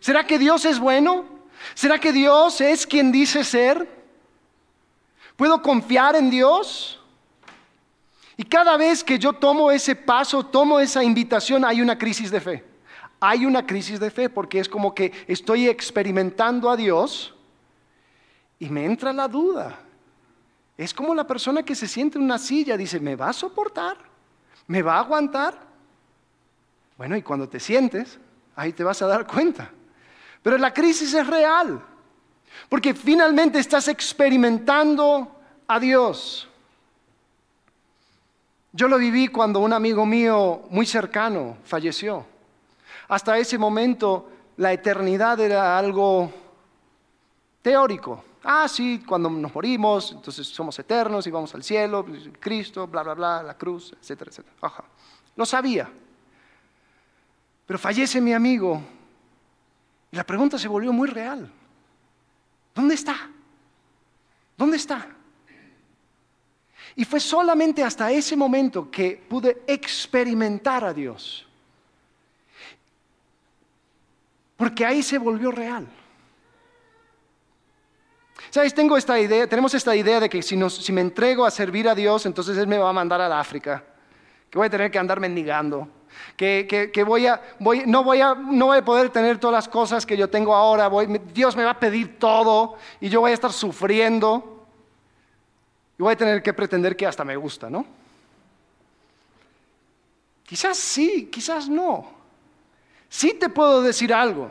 ¿Será 0.00 0.26
que 0.26 0.38
Dios 0.38 0.64
es 0.64 0.78
bueno? 0.78 1.24
¿Será 1.74 1.98
que 1.98 2.12
Dios 2.12 2.60
es 2.60 2.86
quien 2.86 3.10
dice 3.10 3.44
ser? 3.44 3.86
¿Puedo 5.36 5.60
confiar 5.60 6.16
en 6.16 6.30
Dios? 6.30 7.00
Y 8.42 8.44
cada 8.44 8.76
vez 8.76 9.04
que 9.04 9.20
yo 9.20 9.32
tomo 9.32 9.70
ese 9.70 9.94
paso, 9.94 10.44
tomo 10.44 10.80
esa 10.80 11.04
invitación, 11.04 11.64
hay 11.64 11.80
una 11.80 11.96
crisis 11.96 12.28
de 12.28 12.40
fe. 12.40 12.64
Hay 13.20 13.46
una 13.46 13.64
crisis 13.64 14.00
de 14.00 14.10
fe 14.10 14.28
porque 14.28 14.58
es 14.58 14.68
como 14.68 14.92
que 14.92 15.12
estoy 15.28 15.68
experimentando 15.68 16.68
a 16.68 16.76
Dios 16.76 17.36
y 18.58 18.68
me 18.68 18.84
entra 18.84 19.12
la 19.12 19.28
duda. 19.28 19.78
Es 20.76 20.92
como 20.92 21.14
la 21.14 21.24
persona 21.24 21.62
que 21.62 21.76
se 21.76 21.86
siente 21.86 22.18
en 22.18 22.24
una 22.24 22.36
silla, 22.36 22.76
dice, 22.76 22.98
¿me 22.98 23.14
va 23.14 23.28
a 23.28 23.32
soportar? 23.32 23.96
¿Me 24.66 24.82
va 24.82 24.96
a 24.96 25.00
aguantar? 25.02 25.60
Bueno, 26.98 27.16
y 27.16 27.22
cuando 27.22 27.48
te 27.48 27.60
sientes, 27.60 28.18
ahí 28.56 28.72
te 28.72 28.82
vas 28.82 29.00
a 29.02 29.06
dar 29.06 29.24
cuenta. 29.24 29.70
Pero 30.42 30.58
la 30.58 30.74
crisis 30.74 31.14
es 31.14 31.28
real, 31.28 31.80
porque 32.68 32.92
finalmente 32.92 33.60
estás 33.60 33.86
experimentando 33.86 35.30
a 35.68 35.78
Dios. 35.78 36.48
Yo 38.72 38.88
lo 38.88 38.96
viví 38.96 39.28
cuando 39.28 39.60
un 39.60 39.72
amigo 39.72 40.06
mío 40.06 40.62
muy 40.70 40.86
cercano 40.86 41.58
falleció. 41.64 42.24
Hasta 43.08 43.36
ese 43.36 43.58
momento 43.58 44.30
la 44.56 44.72
eternidad 44.72 45.38
era 45.40 45.76
algo 45.78 46.32
teórico. 47.60 48.24
Ah, 48.44 48.66
sí, 48.68 49.04
cuando 49.06 49.28
nos 49.28 49.54
morimos, 49.54 50.12
entonces 50.12 50.46
somos 50.46 50.78
eternos 50.78 51.26
y 51.26 51.30
vamos 51.30 51.54
al 51.54 51.62
cielo, 51.62 52.04
Cristo, 52.40 52.86
bla, 52.86 53.02
bla, 53.02 53.14
bla, 53.14 53.42
la 53.42 53.54
cruz, 53.58 53.94
etcétera, 54.00 54.30
etcétera. 54.30 54.56
Ajá. 54.62 54.84
Lo 55.36 55.44
sabía. 55.44 55.90
Pero 57.66 57.78
fallece 57.78 58.20
mi 58.20 58.32
amigo 58.32 58.82
y 60.10 60.16
la 60.16 60.24
pregunta 60.24 60.58
se 60.58 60.68
volvió 60.68 60.92
muy 60.92 61.08
real. 61.08 61.50
¿Dónde 62.74 62.94
está? 62.94 63.30
¿Dónde 64.56 64.78
está? 64.78 65.06
Y 66.94 67.04
fue 67.04 67.20
solamente 67.20 67.82
hasta 67.82 68.10
ese 68.10 68.36
momento 68.36 68.90
que 68.90 69.22
pude 69.28 69.62
experimentar 69.66 70.84
a 70.84 70.92
Dios. 70.92 71.46
Porque 74.56 74.84
ahí 74.84 75.02
se 75.02 75.18
volvió 75.18 75.50
real. 75.50 75.88
¿Sabes? 78.50 78.74
Tengo 78.74 78.96
esta 78.96 79.18
idea, 79.18 79.46
tenemos 79.46 79.72
esta 79.72 79.96
idea 79.96 80.20
de 80.20 80.28
que 80.28 80.42
si, 80.42 80.56
me 80.92 81.00
entrego 81.00 81.46
a 81.46 81.50
servir 81.50 81.88
a 81.88 81.94
Dios, 81.94 82.26
entonces 82.26 82.58
Él 82.58 82.66
me 82.66 82.76
va 82.76 82.90
a 82.90 82.92
mandar 82.92 83.20
a 83.20 83.40
África, 83.40 83.82
que 84.50 84.58
voy 84.58 84.66
a 84.66 84.70
tener 84.70 84.90
que 84.90 84.98
andar 84.98 85.20
mendigando, 85.20 85.88
que, 86.36 87.04
voy 87.06 87.26
a, 87.26 87.40
voy, 87.58 87.84
no, 87.86 88.04
voy 88.04 88.20
a, 88.20 88.34
no 88.34 88.66
voy 88.66 88.78
a 88.78 88.84
poder 88.84 89.08
tener 89.08 89.38
todas 89.38 89.54
las 89.54 89.68
cosas 89.68 90.04
que 90.04 90.18
yo 90.18 90.28
tengo 90.28 90.54
ahora, 90.54 90.90
Dios 91.32 91.56
me 91.56 91.64
va 91.64 91.70
a 91.70 91.80
pedir 91.80 92.18
todo 92.18 92.76
y 93.00 93.08
yo 93.08 93.20
voy 93.20 93.30
a 93.30 93.34
estar 93.34 93.52
sufriendo 93.52 94.51
y 95.98 96.02
voy 96.02 96.12
a 96.12 96.16
tener 96.16 96.42
que 96.42 96.52
pretender 96.52 96.96
que 96.96 97.06
hasta 97.06 97.24
me 97.24 97.36
gusta, 97.36 97.68
¿no? 97.68 97.84
Quizás 100.44 100.76
sí, 100.76 101.28
quizás 101.30 101.68
no. 101.68 102.10
Sí 103.08 103.34
te 103.38 103.48
puedo 103.48 103.82
decir 103.82 104.12
algo. 104.12 104.50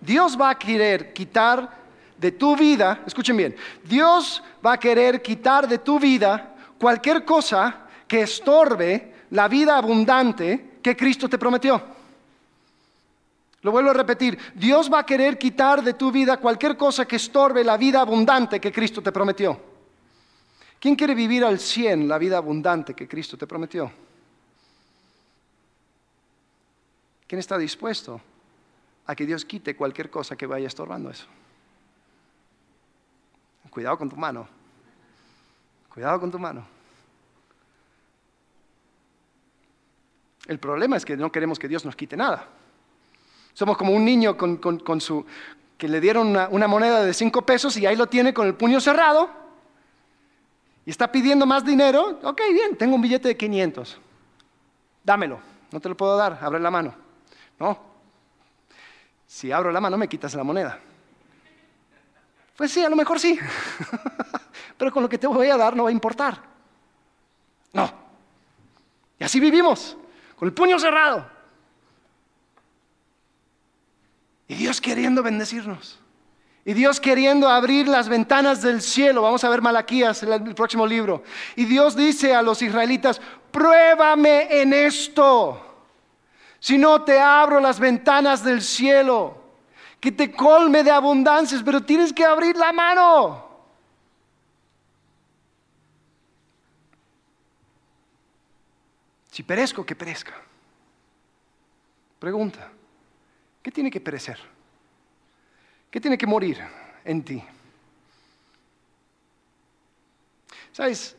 Dios 0.00 0.40
va 0.40 0.50
a 0.50 0.58
querer 0.58 1.12
quitar 1.12 1.76
de 2.16 2.32
tu 2.32 2.56
vida, 2.56 3.02
escuchen 3.06 3.36
bien, 3.36 3.56
Dios 3.84 4.42
va 4.64 4.72
a 4.72 4.80
querer 4.80 5.22
quitar 5.22 5.68
de 5.68 5.78
tu 5.78 5.98
vida 5.98 6.54
cualquier 6.78 7.24
cosa 7.24 7.86
que 8.06 8.22
estorbe 8.22 9.14
la 9.30 9.46
vida 9.48 9.76
abundante 9.76 10.78
que 10.82 10.96
Cristo 10.96 11.28
te 11.28 11.38
prometió. 11.38 11.80
Lo 13.62 13.72
vuelvo 13.72 13.90
a 13.90 13.94
repetir, 13.94 14.38
Dios 14.54 14.92
va 14.92 15.00
a 15.00 15.06
querer 15.06 15.36
quitar 15.36 15.82
de 15.82 15.94
tu 15.94 16.10
vida 16.12 16.36
cualquier 16.36 16.76
cosa 16.76 17.06
que 17.06 17.16
estorbe 17.16 17.64
la 17.64 17.76
vida 17.76 18.00
abundante 18.00 18.60
que 18.60 18.72
Cristo 18.72 19.02
te 19.02 19.12
prometió. 19.12 19.60
¿Quién 20.80 20.94
quiere 20.94 21.14
vivir 21.14 21.44
al 21.44 21.58
100 21.58 22.08
la 22.08 22.18
vida 22.18 22.36
abundante 22.36 22.94
que 22.94 23.08
Cristo 23.08 23.36
te 23.36 23.46
prometió? 23.46 23.90
¿Quién 27.26 27.40
está 27.40 27.58
dispuesto 27.58 28.20
a 29.06 29.14
que 29.14 29.26
Dios 29.26 29.44
quite 29.44 29.76
cualquier 29.76 30.08
cosa 30.08 30.36
que 30.36 30.46
vaya 30.46 30.68
estorbando 30.68 31.10
eso? 31.10 31.26
Cuidado 33.70 33.98
con 33.98 34.08
tu 34.08 34.16
mano. 34.16 34.48
Cuidado 35.92 36.20
con 36.20 36.30
tu 36.30 36.38
mano. 36.38 36.66
El 40.46 40.58
problema 40.58 40.96
es 40.96 41.04
que 41.04 41.16
no 41.16 41.30
queremos 41.30 41.58
que 41.58 41.68
Dios 41.68 41.84
nos 41.84 41.94
quite 41.94 42.16
nada. 42.16 42.48
Somos 43.52 43.76
como 43.76 43.92
un 43.92 44.04
niño 44.04 44.36
con, 44.36 45.00
su, 45.00 45.26
que 45.76 45.88
le 45.88 46.00
dieron 46.00 46.28
una, 46.28 46.48
una, 46.48 46.68
moneda 46.68 47.02
de 47.02 47.12
cinco 47.12 47.42
pesos 47.42 47.76
y 47.76 47.84
ahí 47.84 47.96
lo 47.96 48.06
tiene 48.06 48.32
con 48.32 48.46
el 48.46 48.54
puño 48.54 48.80
cerrado 48.80 49.47
y 50.88 50.90
está 50.90 51.12
pidiendo 51.12 51.44
más 51.44 51.66
dinero. 51.66 52.18
Ok, 52.22 52.40
bien, 52.50 52.74
tengo 52.74 52.94
un 52.94 53.02
billete 53.02 53.28
de 53.28 53.36
500. 53.36 53.98
Dámelo. 55.04 55.38
No 55.70 55.80
te 55.80 55.88
lo 55.90 55.94
puedo 55.94 56.16
dar. 56.16 56.38
Abre 56.40 56.58
la 56.58 56.70
mano. 56.70 56.94
No. 57.58 57.78
Si 59.26 59.52
abro 59.52 59.70
la 59.70 59.82
mano 59.82 59.98
me 59.98 60.08
quitas 60.08 60.32
la 60.32 60.42
moneda. 60.44 60.78
Pues 62.56 62.72
sí, 62.72 62.82
a 62.82 62.88
lo 62.88 62.96
mejor 62.96 63.20
sí. 63.20 63.38
Pero 64.78 64.90
con 64.90 65.02
lo 65.02 65.10
que 65.10 65.18
te 65.18 65.26
voy 65.26 65.48
a 65.48 65.58
dar 65.58 65.76
no 65.76 65.82
va 65.82 65.90
a 65.90 65.92
importar. 65.92 66.42
No. 67.74 67.92
Y 69.18 69.24
así 69.24 69.38
vivimos, 69.40 69.94
con 70.38 70.48
el 70.48 70.54
puño 70.54 70.78
cerrado. 70.78 71.30
Y 74.46 74.54
Dios 74.54 74.80
queriendo 74.80 75.22
bendecirnos. 75.22 76.00
Y 76.68 76.74
Dios 76.74 77.00
queriendo 77.00 77.48
abrir 77.48 77.88
las 77.88 78.10
ventanas 78.10 78.60
del 78.60 78.82
cielo. 78.82 79.22
Vamos 79.22 79.42
a 79.42 79.48
ver 79.48 79.62
Malaquías, 79.62 80.22
el 80.22 80.54
próximo 80.54 80.86
libro. 80.86 81.22
Y 81.56 81.64
Dios 81.64 81.96
dice 81.96 82.34
a 82.34 82.42
los 82.42 82.60
israelitas, 82.60 83.22
pruébame 83.50 84.60
en 84.60 84.74
esto. 84.74 85.58
Si 86.60 86.76
no 86.76 87.04
te 87.04 87.18
abro 87.18 87.58
las 87.58 87.80
ventanas 87.80 88.44
del 88.44 88.60
cielo 88.60 89.42
que 89.98 90.12
te 90.12 90.30
colme 90.30 90.84
de 90.84 90.90
abundancias, 90.90 91.62
pero 91.64 91.82
tienes 91.82 92.12
que 92.12 92.26
abrir 92.26 92.54
la 92.54 92.70
mano. 92.70 93.48
Si 99.30 99.42
perezco, 99.42 99.86
que 99.86 99.96
perezca. 99.96 100.34
Pregunta, 102.18 102.70
¿qué 103.62 103.70
tiene 103.70 103.90
que 103.90 104.02
perecer? 104.02 104.57
¿Qué 105.90 106.00
tiene 106.00 106.18
que 106.18 106.26
morir 106.26 106.58
en 107.04 107.24
ti? 107.24 107.42
¿Sabes? 110.72 111.16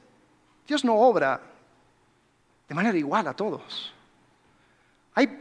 Dios 0.67 0.85
no 0.85 0.95
obra 0.95 1.41
de 2.67 2.75
manera 2.75 2.97
igual 2.97 3.27
a 3.27 3.33
todos 3.33 3.93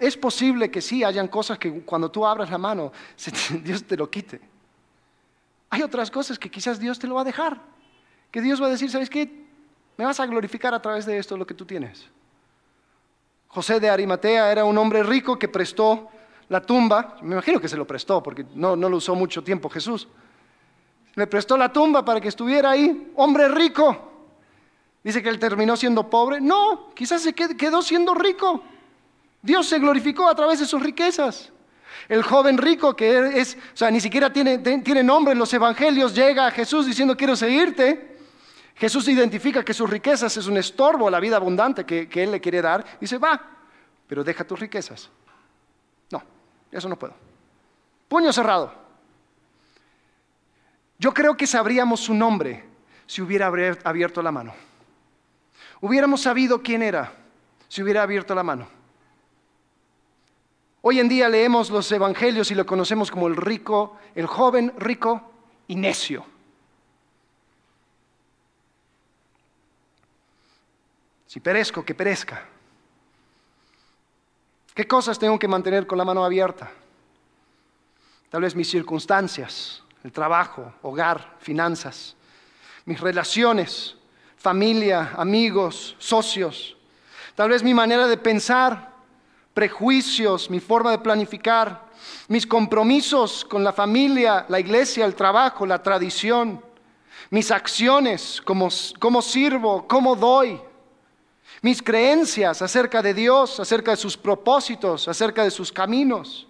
es 0.01 0.17
posible 0.17 0.71
que 0.71 0.81
sí 0.81 1.05
hayan 1.05 1.29
cosas 1.29 1.59
que 1.59 1.83
cuando 1.83 2.11
tú 2.11 2.27
abras 2.27 2.51
la 2.51 2.59
mano, 2.59 2.93
Dios 3.63 3.85
te 3.85 3.97
lo 3.97 4.11
quite. 4.11 4.41
Hay 5.71 5.83
otras 5.83 6.11
cosas 6.11 6.39
que 6.39 6.51
quizás 6.51 6.81
Dios 6.81 6.99
te 6.99 7.07
lo 7.07 7.15
va 7.15 7.21
a 7.21 7.25
dejar. 7.25 7.61
Que 8.31 8.41
Dios 8.41 8.61
va 8.61 8.67
a 8.67 8.71
decir, 8.71 8.91
¿sabes 8.91 9.11
qué? 9.11 9.47
Me 9.97 10.05
vas 10.05 10.21
a 10.21 10.27
glorificar 10.27 10.75
a 10.75 10.83
través 10.83 11.07
de 11.07 11.19
esto 11.19 11.37
lo 11.37 11.47
que 11.47 11.55
tú 11.55 11.65
tienes. 11.65 12.07
José 13.49 13.81
de 13.81 13.89
Arimatea 13.89 14.51
era 14.51 14.65
un 14.65 14.77
hombre 14.79 15.03
rico 15.03 15.39
que 15.39 15.49
prestó 15.49 16.11
la 16.49 16.61
tumba, 16.61 17.17
me 17.23 17.33
imagino 17.33 17.61
que 17.61 17.69
se 17.69 17.77
lo 17.77 17.87
prestó 17.87 18.23
porque 18.23 18.47
no, 18.55 18.75
no 18.75 18.89
lo 18.89 18.97
usó 18.97 19.15
mucho 19.15 19.43
tiempo 19.43 19.69
Jesús. 19.69 20.09
Le 21.15 21.27
prestó 21.27 21.57
la 21.57 21.73
tumba 21.73 22.05
para 22.05 22.21
que 22.21 22.29
estuviera 22.29 22.71
ahí, 22.71 23.13
hombre 23.17 23.49
rico. 23.49 24.09
Dice 25.03 25.23
que 25.23 25.29
él 25.29 25.39
terminó 25.39 25.77
siendo 25.77 26.09
pobre. 26.09 26.41
No, 26.41 26.91
quizás 26.95 27.23
se 27.23 27.33
quedó 27.33 27.83
siendo 27.83 28.15
rico. 28.15 28.63
Dios 29.43 29.67
se 29.67 29.79
glorificó 29.79 30.29
a 30.29 30.35
través 30.35 30.61
de 30.61 30.67
sus 30.67 30.83
riquezas. 30.83 31.53
El 32.09 32.23
joven 32.23 32.59
rico 32.59 32.95
que 32.95 33.41
es, 33.41 33.57
o 33.57 33.77
sea, 33.77 33.91
ni 33.91 34.01
siquiera 34.01 34.33
tiene, 34.33 34.59
tiene 34.59 35.03
nombre 35.03 35.33
en 35.33 35.39
los 35.39 35.53
evangelios, 35.53 36.15
llega 36.15 36.47
a 36.47 36.51
Jesús 36.51 36.87
diciendo 36.87 37.17
quiero 37.17 37.37
seguirte. 37.37 38.17
Jesús 38.75 39.09
identifica 39.09 39.65
que 39.65 39.75
sus 39.75 39.91
riquezas 39.91 40.37
es 40.37 40.47
un 40.47 40.57
estorbo 40.57 41.09
a 41.09 41.11
la 41.11 41.19
vida 41.19 41.37
abundante 41.37 41.85
que, 41.85 42.09
que 42.09 42.23
Él 42.23 42.31
le 42.31 42.41
quiere 42.41 42.63
dar. 42.63 42.85
Dice, 43.01 43.19
va, 43.19 43.41
pero 44.07 44.23
deja 44.23 44.45
tus 44.45 44.61
riquezas. 44.61 45.11
No, 46.11 46.23
eso 46.71 46.89
no 46.89 46.99
puedo. 46.99 47.15
Puño 48.09 48.33
cerrado. 48.33 48.73
Yo 50.99 51.15
creo 51.15 51.37
que 51.37 51.47
sabríamos 51.47 52.01
su 52.01 52.15
nombre 52.15 52.65
si 53.07 53.23
hubiera 53.23 53.47
abierto 53.47 54.23
la 54.23 54.33
mano. 54.33 54.55
Hubiéramos 55.81 56.23
sabido 56.23 56.63
quién 56.63 56.83
era 56.83 57.13
si 57.69 57.83
hubiera 57.83 58.03
abierto 58.03 58.35
la 58.35 58.43
mano. 58.43 58.69
Hoy 60.81 61.01
en 61.01 61.09
día 61.09 61.29
leemos 61.29 61.71
los 61.71 61.91
evangelios 61.93 62.51
y 62.51 62.55
lo 62.55 62.65
conocemos 62.65 63.11
como 63.11 63.29
el 63.29 63.37
rico, 63.37 63.97
el 64.15 64.27
joven 64.27 64.73
rico 64.79 65.31
y 65.67 65.77
necio. 65.77 66.25
Si 71.27 71.41
perezco, 71.41 71.85
que 71.85 71.95
perezca. 71.95 72.43
¿Qué 74.79 74.87
cosas 74.87 75.19
tengo 75.19 75.41
que 75.41 75.49
mantener 75.49 75.89
con 75.89 75.99
la 75.99 76.05
mano 76.05 76.25
abierta? 76.25 76.71
Tal 78.31 78.43
vez 78.43 78.55
mis 78.55 78.71
circunstancias, 78.71 79.83
el 80.05 80.13
trabajo, 80.13 80.73
hogar, 80.83 81.35
finanzas, 81.41 82.15
mis 82.85 83.01
relaciones, 83.01 83.97
familia, 84.37 85.15
amigos, 85.17 85.97
socios. 85.99 86.77
Tal 87.35 87.51
vez 87.51 87.65
mi 87.65 87.75
manera 87.75 88.07
de 88.07 88.19
pensar, 88.19 88.93
prejuicios, 89.53 90.49
mi 90.49 90.61
forma 90.61 90.93
de 90.93 91.01
planificar, 91.01 91.85
mis 92.29 92.47
compromisos 92.47 93.45
con 93.45 93.65
la 93.65 93.73
familia, 93.73 94.47
la 94.49 94.61
iglesia, 94.61 95.07
el 95.07 95.17
trabajo, 95.17 95.67
la 95.67 95.83
tradición, 95.83 96.63
mis 97.31 97.51
acciones, 97.51 98.41
cómo, 98.45 98.69
cómo 99.01 99.23
sirvo, 99.23 99.89
cómo 99.89 100.15
doy, 100.15 100.61
mis 101.63 101.83
creencias 101.83 102.63
acerca 102.63 103.03
de 103.03 103.15
Dios, 103.15 103.59
acerca 103.61 103.93
de 103.93 103.97
sus 103.97 104.17
propósitos, 104.17 105.09
acerca 105.09 105.45
de 105.45 105.51
sus 105.51 105.73
caminos. 105.73 106.47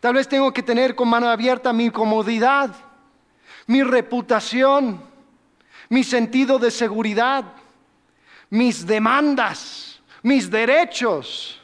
Tal 0.00 0.14
vez 0.14 0.28
tengo 0.28 0.52
que 0.52 0.62
tener 0.62 0.94
con 0.94 1.08
mano 1.08 1.28
abierta 1.28 1.72
mi 1.72 1.90
comodidad, 1.90 2.74
mi 3.66 3.82
reputación, 3.82 5.02
mi 5.88 6.04
sentido 6.04 6.58
de 6.58 6.70
seguridad, 6.70 7.44
mis 8.50 8.86
demandas, 8.86 10.00
mis 10.22 10.50
derechos, 10.50 11.60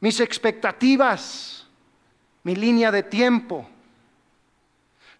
mis 0.00 0.20
expectativas, 0.20 1.66
mi 2.44 2.54
línea 2.54 2.92
de 2.92 3.02
tiempo. 3.02 3.68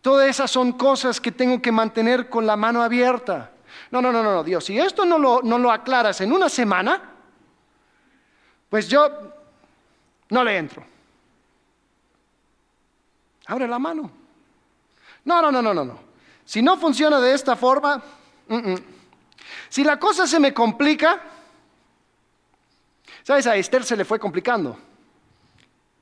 Todas 0.00 0.28
esas 0.28 0.50
son 0.50 0.72
cosas 0.72 1.20
que 1.20 1.32
tengo 1.32 1.60
que 1.60 1.72
mantener 1.72 2.28
con 2.28 2.46
la 2.46 2.56
mano 2.56 2.82
abierta. 2.82 3.50
No, 3.90 4.02
no, 4.02 4.12
no, 4.12 4.22
no, 4.22 4.44
Dios, 4.44 4.64
si 4.64 4.78
esto 4.78 5.04
no 5.04 5.18
lo, 5.18 5.40
no 5.42 5.58
lo 5.58 5.72
aclaras 5.72 6.20
en 6.20 6.32
una 6.32 6.48
semana, 6.48 7.02
pues 8.68 8.88
yo 8.88 9.08
no 10.28 10.44
le 10.44 10.56
entro. 10.58 10.84
Abre 13.46 13.66
la 13.66 13.78
mano. 13.78 14.10
No, 15.24 15.40
no, 15.40 15.50
no, 15.50 15.62
no, 15.62 15.72
no, 15.72 15.84
no. 15.84 16.00
Si 16.44 16.60
no 16.60 16.76
funciona 16.76 17.18
de 17.18 17.32
esta 17.32 17.56
forma, 17.56 18.02
si 19.70 19.84
la 19.84 19.98
cosa 19.98 20.26
se 20.26 20.38
me 20.38 20.52
complica, 20.52 21.22
¿sabes? 23.22 23.46
A 23.46 23.56
Esther 23.56 23.84
se 23.84 23.96
le 23.96 24.04
fue 24.04 24.18
complicando. 24.18 24.78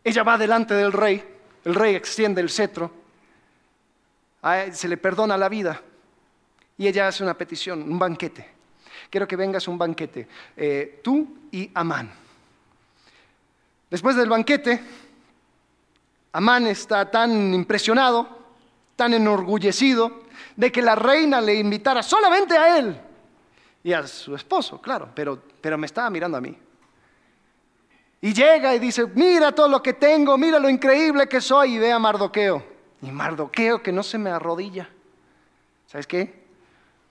Ella 0.03 0.24
va 0.24 0.39
delante 0.39 0.74
del 0.74 0.93
rey, 0.93 1.24
el 1.64 1.74
rey 1.74 1.95
extiende 1.95 2.41
el 2.41 2.51
cetro, 2.51 2.93
se 4.72 4.89
le 4.89 4.97
perdona 4.97 5.37
la 5.37 5.49
vida 5.49 5.80
y 6.79 6.87
ella 6.87 7.09
hace 7.09 7.22
una 7.22 7.35
petición, 7.35 7.83
un 7.83 7.99
banquete. 7.99 8.57
Quiero 9.11 9.27
que 9.27 9.37
vengas 9.37 9.66
a 9.66 9.70
un 9.70 9.79
banquete, 9.79 10.29
eh, 10.57 11.01
tú 11.03 11.39
y 11.51 11.70
Amán. 11.74 12.11
Después 13.91 14.16
del 14.16 14.29
banquete, 14.29 14.81
Amán 16.33 16.66
está 16.66 17.11
tan 17.11 17.55
impresionado, 17.55 18.29
tan 18.97 19.14
enorgullecido, 19.14 20.24
de 20.57 20.72
que 20.72 20.83
la 20.83 20.95
reina 20.95 21.41
le 21.41 21.55
invitara 21.55 22.03
solamente 22.03 22.57
a 22.57 22.79
él 22.79 23.01
y 23.85 23.93
a 23.93 24.07
su 24.07 24.35
esposo, 24.35 24.81
claro, 24.81 25.11
pero, 25.14 25.43
pero 25.61 25.79
me 25.79 25.87
estaba 25.87 26.11
mirando 26.11 26.37
a 26.37 26.41
mí. 26.41 26.57
Y 28.20 28.33
llega 28.33 28.74
y 28.74 28.79
dice, 28.79 29.07
mira 29.14 29.53
todo 29.53 29.68
lo 29.68 29.83
que 29.83 29.93
tengo, 29.93 30.37
mira 30.37 30.59
lo 30.59 30.68
increíble 30.68 31.29
que 31.29 31.41
soy, 31.41 31.74
y 31.74 31.79
ve 31.79 31.93
a 31.93 31.99
Mardoqueo. 31.99 32.64
Y 33.03 33.11
Mardoqueo 33.12 33.83
que 33.83 33.93
no 33.93 34.03
se 34.03 34.18
me 34.18 34.31
arrodilla. 34.31 34.89
¿Sabes 35.87 36.07
qué? 36.07 36.45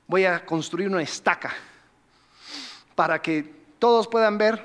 Voy 0.08 0.26
a 0.26 0.46
construir 0.46 0.90
una 0.90 1.02
estaca 1.02 1.54
para 2.96 3.22
que 3.22 3.44
todos 3.80 4.08
puedan 4.08 4.38
ver 4.38 4.64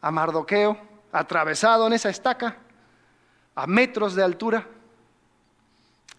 a 0.00 0.10
Mardoqueo 0.10 0.78
atravesado 1.12 1.86
en 1.86 1.92
esa 1.92 2.10
estaca 2.10 2.56
a 3.54 3.66
metros 3.66 4.14
de 4.14 4.22
altura 4.22 4.66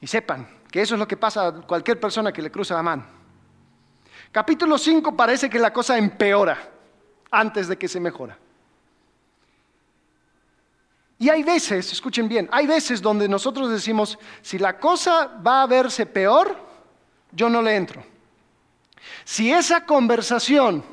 y 0.02 0.08
sepan 0.08 0.48
que 0.70 0.82
eso 0.82 0.96
es 0.96 1.00
lo 1.00 1.08
que 1.08 1.18
pasa 1.18 1.48
a 1.48 1.54
cualquier 1.54 2.00
persona 2.00 2.32
que 2.32 2.42
le 2.42 2.52
cruza 2.52 2.76
la 2.76 2.84
mano. 2.84 3.06
Capítulo 4.32 4.78
5 4.78 5.16
parece 5.16 5.50
que 5.50 5.58
la 5.58 5.74
cosa 5.74 5.98
empeora 5.98 6.58
antes 7.32 7.68
de 7.68 7.78
que 7.78 7.88
se 7.88 8.00
mejora. 8.00 8.38
Y 11.18 11.30
hay 11.30 11.44
veces, 11.44 11.92
escuchen 11.92 12.30
bien, 12.30 12.48
hay 12.52 12.66
veces 12.66 13.02
donde 13.02 13.28
nosotros 13.28 13.70
decimos, 13.70 14.18
si 14.42 14.58
la 14.58 14.80
cosa 14.80 15.28
va 15.46 15.64
a 15.64 15.68
verse 15.68 16.06
peor, 16.06 16.56
yo 17.32 17.50
no 17.50 17.62
le 17.62 17.76
entro. 17.76 18.04
Si 19.30 19.54
esa 19.54 19.86
conversación 19.86 20.84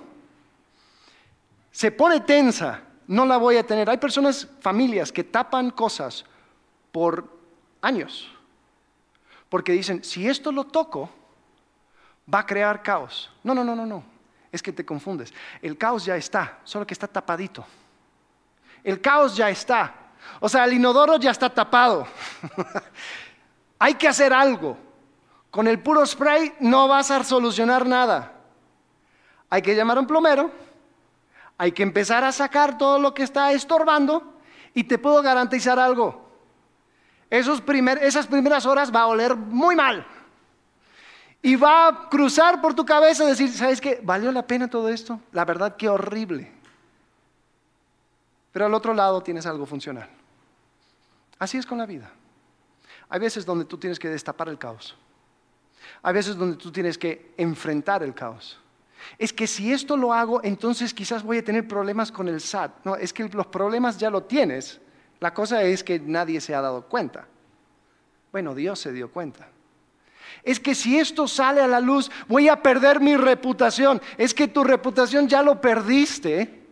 se 1.70 1.90
pone 1.90 2.20
tensa, 2.20 2.82
no 3.06 3.24
la 3.24 3.38
voy 3.38 3.56
a 3.56 3.66
tener. 3.66 3.88
Hay 3.88 3.96
personas, 3.96 4.46
familias, 4.60 5.10
que 5.10 5.24
tapan 5.24 5.70
cosas 5.70 6.22
por 6.92 7.34
años. 7.80 8.30
Porque 9.48 9.72
dicen, 9.72 10.04
si 10.04 10.28
esto 10.28 10.52
lo 10.52 10.64
toco, 10.64 11.08
va 12.32 12.40
a 12.40 12.46
crear 12.46 12.82
caos. 12.82 13.32
No, 13.42 13.54
no, 13.54 13.64
no, 13.64 13.74
no, 13.74 13.86
no. 13.86 14.04
Es 14.52 14.62
que 14.62 14.70
te 14.70 14.84
confundes. 14.84 15.32
El 15.62 15.78
caos 15.78 16.04
ya 16.04 16.14
está, 16.18 16.58
solo 16.62 16.86
que 16.86 16.92
está 16.92 17.08
tapadito. 17.08 17.64
El 18.84 19.00
caos 19.00 19.34
ya 19.34 19.48
está. 19.48 19.94
O 20.40 20.48
sea, 20.50 20.66
el 20.66 20.74
inodoro 20.74 21.16
ya 21.16 21.30
está 21.30 21.48
tapado. 21.48 22.06
Hay 23.78 23.94
que 23.94 24.06
hacer 24.06 24.34
algo. 24.34 24.85
Con 25.50 25.68
el 25.68 25.82
puro 25.82 26.04
spray 26.04 26.54
no 26.60 26.88
vas 26.88 27.10
a 27.10 27.22
solucionar 27.24 27.86
nada. 27.86 28.32
Hay 29.48 29.62
que 29.62 29.74
llamar 29.74 29.96
a 29.96 30.00
un 30.00 30.06
plomero, 30.06 30.50
hay 31.58 31.72
que 31.72 31.82
empezar 31.82 32.24
a 32.24 32.32
sacar 32.32 32.76
todo 32.76 32.98
lo 32.98 33.14
que 33.14 33.22
está 33.22 33.52
estorbando 33.52 34.34
y 34.74 34.84
te 34.84 34.98
puedo 34.98 35.22
garantizar 35.22 35.78
algo. 35.78 36.28
esas 37.30 37.60
primeras 38.26 38.66
horas 38.66 38.94
va 38.94 39.00
a 39.02 39.06
oler 39.06 39.34
muy 39.34 39.74
mal. 39.74 40.06
Y 41.42 41.54
va 41.54 41.88
a 41.88 42.08
cruzar 42.08 42.60
por 42.60 42.74
tu 42.74 42.84
cabeza 42.84 43.24
y 43.24 43.28
decir, 43.28 43.52
¿sabes 43.52 43.80
qué? 43.80 44.00
¿Valió 44.02 44.32
la 44.32 44.46
pena 44.46 44.68
todo 44.68 44.88
esto? 44.88 45.20
La 45.32 45.44
verdad, 45.44 45.76
qué 45.76 45.88
horrible. 45.88 46.50
Pero 48.52 48.66
al 48.66 48.74
otro 48.74 48.92
lado 48.94 49.22
tienes 49.22 49.46
algo 49.46 49.64
funcional. 49.64 50.08
Así 51.38 51.58
es 51.58 51.66
con 51.66 51.78
la 51.78 51.86
vida. 51.86 52.10
Hay 53.08 53.20
veces 53.20 53.46
donde 53.46 53.64
tú 53.64 53.78
tienes 53.78 53.98
que 53.98 54.08
destapar 54.08 54.48
el 54.48 54.58
caos. 54.58 54.96
Hay 56.02 56.14
veces 56.14 56.36
donde 56.36 56.56
tú 56.56 56.70
tienes 56.70 56.98
que 56.98 57.32
enfrentar 57.36 58.02
el 58.02 58.14
caos. 58.14 58.58
Es 59.18 59.32
que 59.32 59.46
si 59.46 59.72
esto 59.72 59.96
lo 59.96 60.12
hago, 60.12 60.40
entonces 60.42 60.92
quizás 60.92 61.22
voy 61.22 61.38
a 61.38 61.44
tener 61.44 61.66
problemas 61.66 62.10
con 62.10 62.28
el 62.28 62.40
SAT. 62.40 62.84
No, 62.84 62.96
es 62.96 63.12
que 63.12 63.28
los 63.28 63.46
problemas 63.46 63.98
ya 63.98 64.10
lo 64.10 64.22
tienes. 64.22 64.80
La 65.20 65.32
cosa 65.32 65.62
es 65.62 65.82
que 65.82 65.98
nadie 65.98 66.40
se 66.40 66.54
ha 66.54 66.60
dado 66.60 66.82
cuenta. 66.86 67.26
Bueno, 68.32 68.54
Dios 68.54 68.78
se 68.78 68.92
dio 68.92 69.10
cuenta. 69.10 69.48
Es 70.42 70.60
que 70.60 70.74
si 70.74 70.98
esto 70.98 71.26
sale 71.26 71.60
a 71.60 71.66
la 71.66 71.80
luz, 71.80 72.10
voy 72.28 72.48
a 72.48 72.62
perder 72.62 73.00
mi 73.00 73.16
reputación. 73.16 74.00
Es 74.18 74.34
que 74.34 74.48
tu 74.48 74.62
reputación 74.62 75.28
ya 75.28 75.42
lo 75.42 75.60
perdiste. 75.60 76.62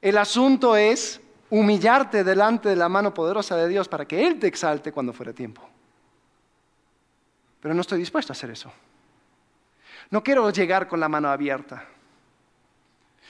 El 0.00 0.16
asunto 0.16 0.76
es 0.76 1.20
humillarte 1.50 2.24
delante 2.24 2.68
de 2.68 2.76
la 2.76 2.88
mano 2.88 3.12
poderosa 3.12 3.56
de 3.56 3.68
Dios 3.68 3.88
para 3.88 4.06
que 4.06 4.26
Él 4.26 4.38
te 4.38 4.46
exalte 4.46 4.92
cuando 4.92 5.12
fuera 5.12 5.32
tiempo. 5.32 5.68
Pero 7.60 7.74
no 7.74 7.80
estoy 7.80 7.98
dispuesto 7.98 8.32
a 8.32 8.34
hacer 8.34 8.50
eso. 8.50 8.72
No 10.10 10.22
quiero 10.22 10.50
llegar 10.50 10.88
con 10.88 11.00
la 11.00 11.08
mano 11.08 11.28
abierta. 11.28 11.84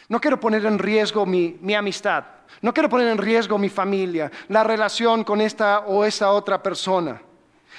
No 0.08 0.20
quiero 0.20 0.40
poner 0.40 0.64
en 0.64 0.78
riesgo 0.78 1.26
mi, 1.26 1.58
amistad. 1.74 2.24
No 2.62 2.72
quiero 2.72 2.88
poner 2.88 3.08
en 3.08 3.18
riesgo 3.18 3.58
mi 3.58 3.68
familia, 3.68 4.30
la 4.48 4.64
relación 4.64 5.22
con 5.22 5.40
esta 5.40 5.80
o 5.80 6.04
esa 6.04 6.30
otra 6.30 6.62
persona. 6.62 7.20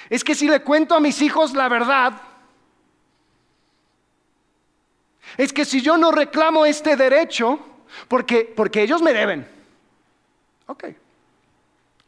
Es 0.08 0.22
que 0.22 0.34
si 0.34 0.48
le 0.48 0.62
cuento 0.62 0.94
a 0.94 1.00
mis 1.00 1.20
hijos 1.22 1.54
la 1.54 1.68
verdad, 1.68 2.12
es 5.36 5.52
que 5.52 5.64
si 5.64 5.80
yo 5.80 5.96
no 5.96 6.12
reclamo 6.12 6.66
este 6.66 6.96
derecho, 6.96 7.58
porque, 8.06 8.52
porque 8.56 8.82
ellos 8.82 9.02
me 9.02 9.12
deben. 9.12 9.48
Ok. 10.66 10.84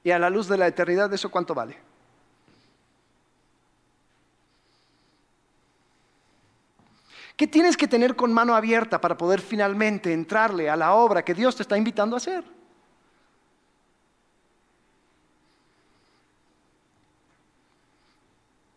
Y 0.05 0.11
a 0.11 0.19
la 0.19 0.31
luz 0.31 0.49
de 0.49 0.59
la 0.59 0.69
eternidad, 0.69 1.13
¿eso 1.13 1.31
cuánto 1.31 1.55
vale? 1.55 1.92
¿Qué 7.43 7.49
tienes 7.49 7.77
que 7.77 7.89
tener 7.89 8.15
con 8.15 8.33
mano 8.33 8.55
abierta 8.55 9.01
para 9.01 9.17
poder 9.17 9.41
finalmente 9.41 10.13
entrarle 10.13 10.71
a 10.71 10.77
la 10.77 10.95
obra 10.95 11.25
que 11.25 11.35
Dios 11.35 11.57
te 11.57 11.63
está 11.63 11.77
invitando 11.77 12.15
a 12.15 12.19
hacer? 12.19 12.45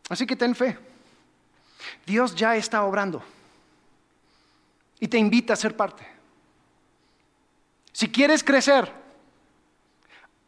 Así 0.10 0.26
que 0.26 0.36
ten 0.36 0.56
fe. 0.56 0.80
Dios 2.08 2.34
ya 2.34 2.56
está 2.56 2.84
obrando 2.86 3.22
y 5.00 5.08
te 5.08 5.20
invita 5.20 5.54
a 5.54 5.58
ser 5.58 5.78
parte. 5.78 6.08
Si 7.92 8.10
quieres 8.12 8.44
crecer, 8.44 8.92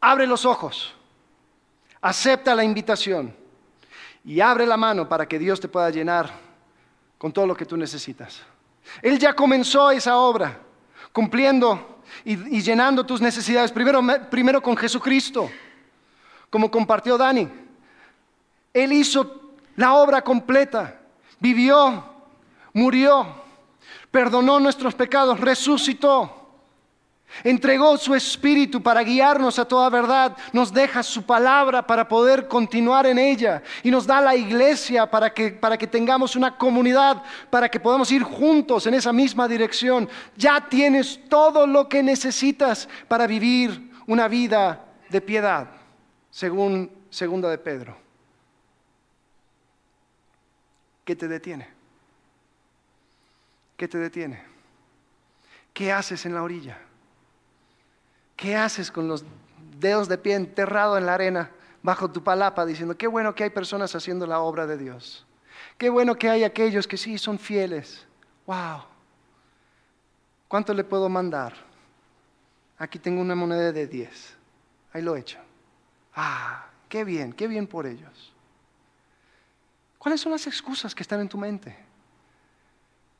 abre 0.01 0.25
los 0.25 0.43
ojos, 0.43 0.95
acepta 2.01 2.55
la 2.55 2.63
invitación 2.63 3.35
y 4.25 4.41
abre 4.41 4.65
la 4.65 4.75
mano 4.75 5.07
para 5.07 5.27
que 5.27 5.37
Dios 5.37 5.59
te 5.59 5.67
pueda 5.67 5.91
llenar 5.91 6.46
con 7.17 7.31
todo 7.31 7.47
lo 7.47 7.55
que 7.55 7.65
tú 7.65 7.77
necesitas. 7.77 8.41
Él 9.01 9.19
ya 9.19 9.33
comenzó 9.33 9.91
esa 9.91 10.17
obra, 10.17 10.59
cumpliendo 11.11 11.99
y, 12.23 12.61
llenando 12.61 13.05
tus 13.05 13.21
necesidades, 13.21 13.71
primero, 13.71 14.01
primero 14.29 14.61
con 14.61 14.77
Jesucristo, 14.77 15.49
como 16.49 16.71
compartió 16.71 17.17
Dani. 17.17 17.47
Él 18.73 18.93
hizo 18.93 19.51
la 19.75 19.95
obra 19.95 20.21
completa, 20.21 20.99
vivió, 21.39 22.03
murió, 22.73 23.27
perdonó 24.11 24.59
nuestros 24.59 24.93
pecados, 24.95 25.39
resucitó. 25.39 26.36
Entregó 27.43 27.97
su 27.97 28.15
espíritu 28.15 28.81
para 28.81 29.03
guiarnos 29.03 29.59
a 29.59 29.65
toda 29.65 29.89
verdad, 29.89 30.35
nos 30.53 30.73
deja 30.73 31.03
su 31.03 31.23
palabra 31.23 31.85
para 31.85 32.07
poder 32.07 32.47
continuar 32.47 33.05
en 33.05 33.19
ella 33.19 33.61
y 33.83 33.91
nos 33.91 34.07
da 34.07 34.21
la 34.21 34.35
iglesia 34.35 35.09
para 35.09 35.33
que, 35.33 35.51
para 35.51 35.77
que 35.77 35.85
tengamos 35.85 36.35
una 36.35 36.57
comunidad, 36.57 37.21
para 37.49 37.69
que 37.69 37.79
podamos 37.79 38.11
ir 38.11 38.23
juntos 38.23 38.87
en 38.87 38.95
esa 38.95 39.13
misma 39.13 39.47
dirección. 39.47 40.09
Ya 40.35 40.67
tienes 40.67 41.19
todo 41.29 41.67
lo 41.67 41.87
que 41.87 42.01
necesitas 42.01 42.89
para 43.07 43.27
vivir 43.27 43.91
una 44.07 44.27
vida 44.27 44.85
de 45.09 45.21
piedad, 45.21 45.67
según 46.31 46.89
segunda 47.09 47.49
de 47.49 47.57
Pedro. 47.57 47.97
¿Qué 51.03 51.15
te 51.15 51.27
detiene? 51.27 51.67
¿Qué 53.75 53.87
te 53.87 53.97
detiene? 53.97 54.43
¿Qué 55.71 55.91
haces 55.91 56.25
en 56.25 56.33
la 56.33 56.41
orilla? 56.41 56.86
¿Qué 58.37 58.55
haces 58.55 58.91
con 58.91 59.07
los 59.07 59.25
dedos 59.79 60.07
de 60.07 60.17
pie 60.17 60.35
enterrado 60.35 60.97
en 60.97 61.07
la 61.07 61.15
arena 61.15 61.51
bajo 61.81 62.09
tu 62.09 62.23
palapa 62.23 62.65
diciendo, 62.65 62.95
qué 62.95 63.07
bueno 63.07 63.33
que 63.33 63.43
hay 63.43 63.49
personas 63.49 63.93
haciendo 63.95 64.27
la 64.27 64.39
obra 64.39 64.67
de 64.67 64.77
Dios? 64.77 65.25
Qué 65.77 65.89
bueno 65.89 66.15
que 66.15 66.29
hay 66.29 66.43
aquellos 66.43 66.87
que 66.87 66.97
sí 66.97 67.17
son 67.17 67.39
fieles. 67.39 68.05
¡Wow! 68.45 68.83
¿Cuánto 70.47 70.73
le 70.73 70.83
puedo 70.83 71.09
mandar? 71.09 71.53
Aquí 72.77 72.99
tengo 72.99 73.21
una 73.21 73.33
moneda 73.33 73.71
de 73.71 73.87
10. 73.87 74.37
Ahí 74.93 75.01
lo 75.01 75.15
he 75.15 75.19
hecho. 75.19 75.39
Ah, 76.15 76.67
qué 76.87 77.03
bien, 77.03 77.33
qué 77.33 77.47
bien 77.47 77.65
por 77.65 77.87
ellos. 77.87 78.33
¿Cuáles 79.97 80.21
son 80.21 80.31
las 80.31 80.45
excusas 80.45 80.93
que 80.93 81.01
están 81.01 81.21
en 81.21 81.29
tu 81.29 81.39
mente? 81.39 81.75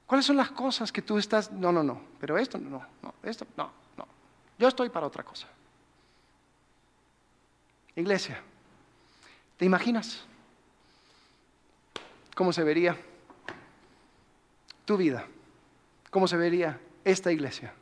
¿Cuáles 0.05 0.28
son 0.28 0.38
las 0.38 0.51
cosas 0.51 0.91
que 0.91 1.01
tú 1.01 1.18
estás, 1.18 1.51
no, 1.51 1.72
no, 1.72 1.82
no, 1.82 2.01
pero 2.20 2.38
esto 2.38 2.59
no, 2.59 2.86
no, 3.01 3.13
esto 3.24 3.45
no, 3.57 3.72
yo 4.58 4.68
estoy 4.68 4.89
para 4.89 5.08
otra 5.08 5.24
cosa. 5.24 5.47
Iglesia, 7.95 8.41
¿te 9.58 9.66
imaginas 9.66 10.24
cómo 12.36 12.53
se 12.53 12.64
vería 12.64 12.97
tu 14.86 14.97
vida? 14.97 15.26
¿Cómo 16.10 16.28
se 16.28 16.38
vería 16.38 16.80
esta 17.03 17.32
iglesia? 17.32 17.74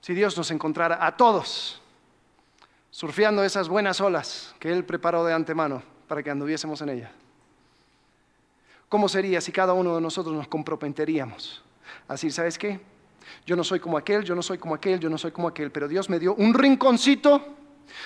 Si 0.00 0.14
Dios 0.14 0.36
nos 0.36 0.50
encontrara 0.50 1.04
a 1.04 1.16
todos 1.16 1.80
surfeando 2.90 3.44
esas 3.44 3.68
buenas 3.68 4.00
olas 4.00 4.54
que 4.58 4.72
Él 4.72 4.84
preparó 4.84 5.24
de 5.24 5.32
antemano 5.32 5.82
para 6.08 6.22
que 6.22 6.30
anduviésemos 6.30 6.80
en 6.82 6.88
ellas. 6.88 7.10
¿Cómo 8.88 9.08
sería 9.08 9.40
si 9.40 9.52
cada 9.52 9.72
uno 9.72 9.94
de 9.94 10.00
nosotros 10.00 10.34
nos 10.34 10.48
comprometeríamos? 10.48 11.62
Así, 12.08 12.30
¿sabes 12.30 12.58
qué? 12.58 12.80
Yo 13.46 13.56
no 13.56 13.64
soy 13.64 13.80
como 13.80 13.96
aquel, 13.96 14.24
yo 14.24 14.34
no 14.34 14.42
soy 14.42 14.58
como 14.58 14.74
aquel, 14.74 15.00
yo 15.00 15.10
no 15.10 15.18
soy 15.18 15.32
como 15.32 15.48
aquel, 15.48 15.70
pero 15.70 15.88
Dios 15.88 16.08
me 16.08 16.18
dio 16.18 16.34
un 16.34 16.54
rinconcito, 16.54 17.42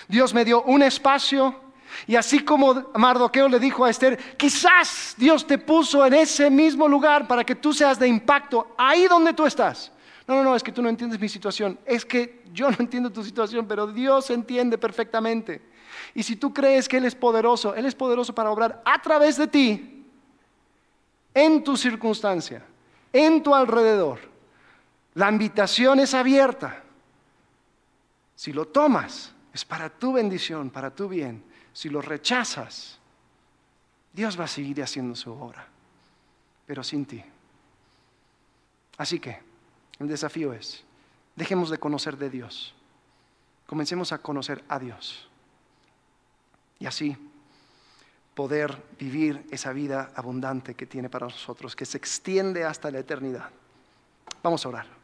Dios 0.09 0.35
me 0.35 0.45
dio 0.45 0.63
un 0.63 0.83
espacio, 0.83 1.65
y 2.07 2.17
así 2.17 2.41
como 2.41 2.91
Mardoqueo 2.95 3.49
le 3.49 3.59
dijo 3.59 3.85
a 3.85 3.91
Esther, 3.91 4.19
quizás 4.37 5.15
Dios 5.17 5.47
te 5.47 5.59
puso 5.59 6.05
en 6.05 6.15
ese 6.15 6.51
mismo 6.51 6.89
lugar 6.89 7.27
para 7.27 7.45
que 7.45 7.55
tú 7.55 7.73
seas 7.73 7.99
de 7.99 8.09
impacto 8.09 8.75
ahí 8.77 9.07
donde 9.07 9.33
tú 9.33 9.47
estás. 9.47 9.93
No, 10.27 10.37
no, 10.37 10.43
no, 10.43 10.57
es 10.57 10.63
que 10.63 10.73
tú 10.73 10.83
no 10.83 10.89
entiendes 10.89 11.21
mi 11.21 11.29
situación. 11.29 11.79
Es 11.85 12.05
que 12.05 12.43
yo 12.53 12.71
no 12.71 12.77
entiendo 12.79 13.11
tu 13.11 13.23
situación, 13.23 13.67
pero 13.67 13.87
Dios 13.87 14.31
entiende 14.31 14.79
perfectamente. 14.79 15.63
Y 16.15 16.23
si 16.23 16.37
tú 16.37 16.53
crees 16.53 16.89
que 16.89 16.97
Él 16.97 17.05
es 17.05 17.15
poderoso, 17.15 17.75
Él 17.75 17.87
es 17.87 17.95
poderoso 17.95 18.35
para 18.35 18.51
obrar 18.51 18.83
a 18.85 19.01
través 19.01 19.37
de 19.37 19.47
ti, 19.47 20.05
en 21.33 21.65
tu 21.65 21.77
circunstancia, 21.77 22.65
en 23.13 23.43
tu 23.43 23.55
alrededor. 23.55 24.34
La 25.15 25.31
invitación 25.31 26.01
es 26.01 26.13
abierta. 26.15 26.83
Si 28.35 28.53
lo 28.53 28.67
tomas, 28.67 29.33
es 29.53 29.65
para 29.65 29.89
tu 29.89 30.13
bendición, 30.13 30.71
para 30.71 30.91
tu 30.91 31.09
bien. 31.09 31.45
Si 31.73 31.89
lo 31.89 32.03
rechazas, 32.03 32.99
Dios 34.13 34.39
va 34.39 34.45
a 34.45 34.49
seguir 34.49 34.83
haciendo 34.83 35.15
su 35.15 35.33
obra, 35.33 35.67
pero 36.67 36.83
sin 36.83 37.07
ti. 37.07 37.23
Así 38.97 39.19
que 39.19 39.41
el 39.99 40.09
desafío 40.09 40.53
es, 40.53 40.85
dejemos 41.37 41.71
de 41.71 41.79
conocer 41.79 42.17
de 42.17 42.31
Dios, 42.31 42.75
comencemos 43.67 44.13
a 44.13 44.19
conocer 44.19 44.65
a 44.69 44.79
Dios. 44.79 45.29
Y 46.79 46.87
así 46.87 47.17
poder 48.35 48.83
vivir 48.99 49.47
esa 49.51 49.73
vida 49.73 50.11
abundante 50.17 50.75
que 50.75 50.87
tiene 50.87 51.09
para 51.09 51.27
nosotros, 51.27 51.77
que 51.77 51.87
se 51.87 51.99
extiende 51.99 52.65
hasta 52.65 52.91
la 52.91 52.99
eternidad. 52.99 53.51
Vamos 54.43 54.67
a 54.67 54.69
orar. 54.69 55.04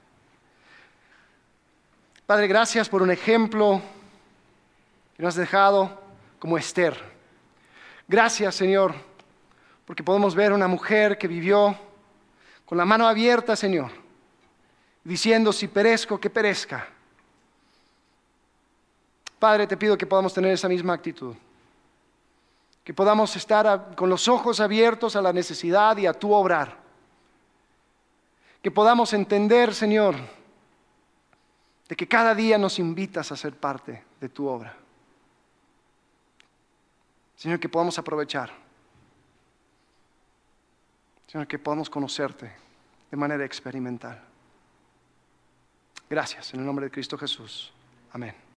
Padre, 2.31 2.47
gracias 2.47 2.89
por 2.89 3.03
un 3.03 3.11
ejemplo 3.11 3.83
que 5.17 5.23
nos 5.25 5.31
has 5.31 5.41
dejado 5.41 6.01
como 6.39 6.57
Esther. 6.57 6.97
Gracias, 8.07 8.55
Señor, 8.55 8.95
porque 9.85 10.05
podemos 10.05 10.37
ver 10.37 10.53
una 10.53 10.69
mujer 10.69 11.19
que 11.19 11.27
vivió 11.27 11.77
con 12.67 12.79
la 12.79 12.85
mano 12.85 13.09
abierta, 13.09 13.57
Señor, 13.57 13.91
diciendo, 15.03 15.53
si 15.53 15.67
perezco, 15.67 16.21
que 16.21 16.31
perezca. 16.31 16.87
Padre, 19.41 19.67
te 19.67 19.77
pido 19.77 19.99
que 19.99 20.07
podamos 20.07 20.33
tener 20.33 20.53
esa 20.53 20.69
misma 20.69 20.93
actitud, 20.93 21.35
que 22.85 22.95
podamos 22.95 23.35
estar 23.35 23.97
con 23.97 24.09
los 24.09 24.29
ojos 24.29 24.61
abiertos 24.61 25.17
a 25.17 25.21
la 25.21 25.33
necesidad 25.33 25.97
y 25.97 26.07
a 26.07 26.13
tu 26.13 26.33
obrar, 26.33 26.77
que 28.63 28.71
podamos 28.71 29.13
entender, 29.15 29.75
Señor, 29.75 30.15
de 31.91 31.97
que 31.97 32.07
cada 32.07 32.37
día 32.37 32.57
nos 32.57 32.79
invitas 32.79 33.33
a 33.33 33.37
ser 33.37 33.57
parte 33.57 34.05
de 34.21 34.29
tu 34.29 34.47
obra. 34.47 34.77
Señor, 37.35 37.59
que 37.59 37.69
podamos 37.69 37.99
aprovechar. 37.99 38.53
Señor, 41.27 41.49
que 41.49 41.59
podamos 41.59 41.91
conocerte 41.91 42.53
de 43.11 43.17
manera 43.17 43.45
experimental. 43.45 44.23
Gracias, 46.09 46.55
en 46.55 46.61
el 46.61 46.67
nombre 46.67 46.85
de 46.85 46.93
Cristo 46.93 47.19
Jesús. 47.19 47.73
Amén. 48.13 48.41